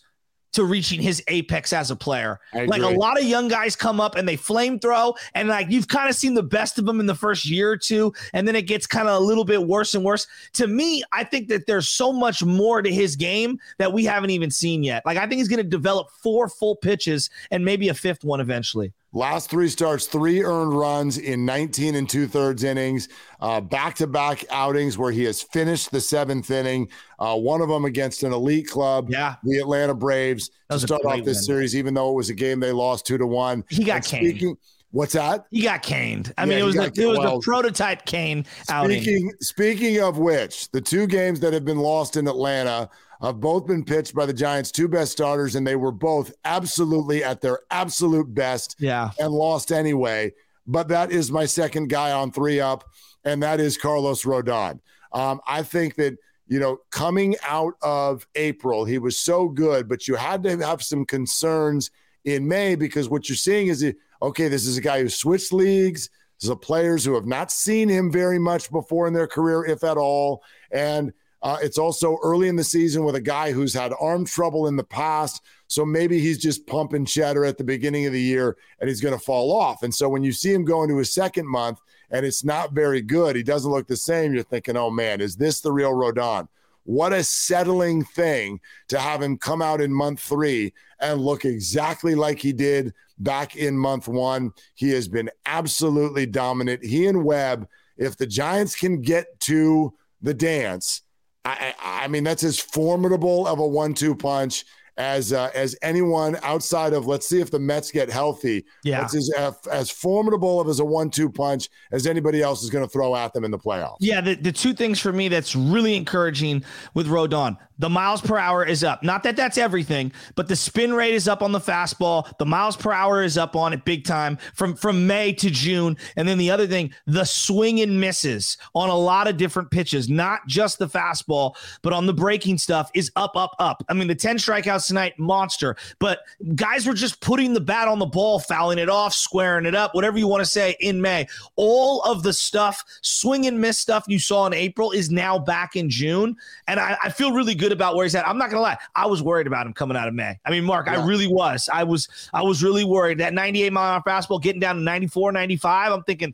to 0.53 0.63
reaching 0.63 1.01
his 1.01 1.23
apex 1.27 1.73
as 1.73 1.91
a 1.91 1.95
player. 1.95 2.39
Like 2.53 2.81
a 2.81 2.89
lot 2.89 3.19
of 3.19 3.25
young 3.25 3.47
guys 3.47 3.75
come 3.75 3.99
up 3.99 4.15
and 4.15 4.27
they 4.27 4.35
flame 4.35 4.79
throw, 4.79 5.15
and 5.35 5.47
like 5.49 5.69
you've 5.69 5.87
kind 5.87 6.09
of 6.09 6.15
seen 6.15 6.33
the 6.33 6.43
best 6.43 6.79
of 6.79 6.85
them 6.85 6.99
in 6.99 7.05
the 7.05 7.15
first 7.15 7.45
year 7.45 7.71
or 7.71 7.77
two, 7.77 8.13
and 8.33 8.47
then 8.47 8.55
it 8.55 8.63
gets 8.63 8.87
kind 8.87 9.07
of 9.07 9.21
a 9.21 9.23
little 9.23 9.45
bit 9.45 9.63
worse 9.63 9.93
and 9.93 10.03
worse. 10.03 10.27
To 10.53 10.67
me, 10.67 11.03
I 11.11 11.23
think 11.23 11.47
that 11.49 11.67
there's 11.67 11.87
so 11.87 12.11
much 12.11 12.43
more 12.43 12.81
to 12.81 12.91
his 12.91 13.15
game 13.15 13.59
that 13.77 13.93
we 13.93 14.05
haven't 14.05 14.31
even 14.31 14.51
seen 14.51 14.83
yet. 14.83 15.05
Like 15.05 15.17
I 15.17 15.21
think 15.21 15.33
he's 15.33 15.47
going 15.47 15.63
to 15.63 15.69
develop 15.69 16.09
four 16.11 16.49
full 16.49 16.75
pitches 16.75 17.29
and 17.51 17.63
maybe 17.63 17.89
a 17.89 17.93
fifth 17.93 18.23
one 18.23 18.39
eventually. 18.39 18.93
Last 19.11 19.49
three 19.49 19.69
starts, 19.69 20.05
three 20.05 20.43
earned 20.43 20.77
runs 20.77 21.17
in 21.17 21.43
19 21.43 21.95
and 21.95 22.07
two 22.07 22.27
thirds 22.27 22.63
innings, 22.63 23.09
back 23.39 23.95
to 23.95 24.07
back 24.07 24.45
outings 24.51 24.99
where 24.99 25.11
he 25.11 25.23
has 25.23 25.41
finished 25.41 25.89
the 25.89 25.99
seventh 25.99 26.51
inning. 26.51 26.89
Uh, 27.17 27.35
one 27.35 27.61
of 27.61 27.69
them 27.69 27.85
against 27.85 28.21
an 28.21 28.33
elite 28.33 28.67
club, 28.67 29.09
yeah, 29.09 29.35
the 29.43 29.57
Atlanta 29.57 29.95
Braves, 29.95 30.51
to 30.69 30.79
start 30.79 31.03
off 31.05 31.23
this 31.25 31.37
win. 31.37 31.43
series, 31.43 31.75
even 31.75 31.95
though 31.95 32.11
it 32.11 32.15
was 32.15 32.29
a 32.29 32.35
game 32.35 32.59
they 32.59 32.71
lost 32.71 33.07
two 33.07 33.17
to 33.17 33.25
one. 33.25 33.63
He 33.69 33.83
got 33.83 34.03
Cained. 34.03 34.57
What's 34.91 35.13
that? 35.13 35.45
He 35.51 35.61
got 35.61 35.83
Cained. 35.83 36.33
I 36.37 36.43
yeah, 36.43 36.49
mean, 36.49 36.59
it 36.59 36.63
was 36.63 36.75
the, 36.75 36.85
it 36.85 37.05
was 37.05 37.17
well, 37.19 37.39
the 37.39 37.43
prototype 37.43 38.05
Cain 38.05 38.45
outing. 38.69 39.01
Speaking, 39.01 39.33
speaking 39.39 40.01
of 40.01 40.17
which, 40.17 40.69
the 40.71 40.81
two 40.81 41.07
games 41.07 41.39
that 41.39 41.53
have 41.53 41.65
been 41.65 41.77
lost 41.77 42.15
in 42.15 42.27
Atlanta 42.27 42.89
have 43.21 43.39
both 43.39 43.67
been 43.67 43.83
pitched 43.83 44.15
by 44.15 44.25
the 44.25 44.33
Giants' 44.33 44.71
two 44.71 44.87
best 44.87 45.11
starters, 45.11 45.55
and 45.55 45.65
they 45.67 45.75
were 45.75 45.91
both 45.91 46.31
absolutely 46.45 47.23
at 47.23 47.41
their 47.41 47.59
absolute 47.69 48.33
best. 48.33 48.75
Yeah. 48.79 49.11
And 49.19 49.33
lost 49.33 49.71
anyway. 49.71 50.33
But 50.67 50.87
that 50.89 51.11
is 51.11 51.31
my 51.31 51.45
second 51.45 51.89
guy 51.89 52.11
on 52.11 52.31
three 52.31 52.59
up, 52.59 52.85
and 53.25 53.41
that 53.43 53.59
is 53.59 53.77
Carlos 53.77 54.23
Rodon. 54.23 54.79
Um, 55.11 55.41
I 55.47 55.63
think 55.63 55.95
that, 55.95 56.17
you 56.47 56.59
know, 56.59 56.77
coming 56.91 57.35
out 57.47 57.73
of 57.81 58.27
April, 58.35 58.85
he 58.85 58.99
was 58.99 59.17
so 59.17 59.49
good, 59.49 59.89
but 59.89 60.07
you 60.07 60.15
had 60.15 60.43
to 60.43 60.57
have 60.57 60.83
some 60.83 61.05
concerns 61.05 61.89
in 62.25 62.47
May 62.47 62.75
because 62.75 63.09
what 63.09 63.27
you're 63.27 63.35
seeing 63.35 63.67
is, 63.67 63.83
okay, 64.21 64.47
this 64.47 64.67
is 64.67 64.77
a 64.77 64.81
guy 64.81 65.01
who 65.01 65.09
switched 65.09 65.51
leagues. 65.51 66.09
This 66.37 66.45
is 66.45 66.49
a 66.49 66.55
players 66.55 67.03
who 67.03 67.15
have 67.15 67.25
not 67.25 67.51
seen 67.51 67.89
him 67.89 68.11
very 68.11 68.39
much 68.39 68.71
before 68.71 69.07
in 69.07 69.13
their 69.13 69.27
career, 69.27 69.65
if 69.65 69.83
at 69.83 69.97
all. 69.97 70.43
And 70.71 71.11
uh, 71.41 71.57
it's 71.61 71.77
also 71.77 72.17
early 72.21 72.47
in 72.47 72.55
the 72.55 72.63
season 72.63 73.03
with 73.03 73.15
a 73.15 73.21
guy 73.21 73.51
who's 73.51 73.73
had 73.73 73.93
arm 73.99 74.25
trouble 74.25 74.67
in 74.67 74.75
the 74.75 74.83
past. 74.83 75.41
So 75.67 75.85
maybe 75.85 76.19
he's 76.19 76.37
just 76.37 76.67
pumping 76.67 77.05
cheddar 77.05 77.45
at 77.45 77.57
the 77.57 77.63
beginning 77.63 78.05
of 78.05 78.13
the 78.13 78.21
year 78.21 78.57
and 78.79 78.89
he's 78.89 79.01
going 79.01 79.17
to 79.17 79.23
fall 79.23 79.55
off. 79.55 79.83
And 79.83 79.93
so 79.93 80.09
when 80.09 80.23
you 80.23 80.31
see 80.31 80.53
him 80.53 80.65
go 80.65 80.83
into 80.83 80.97
his 80.97 81.13
second 81.13 81.47
month 81.47 81.79
and 82.11 82.25
it's 82.25 82.43
not 82.43 82.73
very 82.73 83.01
good, 83.01 83.35
he 83.35 83.43
doesn't 83.43 83.71
look 83.71 83.87
the 83.87 83.95
same. 83.95 84.33
You're 84.33 84.43
thinking, 84.43 84.75
oh 84.75 84.89
man, 84.89 85.21
is 85.21 85.35
this 85.35 85.61
the 85.61 85.71
real 85.71 85.93
Rodon? 85.93 86.47
What 86.83 87.13
a 87.13 87.23
settling 87.23 88.03
thing 88.03 88.59
to 88.87 88.99
have 88.99 89.21
him 89.21 89.37
come 89.37 89.61
out 89.61 89.79
in 89.79 89.93
month 89.93 90.19
three 90.21 90.73
and 90.99 91.21
look 91.21 91.45
exactly 91.45 92.15
like 92.15 92.39
he 92.39 92.51
did 92.51 92.93
back 93.19 93.55
in 93.55 93.77
month 93.77 94.07
one. 94.07 94.51
He 94.73 94.89
has 94.91 95.07
been 95.07 95.29
absolutely 95.45 96.25
dominant. 96.25 96.83
He 96.83 97.05
and 97.05 97.23
Webb, 97.23 97.67
if 97.95 98.17
the 98.17 98.25
Giants 98.25 98.75
can 98.75 99.01
get 99.01 99.39
to 99.41 99.93
the 100.21 100.33
dance, 100.33 101.03
I, 101.45 101.73
I 101.81 102.07
mean, 102.07 102.23
that's 102.23 102.43
as 102.43 102.59
formidable 102.59 103.47
of 103.47 103.59
a 103.59 103.67
one-two 103.67 104.15
punch 104.15 104.65
as 104.97 105.31
uh, 105.31 105.49
as 105.55 105.75
anyone 105.81 106.37
outside 106.43 106.93
of. 106.93 107.07
Let's 107.07 107.27
see 107.27 107.39
if 107.39 107.49
the 107.49 107.59
Mets 107.59 107.89
get 107.89 108.09
healthy. 108.09 108.65
Yeah, 108.83 109.01
that's 109.01 109.15
as 109.15 109.31
uh, 109.35 109.53
as 109.71 109.89
formidable 109.89 110.59
of 110.59 110.67
as 110.67 110.79
a 110.81 110.85
one-two 110.85 111.31
punch 111.31 111.69
as 111.91 112.05
anybody 112.05 112.41
else 112.41 112.63
is 112.63 112.69
going 112.69 112.85
to 112.85 112.89
throw 112.89 113.15
at 113.15 113.33
them 113.33 113.45
in 113.45 113.51
the 113.51 113.57
playoffs. 113.57 113.97
Yeah, 114.01 114.21
the, 114.21 114.35
the 114.35 114.51
two 114.51 114.73
things 114.73 114.99
for 114.99 115.13
me 115.13 115.29
that's 115.29 115.55
really 115.55 115.95
encouraging 115.95 116.63
with 116.93 117.07
Rodon 117.07 117.57
the 117.79 117.89
miles 117.89 118.21
per 118.21 118.37
hour 118.37 118.65
is 118.65 118.83
up. 118.83 119.01
Not 119.03 119.23
that 119.23 119.35
that's 119.35 119.57
everything, 119.57 120.11
but 120.35 120.47
the 120.47 120.55
spin 120.55 120.93
rate 120.93 121.13
is 121.13 121.27
up 121.27 121.41
on 121.41 121.51
the 121.51 121.59
fastball. 121.59 122.37
The 122.37 122.45
miles 122.45 122.75
per 122.75 122.91
hour 122.91 123.23
is 123.23 123.37
up 123.37 123.55
on 123.55 123.73
it 123.73 123.85
big 123.85 124.05
time 124.05 124.37
from 124.53 124.75
from 124.75 125.07
May 125.07 125.33
to 125.33 125.49
June. 125.49 125.97
And 126.15 126.27
then 126.27 126.37
the 126.37 126.51
other 126.51 126.67
thing, 126.67 126.93
the 127.07 127.23
swing 127.23 127.79
and 127.81 127.99
misses 127.99 128.57
on 128.75 128.89
a 128.89 128.95
lot 128.95 129.27
of 129.27 129.37
different 129.37 129.71
pitches, 129.71 130.09
not 130.09 130.45
just 130.47 130.77
the 130.77 130.87
fastball, 130.87 131.55
but 131.81 131.93
on 131.93 132.05
the 132.05 132.13
breaking 132.13 132.57
stuff 132.57 132.91
is 132.93 133.11
up, 133.15 133.35
up, 133.35 133.55
up. 133.59 133.83
I 133.89 133.93
mean, 133.93 134.07
the 134.07 134.15
10 134.15 134.37
strikeouts 134.37 134.87
tonight, 134.87 135.17
monster. 135.17 135.75
But 135.99 136.19
guys 136.55 136.85
were 136.85 136.93
just 136.93 137.21
putting 137.21 137.53
the 137.53 137.61
bat 137.61 137.87
on 137.87 137.99
the 137.99 138.05
ball, 138.05 138.39
fouling 138.39 138.77
it 138.77 138.89
off, 138.89 139.13
squaring 139.13 139.65
it 139.65 139.75
up, 139.75 139.95
whatever 139.95 140.17
you 140.17 140.27
want 140.27 140.41
to 140.41 140.49
say 140.49 140.75
in 140.81 141.01
May. 141.01 141.27
All 141.55 142.01
of 142.01 142.23
the 142.23 142.33
stuff, 142.33 142.83
swing 143.01 143.45
and 143.45 143.59
miss 143.59 143.79
stuff 143.79 144.03
you 144.07 144.19
saw 144.19 144.45
in 144.47 144.53
April 144.53 144.91
is 144.91 145.09
now 145.09 145.39
back 145.39 145.75
in 145.75 145.89
June. 145.89 146.35
And 146.67 146.79
I, 146.79 146.97
I 147.03 147.09
feel 147.09 147.31
really 147.31 147.55
good 147.55 147.68
about 147.71 147.95
where 147.95 148.05
he's 148.05 148.15
at. 148.15 148.27
I'm 148.27 148.37
not 148.37 148.49
gonna 148.49 148.61
lie, 148.61 148.77
I 148.95 149.07
was 149.07 149.21
worried 149.21 149.47
about 149.47 149.65
him 149.65 149.73
coming 149.73 149.97
out 149.97 150.07
of 150.07 150.13
May. 150.13 150.39
I 150.45 150.51
mean, 150.51 150.63
Mark, 150.63 150.87
yeah. 150.87 151.01
I 151.01 151.05
really 151.05 151.27
was. 151.27 151.69
I 151.71 151.83
was 151.83 152.07
I 152.33 152.41
was 152.41 152.63
really 152.63 152.83
worried. 152.83 153.19
That 153.19 153.33
98 153.33 153.71
mile 153.73 153.95
an 153.95 154.03
hour 154.07 154.21
fastball 154.21 154.41
getting 154.41 154.59
down 154.59 154.75
to 154.75 154.81
94, 154.81 155.31
95. 155.31 155.91
I'm 155.91 156.03
thinking, 156.03 156.33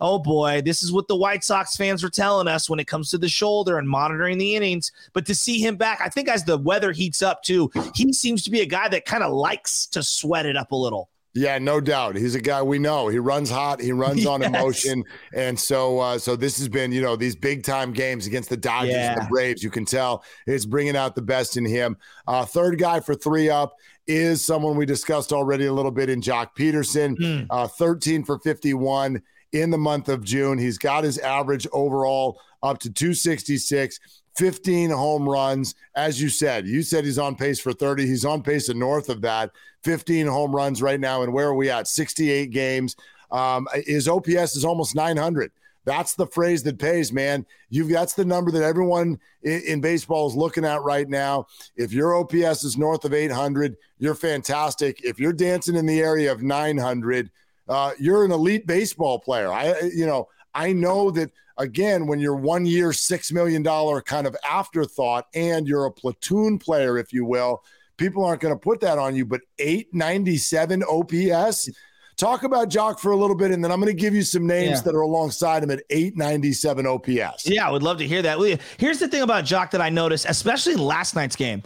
oh 0.00 0.18
boy, 0.18 0.62
this 0.64 0.82
is 0.82 0.92
what 0.92 1.08
the 1.08 1.16
White 1.16 1.44
Sox 1.44 1.76
fans 1.76 2.02
were 2.02 2.10
telling 2.10 2.48
us 2.48 2.68
when 2.68 2.80
it 2.80 2.86
comes 2.86 3.10
to 3.10 3.18
the 3.18 3.28
shoulder 3.28 3.78
and 3.78 3.88
monitoring 3.88 4.38
the 4.38 4.54
innings. 4.54 4.92
But 5.12 5.26
to 5.26 5.34
see 5.34 5.58
him 5.58 5.76
back, 5.76 6.00
I 6.00 6.08
think 6.08 6.28
as 6.28 6.44
the 6.44 6.58
weather 6.58 6.92
heats 6.92 7.22
up 7.22 7.42
too, 7.42 7.70
he 7.94 8.12
seems 8.12 8.42
to 8.44 8.50
be 8.50 8.60
a 8.60 8.66
guy 8.66 8.88
that 8.88 9.04
kind 9.04 9.22
of 9.22 9.32
likes 9.32 9.86
to 9.88 10.02
sweat 10.02 10.46
it 10.46 10.56
up 10.56 10.72
a 10.72 10.76
little. 10.76 11.08
Yeah, 11.34 11.58
no 11.58 11.80
doubt. 11.80 12.14
He's 12.14 12.36
a 12.36 12.40
guy 12.40 12.62
we 12.62 12.78
know. 12.78 13.08
He 13.08 13.18
runs 13.18 13.50
hot. 13.50 13.80
He 13.80 13.90
runs 13.90 14.18
yes. 14.18 14.26
on 14.28 14.42
emotion, 14.42 15.04
and 15.34 15.58
so 15.58 15.98
uh, 15.98 16.18
so 16.18 16.36
this 16.36 16.58
has 16.58 16.68
been 16.68 16.92
you 16.92 17.02
know 17.02 17.16
these 17.16 17.34
big 17.34 17.64
time 17.64 17.92
games 17.92 18.26
against 18.26 18.50
the 18.50 18.56
Dodgers 18.56 18.94
yeah. 18.94 19.12
and 19.12 19.22
the 19.22 19.26
Braves. 19.26 19.62
You 19.62 19.70
can 19.70 19.84
tell 19.84 20.24
it's 20.46 20.64
bringing 20.64 20.96
out 20.96 21.16
the 21.16 21.22
best 21.22 21.56
in 21.56 21.64
him. 21.64 21.96
Uh, 22.28 22.44
third 22.44 22.78
guy 22.78 23.00
for 23.00 23.16
three 23.16 23.50
up 23.50 23.74
is 24.06 24.44
someone 24.44 24.76
we 24.76 24.86
discussed 24.86 25.32
already 25.32 25.66
a 25.66 25.72
little 25.72 25.90
bit 25.90 26.08
in 26.08 26.20
Joc 26.20 26.50
Pederson. 26.56 27.16
Mm. 27.16 27.46
Uh, 27.50 27.66
Thirteen 27.66 28.22
for 28.22 28.38
fifty 28.38 28.72
one 28.72 29.20
in 29.52 29.70
the 29.70 29.78
month 29.78 30.08
of 30.08 30.22
June. 30.22 30.56
He's 30.56 30.78
got 30.78 31.02
his 31.02 31.18
average 31.18 31.66
overall 31.72 32.40
up 32.62 32.78
to 32.80 32.92
two 32.92 33.12
sixty 33.12 33.58
six. 33.58 33.98
15 34.36 34.90
home 34.90 35.28
runs. 35.28 35.74
As 35.94 36.20
you 36.20 36.28
said, 36.28 36.66
you 36.66 36.82
said 36.82 37.04
he's 37.04 37.18
on 37.18 37.36
pace 37.36 37.60
for 37.60 37.72
30. 37.72 38.06
He's 38.06 38.24
on 38.24 38.42
pace 38.42 38.68
and 38.68 38.78
north 38.78 39.08
of 39.08 39.20
that. 39.22 39.50
15 39.82 40.26
home 40.26 40.54
runs 40.54 40.82
right 40.82 41.00
now. 41.00 41.22
And 41.22 41.32
where 41.32 41.48
are 41.48 41.54
we 41.54 41.70
at? 41.70 41.86
68 41.86 42.50
games. 42.50 42.96
Um, 43.30 43.66
his 43.86 44.08
OPS 44.08 44.56
is 44.56 44.64
almost 44.64 44.94
900. 44.94 45.50
That's 45.84 46.14
the 46.14 46.26
phrase 46.26 46.62
that 46.62 46.78
pays, 46.78 47.12
man. 47.12 47.44
You've 47.68 47.90
that's 47.90 48.14
the 48.14 48.24
number 48.24 48.50
that 48.52 48.62
everyone 48.62 49.18
in, 49.42 49.60
in, 49.66 49.80
baseball 49.80 50.26
is 50.26 50.34
looking 50.34 50.64
at 50.64 50.82
right 50.82 51.08
now. 51.08 51.46
If 51.76 51.92
your 51.92 52.14
OPS 52.14 52.64
is 52.64 52.78
north 52.78 53.04
of 53.04 53.12
800, 53.12 53.76
you're 53.98 54.14
fantastic. 54.14 55.04
If 55.04 55.20
you're 55.20 55.34
dancing 55.34 55.76
in 55.76 55.84
the 55.84 56.00
area 56.00 56.32
of 56.32 56.42
900, 56.42 57.30
uh, 57.68 57.92
you're 57.98 58.24
an 58.24 58.30
elite 58.30 58.66
baseball 58.66 59.18
player. 59.18 59.52
I, 59.52 59.78
you 59.94 60.06
know, 60.06 60.28
I 60.54 60.72
know 60.72 61.10
that 61.10 61.30
again, 61.58 62.06
when 62.06 62.18
you're 62.20 62.36
one 62.36 62.66
year, 62.66 62.90
$6 62.90 63.32
million 63.32 63.64
kind 64.02 64.26
of 64.26 64.36
afterthought 64.48 65.26
and 65.34 65.66
you're 65.66 65.86
a 65.86 65.90
platoon 65.90 66.58
player, 66.58 66.98
if 66.98 67.12
you 67.12 67.24
will, 67.24 67.62
people 67.96 68.24
aren't 68.24 68.40
going 68.40 68.54
to 68.54 68.58
put 68.58 68.80
that 68.80 68.98
on 68.98 69.14
you. 69.14 69.24
But 69.24 69.42
897 69.58 70.82
OPS. 70.84 71.70
Talk 72.16 72.44
about 72.44 72.68
Joc 72.68 73.00
for 73.00 73.10
a 73.10 73.16
little 73.16 73.34
bit, 73.34 73.50
and 73.50 73.62
then 73.62 73.72
I'm 73.72 73.80
going 73.80 73.94
to 73.94 74.00
give 74.00 74.14
you 74.14 74.22
some 74.22 74.46
names 74.46 74.78
yeah. 74.78 74.80
that 74.82 74.94
are 74.94 75.00
alongside 75.00 75.64
him 75.64 75.70
at 75.72 75.82
897 75.90 76.86
OPS. 76.86 77.48
Yeah, 77.48 77.66
I 77.66 77.72
would 77.72 77.82
love 77.82 77.98
to 77.98 78.06
hear 78.06 78.22
that. 78.22 78.38
Here's 78.78 79.00
the 79.00 79.08
thing 79.08 79.22
about 79.22 79.44
Joc 79.44 79.72
that 79.72 79.80
I 79.80 79.88
noticed, 79.88 80.26
especially 80.28 80.76
last 80.76 81.16
night's 81.16 81.34
game. 81.34 81.64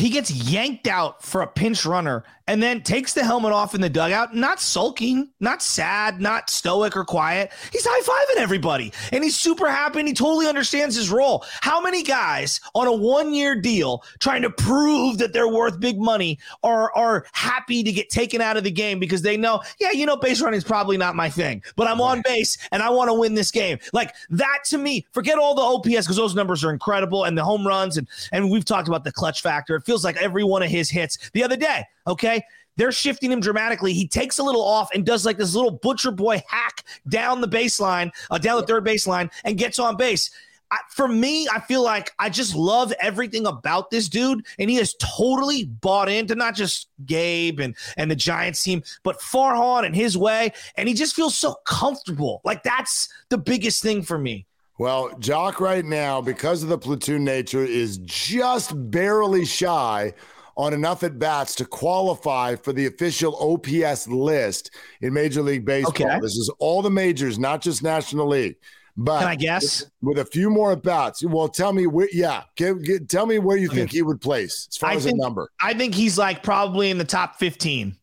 He 0.00 0.08
gets 0.08 0.30
yanked 0.30 0.86
out 0.86 1.22
for 1.22 1.42
a 1.42 1.46
pinch 1.46 1.84
runner 1.84 2.24
and 2.50 2.60
then 2.60 2.82
takes 2.82 3.12
the 3.12 3.22
helmet 3.22 3.52
off 3.52 3.76
in 3.76 3.80
the 3.80 3.88
dugout, 3.88 4.34
not 4.34 4.58
sulking, 4.58 5.30
not 5.38 5.62
sad, 5.62 6.20
not 6.20 6.50
stoic 6.50 6.96
or 6.96 7.04
quiet. 7.04 7.52
He's 7.70 7.86
high 7.86 8.00
fiving 8.00 8.42
everybody 8.42 8.92
and 9.12 9.22
he's 9.22 9.38
super 9.38 9.70
happy 9.70 10.00
and 10.00 10.08
he 10.08 10.14
totally 10.14 10.48
understands 10.48 10.96
his 10.96 11.10
role. 11.10 11.44
How 11.60 11.80
many 11.80 12.02
guys 12.02 12.60
on 12.74 12.88
a 12.88 12.92
one 12.92 13.32
year 13.34 13.54
deal 13.54 14.02
trying 14.18 14.42
to 14.42 14.50
prove 14.50 15.18
that 15.18 15.32
they're 15.32 15.46
worth 15.46 15.78
big 15.78 16.00
money 16.00 16.40
are, 16.64 16.92
are 16.96 17.24
happy 17.32 17.84
to 17.84 17.92
get 17.92 18.10
taken 18.10 18.40
out 18.40 18.56
of 18.56 18.64
the 18.64 18.70
game 18.72 18.98
because 18.98 19.22
they 19.22 19.36
know, 19.36 19.62
yeah, 19.78 19.92
you 19.92 20.04
know, 20.04 20.16
base 20.16 20.40
running 20.40 20.58
is 20.58 20.64
probably 20.64 20.96
not 20.96 21.14
my 21.14 21.30
thing, 21.30 21.62
but 21.76 21.86
I'm 21.86 22.00
on 22.00 22.20
base 22.24 22.58
and 22.72 22.82
I 22.82 22.90
want 22.90 23.10
to 23.10 23.14
win 23.14 23.34
this 23.34 23.52
game. 23.52 23.78
Like 23.92 24.14
that 24.30 24.64
to 24.70 24.78
me, 24.78 25.06
forget 25.12 25.38
all 25.38 25.54
the 25.54 25.62
OPS 25.62 26.06
because 26.06 26.16
those 26.16 26.34
numbers 26.34 26.64
are 26.64 26.72
incredible 26.72 27.24
and 27.24 27.38
the 27.38 27.44
home 27.44 27.64
runs 27.64 27.96
and, 27.96 28.08
and 28.32 28.50
we've 28.50 28.64
talked 28.64 28.88
about 28.88 29.04
the 29.04 29.12
clutch 29.12 29.40
factor. 29.40 29.76
It 29.76 29.84
feels 29.90 30.04
like 30.04 30.16
every 30.18 30.44
one 30.44 30.62
of 30.62 30.70
his 30.70 30.88
hits 30.88 31.18
the 31.32 31.42
other 31.42 31.56
day. 31.56 31.84
Okay. 32.06 32.44
They're 32.76 32.92
shifting 32.92 33.32
him 33.32 33.40
dramatically. 33.40 33.92
He 33.92 34.06
takes 34.06 34.38
a 34.38 34.42
little 34.44 34.62
off 34.62 34.88
and 34.94 35.04
does 35.04 35.26
like 35.26 35.36
this 35.36 35.52
little 35.52 35.72
butcher 35.72 36.12
boy 36.12 36.40
hack 36.46 36.84
down 37.08 37.40
the 37.40 37.48
baseline, 37.48 38.12
uh, 38.30 38.38
down 38.38 38.60
the 38.60 38.66
third 38.66 38.86
baseline, 38.86 39.30
and 39.44 39.58
gets 39.58 39.80
on 39.80 39.96
base. 39.96 40.30
I, 40.70 40.78
for 40.90 41.08
me, 41.08 41.48
I 41.52 41.58
feel 41.58 41.82
like 41.82 42.12
I 42.20 42.30
just 42.30 42.54
love 42.54 42.92
everything 43.00 43.48
about 43.48 43.90
this 43.90 44.08
dude, 44.08 44.46
and 44.60 44.70
he 44.70 44.76
has 44.76 44.94
totally 45.00 45.64
bought 45.64 46.08
into 46.08 46.36
not 46.36 46.54
just 46.54 46.88
Gabe 47.04 47.58
and 47.58 47.74
and 47.96 48.08
the 48.08 48.14
Giants 48.14 48.62
team, 48.62 48.84
but 49.02 49.18
Farhan 49.18 49.84
and 49.84 49.96
his 49.96 50.16
way, 50.16 50.52
and 50.76 50.88
he 50.88 50.94
just 50.94 51.16
feels 51.16 51.34
so 51.34 51.56
comfortable. 51.66 52.40
Like 52.44 52.62
that's 52.62 53.08
the 53.28 53.38
biggest 53.38 53.82
thing 53.82 54.02
for 54.02 54.16
me. 54.16 54.46
Well, 54.80 55.10
Joc 55.18 55.60
right 55.60 55.84
now, 55.84 56.22
because 56.22 56.62
of 56.62 56.70
the 56.70 56.78
platoon 56.78 57.22
nature, 57.22 57.62
is 57.62 57.98
just 57.98 58.72
barely 58.90 59.44
shy 59.44 60.14
on 60.56 60.72
enough 60.72 61.02
at 61.02 61.18
bats 61.18 61.54
to 61.56 61.66
qualify 61.66 62.56
for 62.56 62.72
the 62.72 62.86
official 62.86 63.36
OPS 63.36 64.08
list 64.08 64.70
in 65.02 65.12
Major 65.12 65.42
League 65.42 65.66
Baseball. 65.66 65.90
Okay. 65.90 66.20
This 66.20 66.38
is 66.38 66.50
all 66.60 66.80
the 66.80 66.88
majors, 66.88 67.38
not 67.38 67.60
just 67.60 67.82
National 67.82 68.26
League. 68.26 68.56
But 68.96 69.18
can 69.18 69.28
I 69.28 69.34
guess 69.34 69.82
with, 70.00 70.16
with 70.16 70.26
a 70.26 70.30
few 70.30 70.48
more 70.48 70.72
at 70.72 70.82
bats? 70.82 71.22
Well, 71.22 71.50
tell 71.50 71.74
me 71.74 71.86
where. 71.86 72.08
Yeah, 72.10 72.44
give, 72.56 72.82
give, 72.82 73.06
tell 73.06 73.26
me 73.26 73.38
where 73.38 73.58
you 73.58 73.68
okay. 73.68 73.80
think 73.80 73.92
he 73.92 74.00
would 74.00 74.22
place 74.22 74.66
as 74.70 74.78
far 74.78 74.92
I 74.92 74.94
as 74.94 75.04
think, 75.04 75.18
a 75.18 75.20
number. 75.20 75.50
I 75.60 75.74
think 75.74 75.94
he's 75.94 76.16
like 76.16 76.42
probably 76.42 76.88
in 76.88 76.96
the 76.96 77.04
top 77.04 77.38
fifteen. 77.38 77.96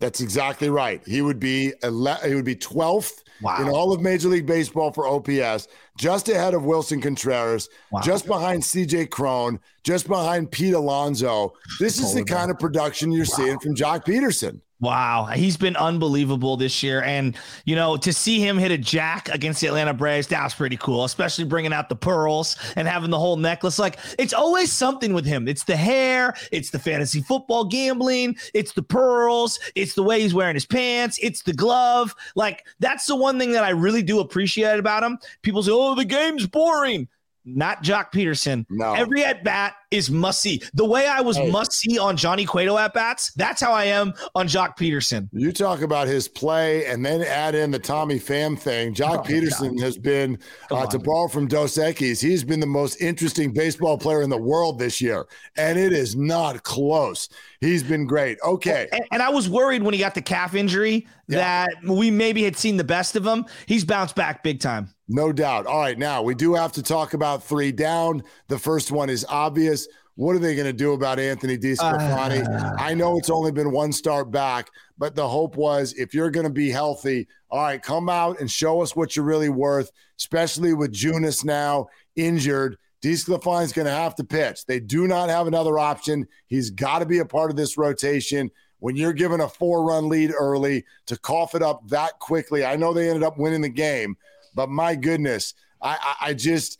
That's 0.00 0.20
exactly 0.20 0.70
right. 0.70 1.02
He 1.06 1.22
would 1.22 1.38
be 1.38 1.72
ele- 1.82 2.18
he 2.24 2.34
would 2.34 2.44
be 2.44 2.56
12th 2.56 3.22
wow. 3.40 3.60
in 3.60 3.68
all 3.68 3.92
of 3.92 4.00
Major 4.00 4.28
League 4.28 4.46
Baseball 4.46 4.92
for 4.92 5.06
OPS, 5.06 5.68
just 5.96 6.28
ahead 6.28 6.54
of 6.54 6.62
Willson 6.62 7.00
Contreras, 7.00 7.68
wow. 7.90 8.00
just 8.00 8.26
behind 8.26 8.62
CJ 8.62 9.10
Cron, 9.10 9.60
just 9.84 10.08
behind 10.08 10.50
Pete 10.50 10.74
Alonso. 10.74 11.54
This 11.78 11.98
is 11.98 12.14
the 12.14 12.24
kind 12.24 12.50
of 12.50 12.58
production 12.58 13.12
you're 13.12 13.26
wow. 13.30 13.36
seeing 13.36 13.58
from 13.60 13.74
Joc 13.74 14.04
Pederson. 14.04 14.60
Wow, 14.84 15.24
he's 15.34 15.56
been 15.56 15.76
unbelievable 15.76 16.58
this 16.58 16.82
year, 16.82 17.02
and 17.04 17.34
you 17.64 17.74
know 17.74 17.96
to 17.96 18.12
see 18.12 18.38
him 18.38 18.58
hit 18.58 18.70
a 18.70 18.76
jack 18.76 19.30
against 19.30 19.62
the 19.62 19.66
Atlanta 19.68 19.94
Braves, 19.94 20.26
that 20.26 20.44
was 20.44 20.52
pretty 20.52 20.76
cool. 20.76 21.04
Especially 21.04 21.46
bringing 21.46 21.72
out 21.72 21.88
the 21.88 21.96
pearls 21.96 22.58
and 22.76 22.86
having 22.86 23.08
the 23.08 23.18
whole 23.18 23.38
necklace. 23.38 23.78
Like 23.78 23.98
it's 24.18 24.34
always 24.34 24.70
something 24.70 25.14
with 25.14 25.24
him. 25.24 25.48
It's 25.48 25.64
the 25.64 25.74
hair, 25.74 26.34
it's 26.52 26.68
the 26.68 26.78
fantasy 26.78 27.22
football 27.22 27.64
gambling, 27.64 28.36
it's 28.52 28.72
the 28.72 28.82
pearls, 28.82 29.58
it's 29.74 29.94
the 29.94 30.02
way 30.02 30.20
he's 30.20 30.34
wearing 30.34 30.54
his 30.54 30.66
pants, 30.66 31.18
it's 31.22 31.40
the 31.44 31.54
glove. 31.54 32.14
Like 32.34 32.66
that's 32.78 33.06
the 33.06 33.16
one 33.16 33.38
thing 33.38 33.52
that 33.52 33.64
I 33.64 33.70
really 33.70 34.02
do 34.02 34.20
appreciate 34.20 34.78
about 34.78 35.02
him. 35.02 35.18
People 35.40 35.62
say, 35.62 35.72
"Oh, 35.72 35.94
the 35.94 36.04
game's 36.04 36.46
boring." 36.46 37.08
Not 37.44 37.82
Joc 37.82 38.10
Pederson. 38.12 38.64
No. 38.70 38.94
Every 38.94 39.24
at 39.24 39.44
bat 39.44 39.74
is 39.90 40.10
must 40.10 40.40
see. 40.40 40.62
The 40.72 40.84
way 40.84 41.06
I 41.06 41.20
was 41.20 41.36
hey. 41.36 41.50
must 41.50 41.72
see 41.72 41.98
on 41.98 42.16
Johnny 42.16 42.46
Cueto 42.46 42.78
at 42.78 42.94
bats, 42.94 43.32
that's 43.34 43.60
how 43.60 43.72
I 43.72 43.84
am 43.84 44.14
on 44.34 44.48
Joc 44.48 44.78
Pederson. 44.78 45.28
You 45.32 45.52
talk 45.52 45.82
about 45.82 46.08
his 46.08 46.26
play 46.26 46.86
and 46.86 47.04
then 47.04 47.22
add 47.22 47.54
in 47.54 47.70
the 47.70 47.78
Tommy 47.78 48.18
Pham 48.18 48.58
thing. 48.58 48.94
Joc 48.94 49.18
oh, 49.18 49.22
Pederson 49.22 49.78
has 49.80 49.98
been, 49.98 50.38
uh, 50.70 50.86
to 50.86 50.98
borrow 50.98 51.28
from 51.28 51.46
Dos 51.46 51.76
Equis, 51.76 52.20
he's 52.22 52.44
been 52.44 52.60
the 52.60 52.66
most 52.66 53.00
interesting 53.00 53.52
baseball 53.52 53.98
player 53.98 54.22
in 54.22 54.30
the 54.30 54.38
world 54.38 54.78
this 54.78 55.00
year. 55.00 55.26
And 55.58 55.78
it 55.78 55.92
is 55.92 56.16
not 56.16 56.62
close. 56.62 57.28
He's 57.60 57.82
been 57.82 58.06
great. 58.06 58.38
Okay. 58.42 58.88
And, 58.90 59.04
and 59.12 59.22
I 59.22 59.28
was 59.28 59.48
worried 59.48 59.82
when 59.82 59.92
he 59.92 60.00
got 60.00 60.14
the 60.14 60.22
calf 60.22 60.54
injury 60.54 61.06
yeah. 61.28 61.66
that 61.66 61.70
we 61.84 62.10
maybe 62.10 62.42
had 62.42 62.56
seen 62.56 62.78
the 62.78 62.84
best 62.84 63.16
of 63.16 63.26
him. 63.26 63.44
He's 63.66 63.84
bounced 63.84 64.16
back 64.16 64.42
big 64.42 64.60
time. 64.60 64.93
No 65.08 65.32
doubt. 65.32 65.66
All 65.66 65.80
right. 65.80 65.98
Now 65.98 66.22
we 66.22 66.34
do 66.34 66.54
have 66.54 66.72
to 66.72 66.82
talk 66.82 67.14
about 67.14 67.42
three 67.42 67.72
down. 67.72 68.22
The 68.48 68.58
first 68.58 68.90
one 68.90 69.10
is 69.10 69.26
obvious. 69.28 69.86
What 70.16 70.36
are 70.36 70.38
they 70.38 70.54
going 70.54 70.66
to 70.66 70.72
do 70.72 70.92
about 70.92 71.18
Anthony 71.18 71.58
DeSclafani? 71.58 72.46
Uh, 72.46 72.76
I 72.78 72.94
know 72.94 73.18
it's 73.18 73.30
only 73.30 73.50
been 73.50 73.72
one 73.72 73.92
start 73.92 74.30
back, 74.30 74.70
but 74.96 75.16
the 75.16 75.26
hope 75.26 75.56
was 75.56 75.92
if 75.94 76.14
you're 76.14 76.30
going 76.30 76.46
to 76.46 76.52
be 76.52 76.70
healthy, 76.70 77.26
all 77.50 77.62
right, 77.62 77.82
come 77.82 78.08
out 78.08 78.40
and 78.40 78.48
show 78.48 78.80
us 78.80 78.94
what 78.94 79.16
you're 79.16 79.24
really 79.24 79.48
worth, 79.48 79.90
especially 80.16 80.72
with 80.72 80.92
Junis 80.92 81.44
now 81.44 81.88
injured. 82.14 82.78
DeSclafani's 83.02 83.72
going 83.72 83.86
to 83.86 83.92
have 83.92 84.14
to 84.14 84.24
pitch. 84.24 84.64
They 84.66 84.78
do 84.78 85.08
not 85.08 85.28
have 85.30 85.48
another 85.48 85.78
option. 85.78 86.26
He's 86.46 86.70
got 86.70 87.00
to 87.00 87.06
be 87.06 87.18
a 87.18 87.26
part 87.26 87.50
of 87.50 87.56
this 87.56 87.76
rotation. 87.76 88.50
When 88.78 88.96
you're 88.96 89.12
given 89.12 89.40
a 89.40 89.48
four 89.48 89.84
run 89.84 90.08
lead 90.08 90.32
early 90.32 90.84
to 91.06 91.18
cough 91.18 91.54
it 91.54 91.62
up 91.62 91.88
that 91.88 92.18
quickly, 92.20 92.64
I 92.64 92.76
know 92.76 92.92
they 92.92 93.08
ended 93.08 93.22
up 93.24 93.36
winning 93.36 93.62
the 93.62 93.68
game, 93.68 94.16
but 94.54 94.68
my 94.68 94.94
goodness, 94.94 95.54
I, 95.80 95.98
I, 96.00 96.28
I 96.28 96.34
just 96.34 96.78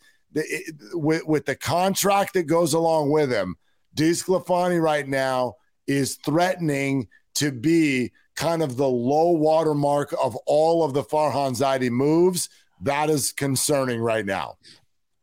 with, 0.93 1.25
with 1.25 1.45
the 1.45 1.55
contract 1.55 2.33
that 2.33 2.43
goes 2.43 2.73
along 2.73 3.09
with 3.11 3.31
him, 3.31 3.55
DeSclafani 3.95 4.81
right 4.81 5.07
now 5.07 5.55
is 5.87 6.15
threatening 6.15 7.07
to 7.35 7.51
be 7.51 8.11
kind 8.35 8.61
of 8.61 8.75
the 8.75 8.87
low 8.87 9.31
watermark 9.31 10.13
of 10.21 10.35
all 10.45 10.83
of 10.83 10.93
the 10.93 11.03
Farhan 11.03 11.57
Zaidi 11.57 11.89
moves. 11.89 12.49
That 12.81 13.09
is 13.09 13.31
concerning 13.31 14.01
right 14.01 14.25
now. 14.25 14.55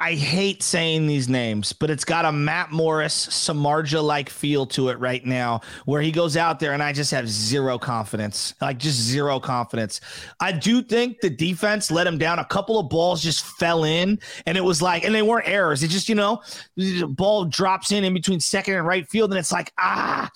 I 0.03 0.15
hate 0.15 0.65
saying 0.65 1.07
these 1.07 1.29
names, 1.29 1.73
but 1.73 1.89
it's 1.89 2.05
got 2.05 2.25
a 2.25 2.33
Matt 2.33 2.73
Morris, 2.73 3.29
Samardzija 3.29 4.03
like 4.03 4.29
feel 4.31 4.67
to 4.67 4.89
it 4.89 4.99
right 4.99 5.25
now, 5.25 5.61
where 5.85 6.03
he 6.03 6.11
goes 6.11 6.37
out 6.37 6.59
there 6.59 6.73
and 6.73 6.83
I 6.83 6.93
just 6.93 7.13
have 7.13 7.29
zero 7.29 7.79
confidence, 7.79 8.53
like 8.61 8.79
just 8.79 8.99
zero 8.99 9.39
confidence. 9.39 10.01
I 10.41 10.51
do 10.51 10.83
think 10.83 11.21
the 11.21 11.31
defense 11.31 11.89
let 11.89 12.05
him 12.05 12.19
down. 12.19 12.41
A 12.41 12.45
couple 12.45 12.81
of 12.81 12.89
balls 12.89 13.23
just 13.23 13.45
fell 13.45 13.85
in, 13.85 14.19
and 14.45 14.59
it 14.59 14.65
was 14.65 14.83
like, 14.83 15.05
and 15.05 15.15
they 15.15 15.23
weren't 15.23 15.47
errors. 15.47 15.85
It 15.85 15.89
just, 15.89 16.09
you 16.09 16.17
know, 16.17 16.43
the 16.77 17.05
ball 17.05 17.45
drops 17.45 17.93
in 17.93 18.03
in 18.03 18.13
between 18.13 18.41
second 18.41 18.75
and 18.75 18.85
right 18.85 19.09
field, 19.09 19.31
and 19.31 19.39
it's 19.39 19.53
like, 19.53 19.73
ah, 19.79 20.29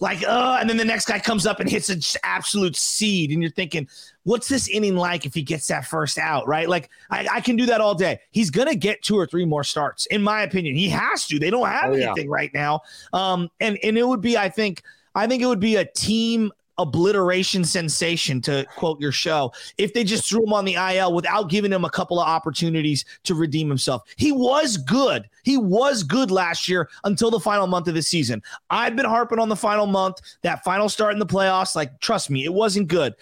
like, 0.00 0.26
uh, 0.26 0.56
and 0.58 0.70
then 0.70 0.78
the 0.78 0.86
next 0.86 1.04
guy 1.04 1.18
comes 1.18 1.46
up 1.46 1.60
and 1.60 1.68
hits 1.68 1.90
an 1.90 2.00
absolute 2.24 2.76
seed, 2.76 3.30
and 3.30 3.42
you're 3.42 3.52
thinking, 3.52 3.86
what's 4.24 4.48
this 4.48 4.68
inning 4.68 4.96
like 4.96 5.26
if 5.26 5.34
he 5.34 5.42
gets 5.42 5.66
that 5.68 5.84
first 5.84 6.18
out, 6.18 6.46
right? 6.46 6.68
Like 6.68 6.90
I, 7.10 7.26
I 7.30 7.40
can 7.40 7.56
do 7.56 7.66
that 7.66 7.80
all 7.80 7.94
day. 7.94 8.20
He's 8.30 8.50
gonna 8.50 8.74
get 8.74 9.02
two 9.02 9.16
or 9.16 9.26
three 9.26 9.44
more 9.44 9.64
starts, 9.64 10.06
in 10.06 10.22
my 10.22 10.42
opinion. 10.42 10.76
He 10.76 10.88
has 10.88 11.26
to. 11.28 11.38
They 11.38 11.50
don't 11.50 11.68
have 11.68 11.90
oh, 11.90 11.94
anything 11.94 12.28
yeah. 12.28 12.34
right 12.34 12.54
now. 12.54 12.80
Um, 13.12 13.50
and 13.60 13.78
and 13.82 13.98
it 13.98 14.06
would 14.06 14.20
be, 14.20 14.36
I 14.36 14.48
think, 14.48 14.82
I 15.14 15.26
think 15.26 15.42
it 15.42 15.46
would 15.46 15.60
be 15.60 15.76
a 15.76 15.84
team 15.84 16.52
obliteration 16.78 17.64
sensation 17.64 18.40
to 18.40 18.66
quote 18.76 18.98
your 18.98 19.12
show 19.12 19.52
if 19.76 19.92
they 19.92 20.02
just 20.02 20.28
threw 20.28 20.42
him 20.42 20.54
on 20.54 20.64
the 20.64 20.74
IL 20.74 21.12
without 21.12 21.50
giving 21.50 21.70
him 21.70 21.84
a 21.84 21.90
couple 21.90 22.18
of 22.18 22.26
opportunities 22.26 23.04
to 23.24 23.34
redeem 23.34 23.68
himself. 23.68 24.02
He 24.16 24.32
was 24.32 24.78
good. 24.78 25.28
He 25.44 25.58
was 25.58 26.02
good 26.02 26.30
last 26.30 26.68
year 26.68 26.88
until 27.04 27.30
the 27.30 27.38
final 27.38 27.66
month 27.66 27.88
of 27.88 27.94
the 27.94 28.02
season. 28.02 28.42
I've 28.70 28.96
been 28.96 29.04
harping 29.04 29.38
on 29.38 29.50
the 29.50 29.56
final 29.56 29.86
month, 29.86 30.16
that 30.42 30.64
final 30.64 30.88
start 30.88 31.12
in 31.12 31.18
the 31.18 31.26
playoffs. 31.26 31.76
Like, 31.76 32.00
trust 32.00 32.30
me, 32.30 32.44
it 32.44 32.52
wasn't 32.52 32.88
good 32.88 33.14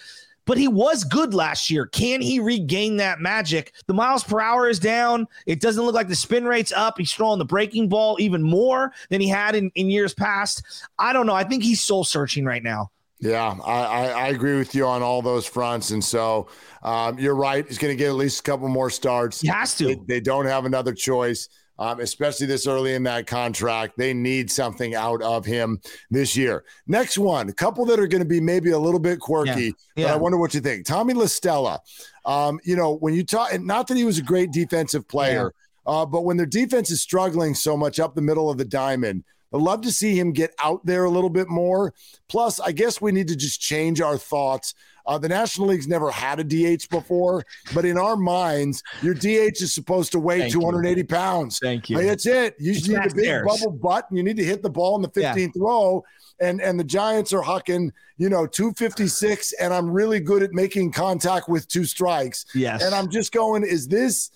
but 0.50 0.58
he 0.58 0.66
was 0.66 1.04
good 1.04 1.32
last 1.32 1.70
year. 1.70 1.86
Can 1.86 2.20
he 2.20 2.40
regain 2.40 2.96
that 2.96 3.20
magic? 3.20 3.72
The 3.86 3.94
miles 3.94 4.24
per 4.24 4.40
hour 4.40 4.68
is 4.68 4.80
down. 4.80 5.28
It 5.46 5.60
doesn't 5.60 5.84
look 5.84 5.94
like 5.94 6.08
the 6.08 6.16
spin 6.16 6.44
rate's 6.44 6.72
up. 6.72 6.98
He's 6.98 7.12
throwing 7.12 7.38
the 7.38 7.44
breaking 7.44 7.88
ball 7.88 8.16
even 8.18 8.42
more 8.42 8.92
than 9.10 9.20
he 9.20 9.28
had 9.28 9.54
in, 9.54 9.70
in 9.76 9.90
years 9.90 10.12
past. 10.12 10.64
I 10.98 11.12
don't 11.12 11.26
know. 11.26 11.36
I 11.36 11.44
think 11.44 11.62
he's 11.62 11.80
soul 11.80 12.02
searching 12.02 12.44
right 12.44 12.64
now. 12.64 12.90
Yeah, 13.20 13.54
I, 13.64 13.82
I, 13.82 14.06
I, 14.06 14.26
agree 14.30 14.58
with 14.58 14.74
you 14.74 14.86
on 14.86 15.04
all 15.04 15.22
those 15.22 15.46
fronts. 15.46 15.92
And 15.92 16.02
so 16.02 16.48
um, 16.82 17.16
you're 17.16 17.36
right. 17.36 17.64
He's 17.64 17.78
going 17.78 17.92
to 17.92 17.96
get 17.96 18.08
at 18.08 18.16
least 18.16 18.40
a 18.40 18.42
couple 18.42 18.66
more 18.66 18.90
starts. 18.90 19.42
He 19.42 19.46
has 19.46 19.76
to. 19.76 19.84
They, 19.84 20.00
they 20.08 20.20
don't 20.20 20.46
have 20.46 20.64
another 20.64 20.92
choice 20.92 21.48
um, 21.80 21.98
especially 21.98 22.46
this 22.46 22.66
early 22.66 22.94
in 22.94 23.02
that 23.04 23.26
contract. 23.26 23.94
They 23.96 24.12
need 24.12 24.50
something 24.50 24.94
out 24.94 25.22
of 25.22 25.46
him 25.46 25.80
this 26.10 26.36
year. 26.36 26.64
Next 26.86 27.16
one, 27.16 27.48
a 27.48 27.54
couple 27.54 27.86
that 27.86 27.98
are 27.98 28.06
going 28.06 28.22
to 28.22 28.28
be 28.28 28.40
maybe 28.40 28.70
a 28.70 28.78
little 28.78 29.00
bit 29.00 29.18
quirky, 29.18 29.50
yeah. 29.50 29.72
Yeah. 29.96 30.04
but 30.04 30.12
I 30.12 30.16
wonder 30.16 30.38
what 30.38 30.52
you 30.52 30.60
think. 30.60 30.84
Tommy 30.84 31.14
La 31.14 31.26
Stella, 31.26 31.80
um, 32.26 32.60
you 32.64 32.76
know, 32.76 32.94
when 32.96 33.14
you 33.14 33.24
talk, 33.24 33.52
and 33.52 33.66
not 33.66 33.88
that 33.88 33.96
he 33.96 34.04
was 34.04 34.18
a 34.18 34.22
great 34.22 34.52
defensive 34.52 35.08
player, 35.08 35.54
yeah. 35.86 35.92
uh, 35.92 36.06
but 36.06 36.20
when 36.20 36.36
their 36.36 36.46
defense 36.46 36.90
is 36.90 37.00
struggling 37.00 37.54
so 37.54 37.78
much 37.78 37.98
up 37.98 38.14
the 38.14 38.22
middle 38.22 38.50
of 38.50 38.58
the 38.58 38.64
diamond, 38.66 39.24
I'd 39.52 39.60
love 39.60 39.82
to 39.82 39.92
see 39.92 40.18
him 40.18 40.32
get 40.32 40.54
out 40.62 40.84
there 40.86 41.04
a 41.04 41.10
little 41.10 41.30
bit 41.30 41.48
more. 41.48 41.92
Plus, 42.28 42.60
I 42.60 42.72
guess 42.72 43.00
we 43.00 43.12
need 43.12 43.28
to 43.28 43.36
just 43.36 43.60
change 43.60 44.00
our 44.00 44.16
thoughts 44.16 44.74
uh, 45.06 45.18
the 45.18 45.28
National 45.28 45.68
League's 45.68 45.88
never 45.88 46.10
had 46.10 46.38
a 46.38 46.44
DH 46.44 46.88
before, 46.88 47.44
but 47.74 47.84
in 47.84 47.98
our 47.98 48.16
minds, 48.16 48.82
your 49.02 49.14
DH 49.14 49.60
is 49.60 49.74
supposed 49.74 50.12
to 50.12 50.20
weigh 50.20 50.40
Thank 50.40 50.52
280 50.52 51.00
you. 51.00 51.06
pounds. 51.06 51.58
Thank 51.58 51.90
you. 51.90 51.96
Like, 51.96 52.06
that's 52.06 52.26
it. 52.26 52.54
You 52.58 52.74
need 52.74 53.10
a 53.10 53.14
big 53.14 53.44
bubble 53.44 53.72
butt, 53.72 54.06
and 54.08 54.16
you 54.16 54.22
need 54.24 54.36
to 54.36 54.44
hit 54.44 54.62
the 54.62 54.70
ball 54.70 54.96
in 54.96 55.02
the 55.02 55.08
15th 55.08 55.36
yeah. 55.36 55.50
row. 55.56 56.04
And 56.40 56.60
and 56.62 56.80
the 56.80 56.84
Giants 56.84 57.32
are 57.32 57.42
hucking, 57.42 57.90
you 58.16 58.28
know, 58.28 58.46
256, 58.46 59.52
and 59.54 59.74
I'm 59.74 59.90
really 59.90 60.20
good 60.20 60.42
at 60.42 60.52
making 60.52 60.92
contact 60.92 61.48
with 61.48 61.68
two 61.68 61.84
strikes. 61.84 62.46
Yes. 62.54 62.82
And 62.82 62.94
I'm 62.94 63.10
just 63.10 63.32
going, 63.32 63.62
is 63.62 63.88
this 63.88 64.30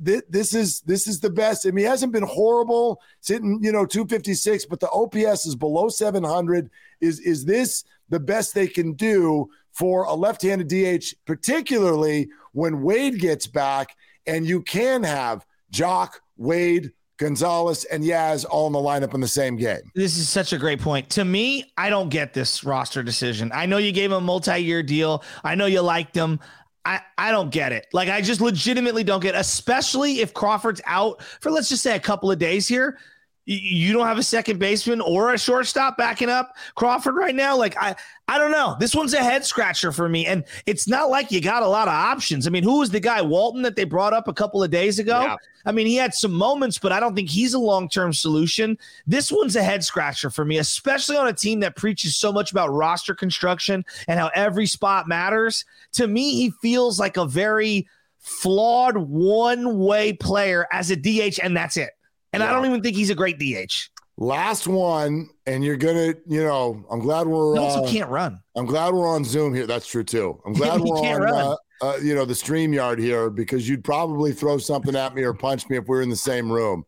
this 0.00 0.54
is 0.54 0.80
this 0.80 1.06
is 1.06 1.20
the 1.20 1.30
best. 1.30 1.66
I 1.66 1.70
mean, 1.70 1.84
he 1.84 1.90
hasn't 1.90 2.12
been 2.12 2.22
horrible 2.22 3.00
sitting, 3.20 3.58
you 3.62 3.72
know, 3.72 3.86
256, 3.86 4.66
but 4.66 4.80
the 4.80 4.90
OPS 4.90 5.46
is 5.46 5.54
below 5.54 5.88
700. 5.88 6.70
Is 7.00 7.20
is 7.20 7.44
this 7.44 7.84
the 8.08 8.20
best 8.20 8.54
they 8.54 8.66
can 8.66 8.92
do 8.92 9.48
for 9.72 10.04
a 10.04 10.14
left 10.14 10.42
handed 10.42 10.68
DH, 10.68 11.14
particularly 11.24 12.28
when 12.52 12.82
Wade 12.82 13.18
gets 13.18 13.46
back 13.46 13.96
and 14.26 14.46
you 14.46 14.62
can 14.62 15.02
have 15.02 15.46
Joc, 15.72 16.10
Wade, 16.36 16.92
Gonzalez, 17.16 17.84
and 17.84 18.04
Yaz 18.04 18.44
all 18.48 18.66
in 18.66 18.72
the 18.72 18.78
lineup 18.78 19.14
in 19.14 19.20
the 19.20 19.28
same 19.28 19.56
game. 19.56 19.80
This 19.94 20.18
is 20.18 20.28
such 20.28 20.52
a 20.52 20.58
great 20.58 20.80
point. 20.80 21.08
To 21.10 21.24
me, 21.24 21.72
I 21.76 21.88
don't 21.88 22.08
get 22.08 22.34
this 22.34 22.64
roster 22.64 23.02
decision. 23.02 23.50
I 23.54 23.66
know 23.66 23.78
you 23.78 23.92
gave 23.92 24.10
him 24.10 24.18
a 24.18 24.20
multi 24.20 24.58
year 24.58 24.82
deal, 24.82 25.24
I 25.42 25.54
know 25.54 25.66
you 25.66 25.80
liked 25.80 26.14
him. 26.14 26.40
I, 26.84 27.00
I 27.16 27.30
don't 27.30 27.50
get 27.50 27.72
it. 27.72 27.86
Like, 27.92 28.08
I 28.08 28.20
just 28.20 28.40
legitimately 28.40 29.04
don't 29.04 29.20
get 29.20 29.34
it, 29.34 29.38
especially 29.38 30.20
if 30.20 30.34
Crawford's 30.34 30.80
out 30.84 31.22
for, 31.40 31.50
let's 31.50 31.68
just 31.68 31.82
say, 31.82 31.94
a 31.94 32.00
couple 32.00 32.30
of 32.30 32.38
days 32.38 32.66
here 32.66 32.98
you 33.44 33.92
don't 33.92 34.06
have 34.06 34.18
a 34.18 34.22
second 34.22 34.58
baseman 34.58 35.00
or 35.00 35.34
a 35.34 35.38
shortstop 35.38 35.96
backing 35.96 36.28
up 36.28 36.54
Crawford 36.76 37.16
right 37.16 37.34
now. 37.34 37.56
Like 37.56 37.76
I, 37.76 37.96
I 38.28 38.38
don't 38.38 38.52
know. 38.52 38.76
This 38.78 38.94
one's 38.94 39.14
a 39.14 39.22
head 39.22 39.44
scratcher 39.44 39.90
for 39.90 40.08
me, 40.08 40.26
and 40.26 40.44
it's 40.66 40.86
not 40.86 41.10
like 41.10 41.32
you 41.32 41.40
got 41.40 41.62
a 41.62 41.68
lot 41.68 41.88
of 41.88 41.94
options. 41.94 42.46
I 42.46 42.50
mean, 42.50 42.62
who 42.62 42.78
was 42.78 42.90
the 42.90 43.00
guy 43.00 43.20
Walton 43.20 43.62
that 43.62 43.74
they 43.74 43.84
brought 43.84 44.12
up 44.12 44.28
a 44.28 44.32
couple 44.32 44.62
of 44.62 44.70
days 44.70 44.98
ago? 45.00 45.22
Yeah. 45.22 45.36
I 45.64 45.72
mean, 45.72 45.86
he 45.86 45.96
had 45.96 46.14
some 46.14 46.32
moments, 46.32 46.78
but 46.78 46.92
I 46.92 47.00
don't 47.00 47.14
think 47.14 47.30
he's 47.30 47.54
a 47.54 47.58
long 47.58 47.88
term 47.88 48.12
solution. 48.12 48.78
This 49.06 49.32
one's 49.32 49.56
a 49.56 49.62
head 49.62 49.82
scratcher 49.82 50.30
for 50.30 50.44
me, 50.44 50.58
especially 50.58 51.16
on 51.16 51.26
a 51.26 51.32
team 51.32 51.60
that 51.60 51.76
preaches 51.76 52.16
so 52.16 52.32
much 52.32 52.52
about 52.52 52.72
roster 52.72 53.14
construction 53.14 53.84
and 54.06 54.20
how 54.20 54.30
every 54.34 54.66
spot 54.66 55.08
matters. 55.08 55.64
To 55.92 56.06
me, 56.06 56.36
he 56.36 56.50
feels 56.62 57.00
like 57.00 57.16
a 57.16 57.26
very 57.26 57.88
flawed 58.18 58.96
one 58.96 59.78
way 59.80 60.12
player 60.12 60.68
as 60.70 60.92
a 60.92 60.96
DH, 60.96 61.40
and 61.42 61.56
that's 61.56 61.76
it. 61.76 61.90
And 62.32 62.42
yeah. 62.42 62.50
I 62.50 62.52
don't 62.52 62.66
even 62.66 62.82
think 62.82 62.96
he's 62.96 63.10
a 63.10 63.14
great 63.14 63.38
DH. 63.38 63.90
Last 64.18 64.66
one, 64.66 65.30
and 65.46 65.64
you're 65.64 65.76
gonna, 65.76 66.14
you 66.26 66.44
know, 66.44 66.84
I'm 66.90 67.00
glad 67.00 67.26
we're. 67.26 67.54
He 67.54 67.60
also 67.60 67.84
uh, 67.84 67.90
can't 67.90 68.10
run. 68.10 68.40
I'm 68.54 68.66
glad 68.66 68.92
we're 68.92 69.08
on 69.08 69.24
Zoom 69.24 69.54
here. 69.54 69.66
That's 69.66 69.86
true 69.86 70.04
too. 70.04 70.40
I'm 70.44 70.52
glad 70.52 70.80
we're 70.80 70.96
on, 70.96 71.28
uh, 71.28 71.56
uh, 71.80 71.96
you 71.96 72.14
know, 72.14 72.24
the 72.24 72.34
StreamYard 72.34 72.98
here 72.98 73.30
because 73.30 73.68
you'd 73.68 73.82
probably 73.82 74.32
throw 74.32 74.58
something 74.58 74.94
at 74.94 75.14
me 75.14 75.22
or 75.22 75.32
punch 75.32 75.68
me 75.68 75.78
if 75.78 75.88
we 75.88 75.96
are 75.96 76.02
in 76.02 76.10
the 76.10 76.16
same 76.16 76.52
room. 76.52 76.84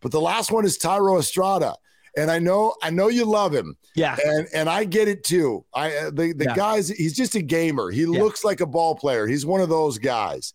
But 0.00 0.10
the 0.10 0.20
last 0.20 0.50
one 0.50 0.64
is 0.64 0.78
Thairo 0.78 1.18
Estrada, 1.18 1.76
and 2.16 2.30
I 2.30 2.38
know, 2.38 2.74
I 2.82 2.90
know 2.90 3.08
you 3.08 3.26
love 3.26 3.54
him. 3.54 3.76
Yeah, 3.94 4.16
and 4.24 4.48
and 4.54 4.68
I 4.68 4.84
get 4.84 5.06
it 5.06 5.22
too. 5.22 5.66
I 5.74 5.94
uh, 5.96 6.10
the 6.10 6.32
the 6.32 6.46
yeah. 6.46 6.56
guys, 6.56 6.88
he's 6.88 7.14
just 7.14 7.34
a 7.34 7.42
gamer. 7.42 7.90
He 7.90 8.00
yeah. 8.00 8.20
looks 8.20 8.42
like 8.42 8.60
a 8.60 8.66
ball 8.66 8.94
player. 8.94 9.26
He's 9.26 9.44
one 9.44 9.60
of 9.60 9.68
those 9.68 9.98
guys 9.98 10.54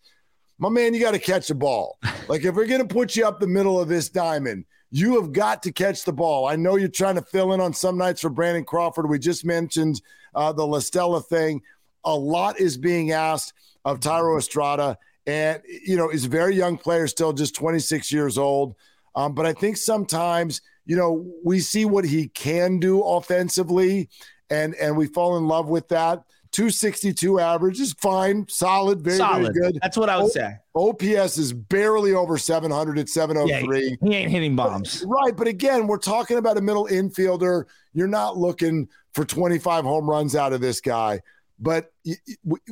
my 0.60 0.68
man, 0.68 0.92
you 0.92 1.00
got 1.00 1.12
to 1.12 1.18
catch 1.18 1.48
the 1.48 1.54
ball. 1.54 1.98
Like 2.28 2.44
if 2.44 2.54
we're 2.54 2.66
going 2.66 2.86
to 2.86 2.94
put 2.94 3.16
you 3.16 3.26
up 3.26 3.40
the 3.40 3.46
middle 3.46 3.80
of 3.80 3.88
this 3.88 4.10
diamond, 4.10 4.66
you 4.90 5.20
have 5.20 5.32
got 5.32 5.62
to 5.62 5.72
catch 5.72 6.04
the 6.04 6.12
ball. 6.12 6.46
I 6.46 6.54
know 6.56 6.76
you're 6.76 6.88
trying 6.88 7.14
to 7.14 7.22
fill 7.22 7.54
in 7.54 7.60
on 7.60 7.72
some 7.72 7.96
nights 7.96 8.20
for 8.20 8.28
Brandon 8.28 8.64
Crawford. 8.64 9.08
We 9.08 9.18
just 9.18 9.44
mentioned 9.44 10.02
uh, 10.34 10.52
the 10.52 10.66
La 10.66 10.80
Stella 10.80 11.22
thing. 11.22 11.62
A 12.04 12.14
lot 12.14 12.60
is 12.60 12.76
being 12.76 13.10
asked 13.10 13.54
of 13.86 14.00
Thairo 14.00 14.38
Estrada, 14.38 14.98
and 15.26 15.62
you 15.66 15.96
know, 15.96 16.08
he's 16.08 16.26
a 16.26 16.30
very 16.30 16.54
young 16.54 16.76
player, 16.76 17.06
still 17.06 17.32
just 17.32 17.54
26 17.54 18.12
years 18.12 18.36
old. 18.36 18.74
Um, 19.14 19.34
but 19.34 19.46
I 19.46 19.54
think 19.54 19.76
sometimes, 19.76 20.60
you 20.84 20.96
know, 20.96 21.26
we 21.42 21.60
see 21.60 21.86
what 21.86 22.04
he 22.04 22.28
can 22.28 22.78
do 22.78 23.02
offensively, 23.02 24.10
and 24.50 24.74
and 24.74 24.96
we 24.96 25.06
fall 25.06 25.38
in 25.38 25.46
love 25.46 25.68
with 25.68 25.88
that. 25.88 26.22
262 26.52 27.38
average 27.38 27.78
is 27.80 27.92
fine, 27.94 28.46
solid, 28.48 29.02
very, 29.02 29.16
solid. 29.16 29.54
very 29.54 29.72
good. 29.72 29.78
That's 29.82 29.96
what 29.96 30.08
I 30.08 30.16
would 30.16 30.24
o- 30.24 30.28
say. 30.28 30.56
OPS 30.74 31.38
is 31.38 31.52
barely 31.52 32.12
over 32.12 32.36
700 32.36 32.98
at 32.98 33.08
703. 33.08 33.88
Yeah, 33.88 34.08
he 34.08 34.14
ain't 34.16 34.30
hitting 34.30 34.56
bombs. 34.56 35.04
Right. 35.06 35.36
But 35.36 35.46
again, 35.46 35.86
we're 35.86 35.98
talking 35.98 36.38
about 36.38 36.56
a 36.56 36.60
middle 36.60 36.86
infielder. 36.86 37.64
You're 37.92 38.08
not 38.08 38.36
looking 38.36 38.88
for 39.14 39.24
25 39.24 39.84
home 39.84 40.10
runs 40.10 40.34
out 40.34 40.52
of 40.52 40.60
this 40.60 40.80
guy. 40.80 41.20
But 41.60 41.92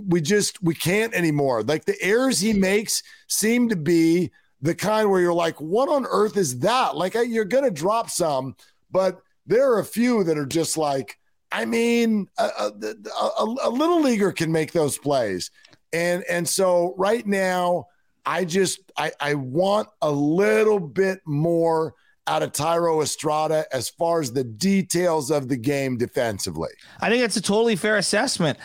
we 0.06 0.20
just 0.20 0.62
we 0.62 0.74
can't 0.74 1.12
anymore. 1.14 1.62
Like 1.62 1.84
the 1.84 2.00
errors 2.00 2.40
he 2.40 2.54
makes 2.54 3.02
seem 3.26 3.68
to 3.68 3.76
be 3.76 4.30
the 4.62 4.74
kind 4.74 5.10
where 5.10 5.20
you're 5.20 5.32
like, 5.32 5.60
what 5.60 5.88
on 5.88 6.06
earth 6.06 6.36
is 6.36 6.58
that? 6.60 6.96
Like 6.96 7.14
you're 7.14 7.44
gonna 7.44 7.70
drop 7.70 8.08
some, 8.10 8.56
but 8.90 9.20
there 9.46 9.70
are 9.70 9.80
a 9.80 9.84
few 9.84 10.24
that 10.24 10.38
are 10.38 10.46
just 10.46 10.78
like, 10.78 11.18
I 11.50 11.64
mean, 11.64 12.28
a, 12.38 12.42
a, 12.44 12.72
a, 13.20 13.54
a, 13.64 13.70
little 13.70 14.02
leaguer 14.02 14.32
can 14.32 14.52
make 14.52 14.72
those 14.72 14.98
plays, 14.98 15.50
and 15.92 16.22
and 16.28 16.46
so 16.46 16.94
right 16.98 17.26
now, 17.26 17.86
I 18.26 18.44
just 18.44 18.80
I, 18.96 19.12
I 19.20 19.34
want 19.34 19.88
a 20.02 20.10
little 20.10 20.78
bit 20.78 21.20
more 21.24 21.94
out 22.26 22.42
of 22.42 22.52
Thairo 22.52 23.02
Estrada 23.02 23.64
as 23.72 23.88
far 23.88 24.20
as 24.20 24.32
the 24.32 24.44
details 24.44 25.30
of 25.30 25.48
the 25.48 25.56
game 25.56 25.96
defensively. 25.96 26.68
I 27.00 27.08
think 27.08 27.22
that's 27.22 27.38
a 27.38 27.42
totally 27.42 27.74
fair 27.76 27.96
assessment. 27.96 28.58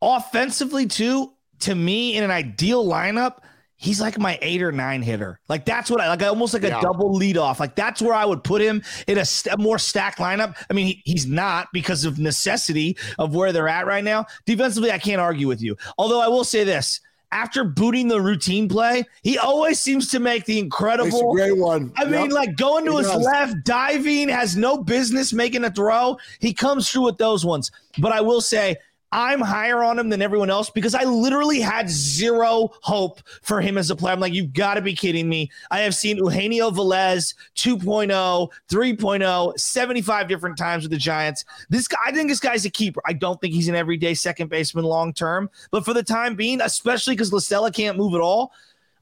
Offensively, 0.00 0.86
too, 0.86 1.32
to 1.60 1.74
me, 1.74 2.16
in 2.16 2.22
an 2.22 2.30
ideal 2.30 2.86
lineup, 2.86 3.38
he's 3.78 4.00
like 4.00 4.18
my 4.18 4.38
eight 4.42 4.62
or 4.62 4.72
nine 4.72 5.00
hitter. 5.00 5.40
Like 5.48 5.64
that's 5.64 5.90
what 5.90 6.00
I 6.00 6.08
like, 6.08 6.22
almost 6.22 6.52
like 6.52 6.64
a 6.64 6.70
double 6.82 7.14
lead 7.14 7.38
off. 7.38 7.60
Like 7.60 7.74
that's 7.74 8.02
where 8.02 8.12
I 8.14 8.24
would 8.24 8.44
put 8.44 8.60
him 8.60 8.82
in 9.06 9.18
a, 9.18 9.24
st- 9.24 9.58
more 9.58 9.78
stacked 9.78 10.18
lineup. 10.18 10.56
I 10.68 10.74
mean, 10.74 10.86
he, 10.86 11.02
he's 11.04 11.26
not 11.26 11.68
because 11.72 12.04
of 12.04 12.18
necessity 12.18 12.96
of 13.18 13.34
where 13.34 13.52
they're 13.52 13.68
at 13.68 13.86
right 13.86 14.04
now. 14.04 14.26
Defensively, 14.44 14.90
I 14.90 14.98
can't 14.98 15.20
argue 15.20 15.48
with 15.48 15.62
you. 15.62 15.76
Although 15.96 16.20
I 16.20 16.28
will 16.28 16.44
say 16.44 16.64
this. 16.64 17.00
After 17.30 17.62
booting 17.62 18.08
the 18.08 18.22
routine 18.22 18.70
play, 18.70 19.04
he 19.22 19.36
always 19.36 19.78
seems 19.78 20.10
to 20.12 20.18
make 20.18 20.46
the 20.46 20.58
incredible 20.58 21.34
great 21.34 21.58
one. 21.58 21.92
I 21.94 22.06
mean, 22.06 22.30
like 22.30 22.56
going 22.56 22.86
to 22.86 22.92
He 22.92 22.98
his 23.00 23.06
does. 23.08 23.22
left, 23.22 23.64
diving, 23.64 24.30
has 24.30 24.56
no 24.56 24.82
business 24.82 25.34
making 25.34 25.62
a 25.64 25.70
throw. 25.70 26.16
He 26.40 26.54
comes 26.54 26.90
through 26.90 27.02
with 27.02 27.18
those 27.18 27.44
ones. 27.44 27.70
But 27.98 28.12
I 28.12 28.22
will 28.22 28.40
say, 28.40 28.78
I'm 29.10 29.40
higher 29.40 29.82
on 29.82 29.98
him 29.98 30.10
than 30.10 30.20
everyone 30.20 30.50
else 30.50 30.68
because 30.68 30.94
I 30.94 31.04
literally 31.04 31.60
had 31.60 31.88
zero 31.88 32.70
hope 32.82 33.20
for 33.42 33.60
him 33.60 33.78
as 33.78 33.90
a 33.90 33.96
player. 33.96 34.12
I'm 34.12 34.20
like, 34.20 34.34
you've 34.34 34.52
got 34.52 34.74
to 34.74 34.82
be 34.82 34.94
kidding 34.94 35.28
me. 35.28 35.50
I 35.70 35.80
have 35.80 35.94
seen 35.94 36.18
Eugenio 36.18 36.70
Velez 36.70 37.34
2.0, 37.56 38.50
3.0, 38.70 39.58
75 39.58 40.28
different 40.28 40.58
times 40.58 40.84
with 40.84 40.90
the 40.90 40.98
Giants. 40.98 41.44
This 41.70 41.88
guy, 41.88 41.98
I 42.04 42.12
think 42.12 42.28
this 42.28 42.40
guy's 42.40 42.66
a 42.66 42.70
keeper. 42.70 43.00
I 43.06 43.14
don't 43.14 43.40
think 43.40 43.54
he's 43.54 43.68
an 43.68 43.74
everyday 43.74 44.12
second 44.14 44.48
baseman 44.48 44.84
long 44.84 45.14
term, 45.14 45.48
but 45.70 45.84
for 45.84 45.94
the 45.94 46.02
time 46.02 46.34
being, 46.34 46.60
especially 46.60 47.14
because 47.14 47.32
La 47.32 47.38
Stella 47.38 47.72
can't 47.72 47.96
move 47.96 48.14
at 48.14 48.20
all, 48.20 48.52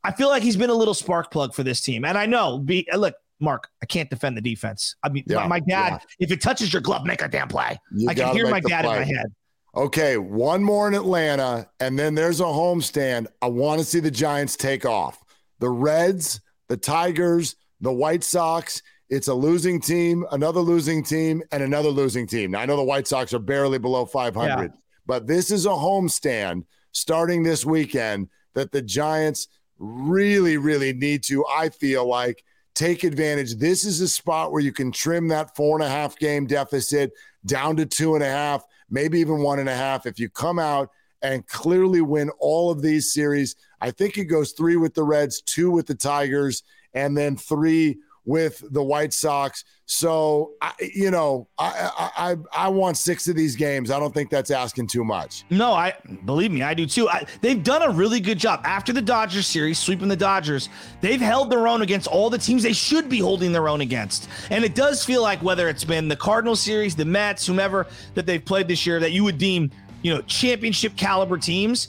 I 0.04 0.12
feel 0.12 0.28
like 0.28 0.44
he's 0.44 0.56
been 0.56 0.70
a 0.70 0.74
little 0.74 0.94
spark 0.94 1.32
plug 1.32 1.52
for 1.52 1.64
this 1.64 1.80
team. 1.80 2.04
And 2.04 2.16
I 2.16 2.26
know, 2.26 2.58
be 2.58 2.86
look, 2.96 3.16
Mark, 3.40 3.68
I 3.82 3.86
can't 3.86 4.08
defend 4.08 4.36
the 4.36 4.40
defense. 4.40 4.94
I 5.02 5.08
mean, 5.08 5.24
Yeah, 5.26 5.38
my, 5.40 5.48
my 5.48 5.60
dad, 5.60 5.92
yeah. 5.92 5.98
if 6.20 6.30
it 6.30 6.40
touches 6.40 6.72
your 6.72 6.80
glove, 6.80 7.04
make 7.04 7.22
a 7.22 7.28
damn 7.28 7.48
play. 7.48 7.78
You 7.92 8.08
I 8.08 8.14
can 8.14 8.34
hear 8.34 8.48
my 8.48 8.60
dad 8.60 8.84
in 8.84 8.90
my 8.92 9.04
head. 9.04 9.26
Okay, 9.76 10.16
one 10.16 10.64
more 10.64 10.88
in 10.88 10.94
Atlanta, 10.94 11.68
and 11.80 11.98
then 11.98 12.14
there's 12.14 12.40
a 12.40 12.44
homestand. 12.44 13.26
I 13.42 13.48
want 13.48 13.78
to 13.78 13.84
see 13.84 14.00
the 14.00 14.10
Giants 14.10 14.56
take 14.56 14.86
off. 14.86 15.22
The 15.58 15.68
Reds, 15.68 16.40
the 16.68 16.78
Tigers, 16.78 17.56
the 17.82 17.92
White 17.92 18.24
Sox. 18.24 18.80
It's 19.10 19.28
a 19.28 19.34
losing 19.34 19.78
team, 19.78 20.24
another 20.32 20.60
losing 20.60 21.04
team, 21.04 21.42
and 21.52 21.62
another 21.62 21.90
losing 21.90 22.26
team. 22.26 22.52
Now, 22.52 22.60
I 22.60 22.66
know 22.66 22.78
the 22.78 22.84
White 22.84 23.06
Sox 23.06 23.34
are 23.34 23.38
barely 23.38 23.78
below 23.78 24.06
500, 24.06 24.72
but 25.04 25.26
this 25.26 25.50
is 25.50 25.66
a 25.66 25.70
homestand 25.70 26.64
starting 26.92 27.42
this 27.42 27.66
weekend 27.66 28.30
that 28.54 28.72
the 28.72 28.80
Giants 28.80 29.48
really, 29.78 30.56
really 30.56 30.94
need 30.94 31.22
to, 31.24 31.44
I 31.54 31.68
feel 31.68 32.08
like, 32.08 32.42
take 32.74 33.04
advantage. 33.04 33.56
This 33.56 33.84
is 33.84 34.00
a 34.00 34.08
spot 34.08 34.52
where 34.52 34.62
you 34.62 34.72
can 34.72 34.90
trim 34.90 35.28
that 35.28 35.54
four 35.54 35.76
and 35.76 35.84
a 35.84 35.90
half 35.90 36.18
game 36.18 36.46
deficit 36.46 37.12
down 37.44 37.76
to 37.76 37.84
two 37.84 38.14
and 38.14 38.24
a 38.24 38.28
half, 38.28 38.64
maybe 38.90 39.20
even 39.20 39.42
one 39.42 39.58
and 39.58 39.68
a 39.68 39.74
half. 39.74 40.06
If 40.06 40.18
you 40.18 40.28
come 40.28 40.58
out 40.58 40.90
and 41.22 41.46
clearly 41.46 42.00
win 42.00 42.30
all 42.38 42.70
of 42.70 42.82
these 42.82 43.12
series, 43.12 43.56
I 43.80 43.90
think 43.90 44.16
it 44.16 44.24
goes 44.24 44.52
three 44.52 44.76
with 44.76 44.94
the 44.94 45.02
Reds, 45.02 45.42
two 45.42 45.70
with 45.70 45.86
the 45.86 45.94
Tigers, 45.94 46.62
and 46.94 47.16
then 47.16 47.36
three 47.36 47.98
with 48.26 48.62
the 48.72 48.82
White 48.82 49.14
Sox. 49.14 49.64
So, 49.86 50.54
I, 50.60 50.72
you 50.80 51.12
know, 51.12 51.46
I, 51.58 52.10
I 52.16 52.36
I 52.52 52.68
want 52.68 52.96
six 52.96 53.28
of 53.28 53.36
these 53.36 53.54
games. 53.54 53.92
I 53.92 54.00
don't 54.00 54.12
think 54.12 54.30
that's 54.30 54.50
asking 54.50 54.88
too 54.88 55.04
much. 55.04 55.44
No, 55.48 55.72
I 55.72 55.94
believe 56.24 56.50
me, 56.50 56.62
I 56.62 56.74
do 56.74 56.86
too. 56.86 57.08
I, 57.08 57.24
they've 57.40 57.62
done 57.62 57.82
a 57.82 57.90
really 57.90 58.18
good 58.18 58.38
job 58.38 58.60
after 58.64 58.92
the 58.92 59.00
Dodgers 59.00 59.46
series, 59.46 59.78
sweeping 59.78 60.08
the 60.08 60.16
Dodgers. 60.16 60.68
They've 61.00 61.20
held 61.20 61.50
their 61.50 61.68
own 61.68 61.82
against 61.82 62.08
all 62.08 62.28
the 62.28 62.38
teams 62.38 62.64
they 62.64 62.72
should 62.72 63.08
be 63.08 63.20
holding 63.20 63.52
their 63.52 63.68
own 63.68 63.80
against. 63.80 64.28
And 64.50 64.64
it 64.64 64.74
does 64.74 65.04
feel 65.04 65.22
like 65.22 65.40
whether 65.40 65.68
it's 65.68 65.84
been 65.84 66.08
the 66.08 66.16
Cardinal 66.16 66.56
series, 66.56 66.96
the 66.96 67.04
Mets, 67.04 67.46
whomever 67.46 67.86
that 68.14 68.26
they've 68.26 68.44
played 68.44 68.66
this 68.66 68.84
year, 68.84 68.98
that 68.98 69.12
you 69.12 69.22
would 69.22 69.38
deem, 69.38 69.70
you 70.02 70.12
know, 70.12 70.20
championship 70.22 70.96
caliber 70.96 71.38
teams. 71.38 71.88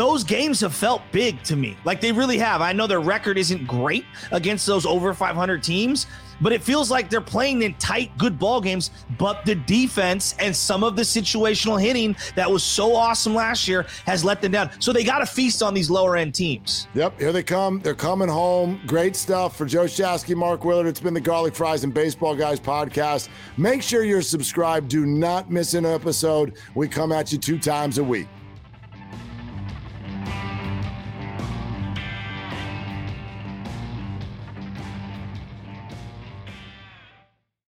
Those 0.00 0.24
games 0.24 0.62
have 0.62 0.74
felt 0.74 1.02
big 1.12 1.42
to 1.42 1.56
me. 1.56 1.76
Like 1.84 2.00
they 2.00 2.10
really 2.10 2.38
have. 2.38 2.62
I 2.62 2.72
know 2.72 2.86
their 2.86 3.00
record 3.00 3.36
isn't 3.36 3.66
great 3.66 4.06
against 4.32 4.64
those 4.64 4.86
over 4.86 5.12
500 5.12 5.62
teams, 5.62 6.06
but 6.40 6.54
it 6.54 6.62
feels 6.62 6.90
like 6.90 7.10
they're 7.10 7.20
playing 7.20 7.60
in 7.60 7.74
tight, 7.74 8.16
good 8.16 8.38
ball 8.38 8.62
games. 8.62 8.92
But 9.18 9.44
the 9.44 9.56
defense 9.56 10.34
and 10.38 10.56
some 10.56 10.84
of 10.84 10.96
the 10.96 11.02
situational 11.02 11.78
hitting 11.78 12.16
that 12.34 12.50
was 12.50 12.64
so 12.64 12.94
awesome 12.94 13.34
last 13.34 13.68
year 13.68 13.84
has 14.06 14.24
let 14.24 14.40
them 14.40 14.52
down. 14.52 14.70
So 14.80 14.90
they 14.90 15.04
got 15.04 15.18
to 15.18 15.26
feast 15.26 15.62
on 15.62 15.74
these 15.74 15.90
lower 15.90 16.16
end 16.16 16.34
teams. 16.34 16.88
Yep, 16.94 17.20
here 17.20 17.30
they 17.30 17.42
come. 17.42 17.80
They're 17.80 17.94
coming 17.94 18.30
home. 18.30 18.80
Great 18.86 19.14
stuff 19.14 19.54
for 19.54 19.66
Joe 19.66 19.84
Shasky, 19.84 20.34
Mark 20.34 20.64
Willard. 20.64 20.86
It's 20.86 21.00
been 21.00 21.12
the 21.12 21.20
Garlic 21.20 21.54
Fries 21.54 21.84
and 21.84 21.92
Baseball 21.92 22.34
Guys 22.34 22.58
podcast. 22.58 23.28
Make 23.58 23.82
sure 23.82 24.02
you're 24.02 24.22
subscribed. 24.22 24.88
Do 24.88 25.04
not 25.04 25.50
miss 25.50 25.74
an 25.74 25.84
episode. 25.84 26.56
We 26.74 26.88
come 26.88 27.12
at 27.12 27.32
you 27.32 27.38
two 27.38 27.58
times 27.58 27.98
a 27.98 28.02
week. 28.02 28.28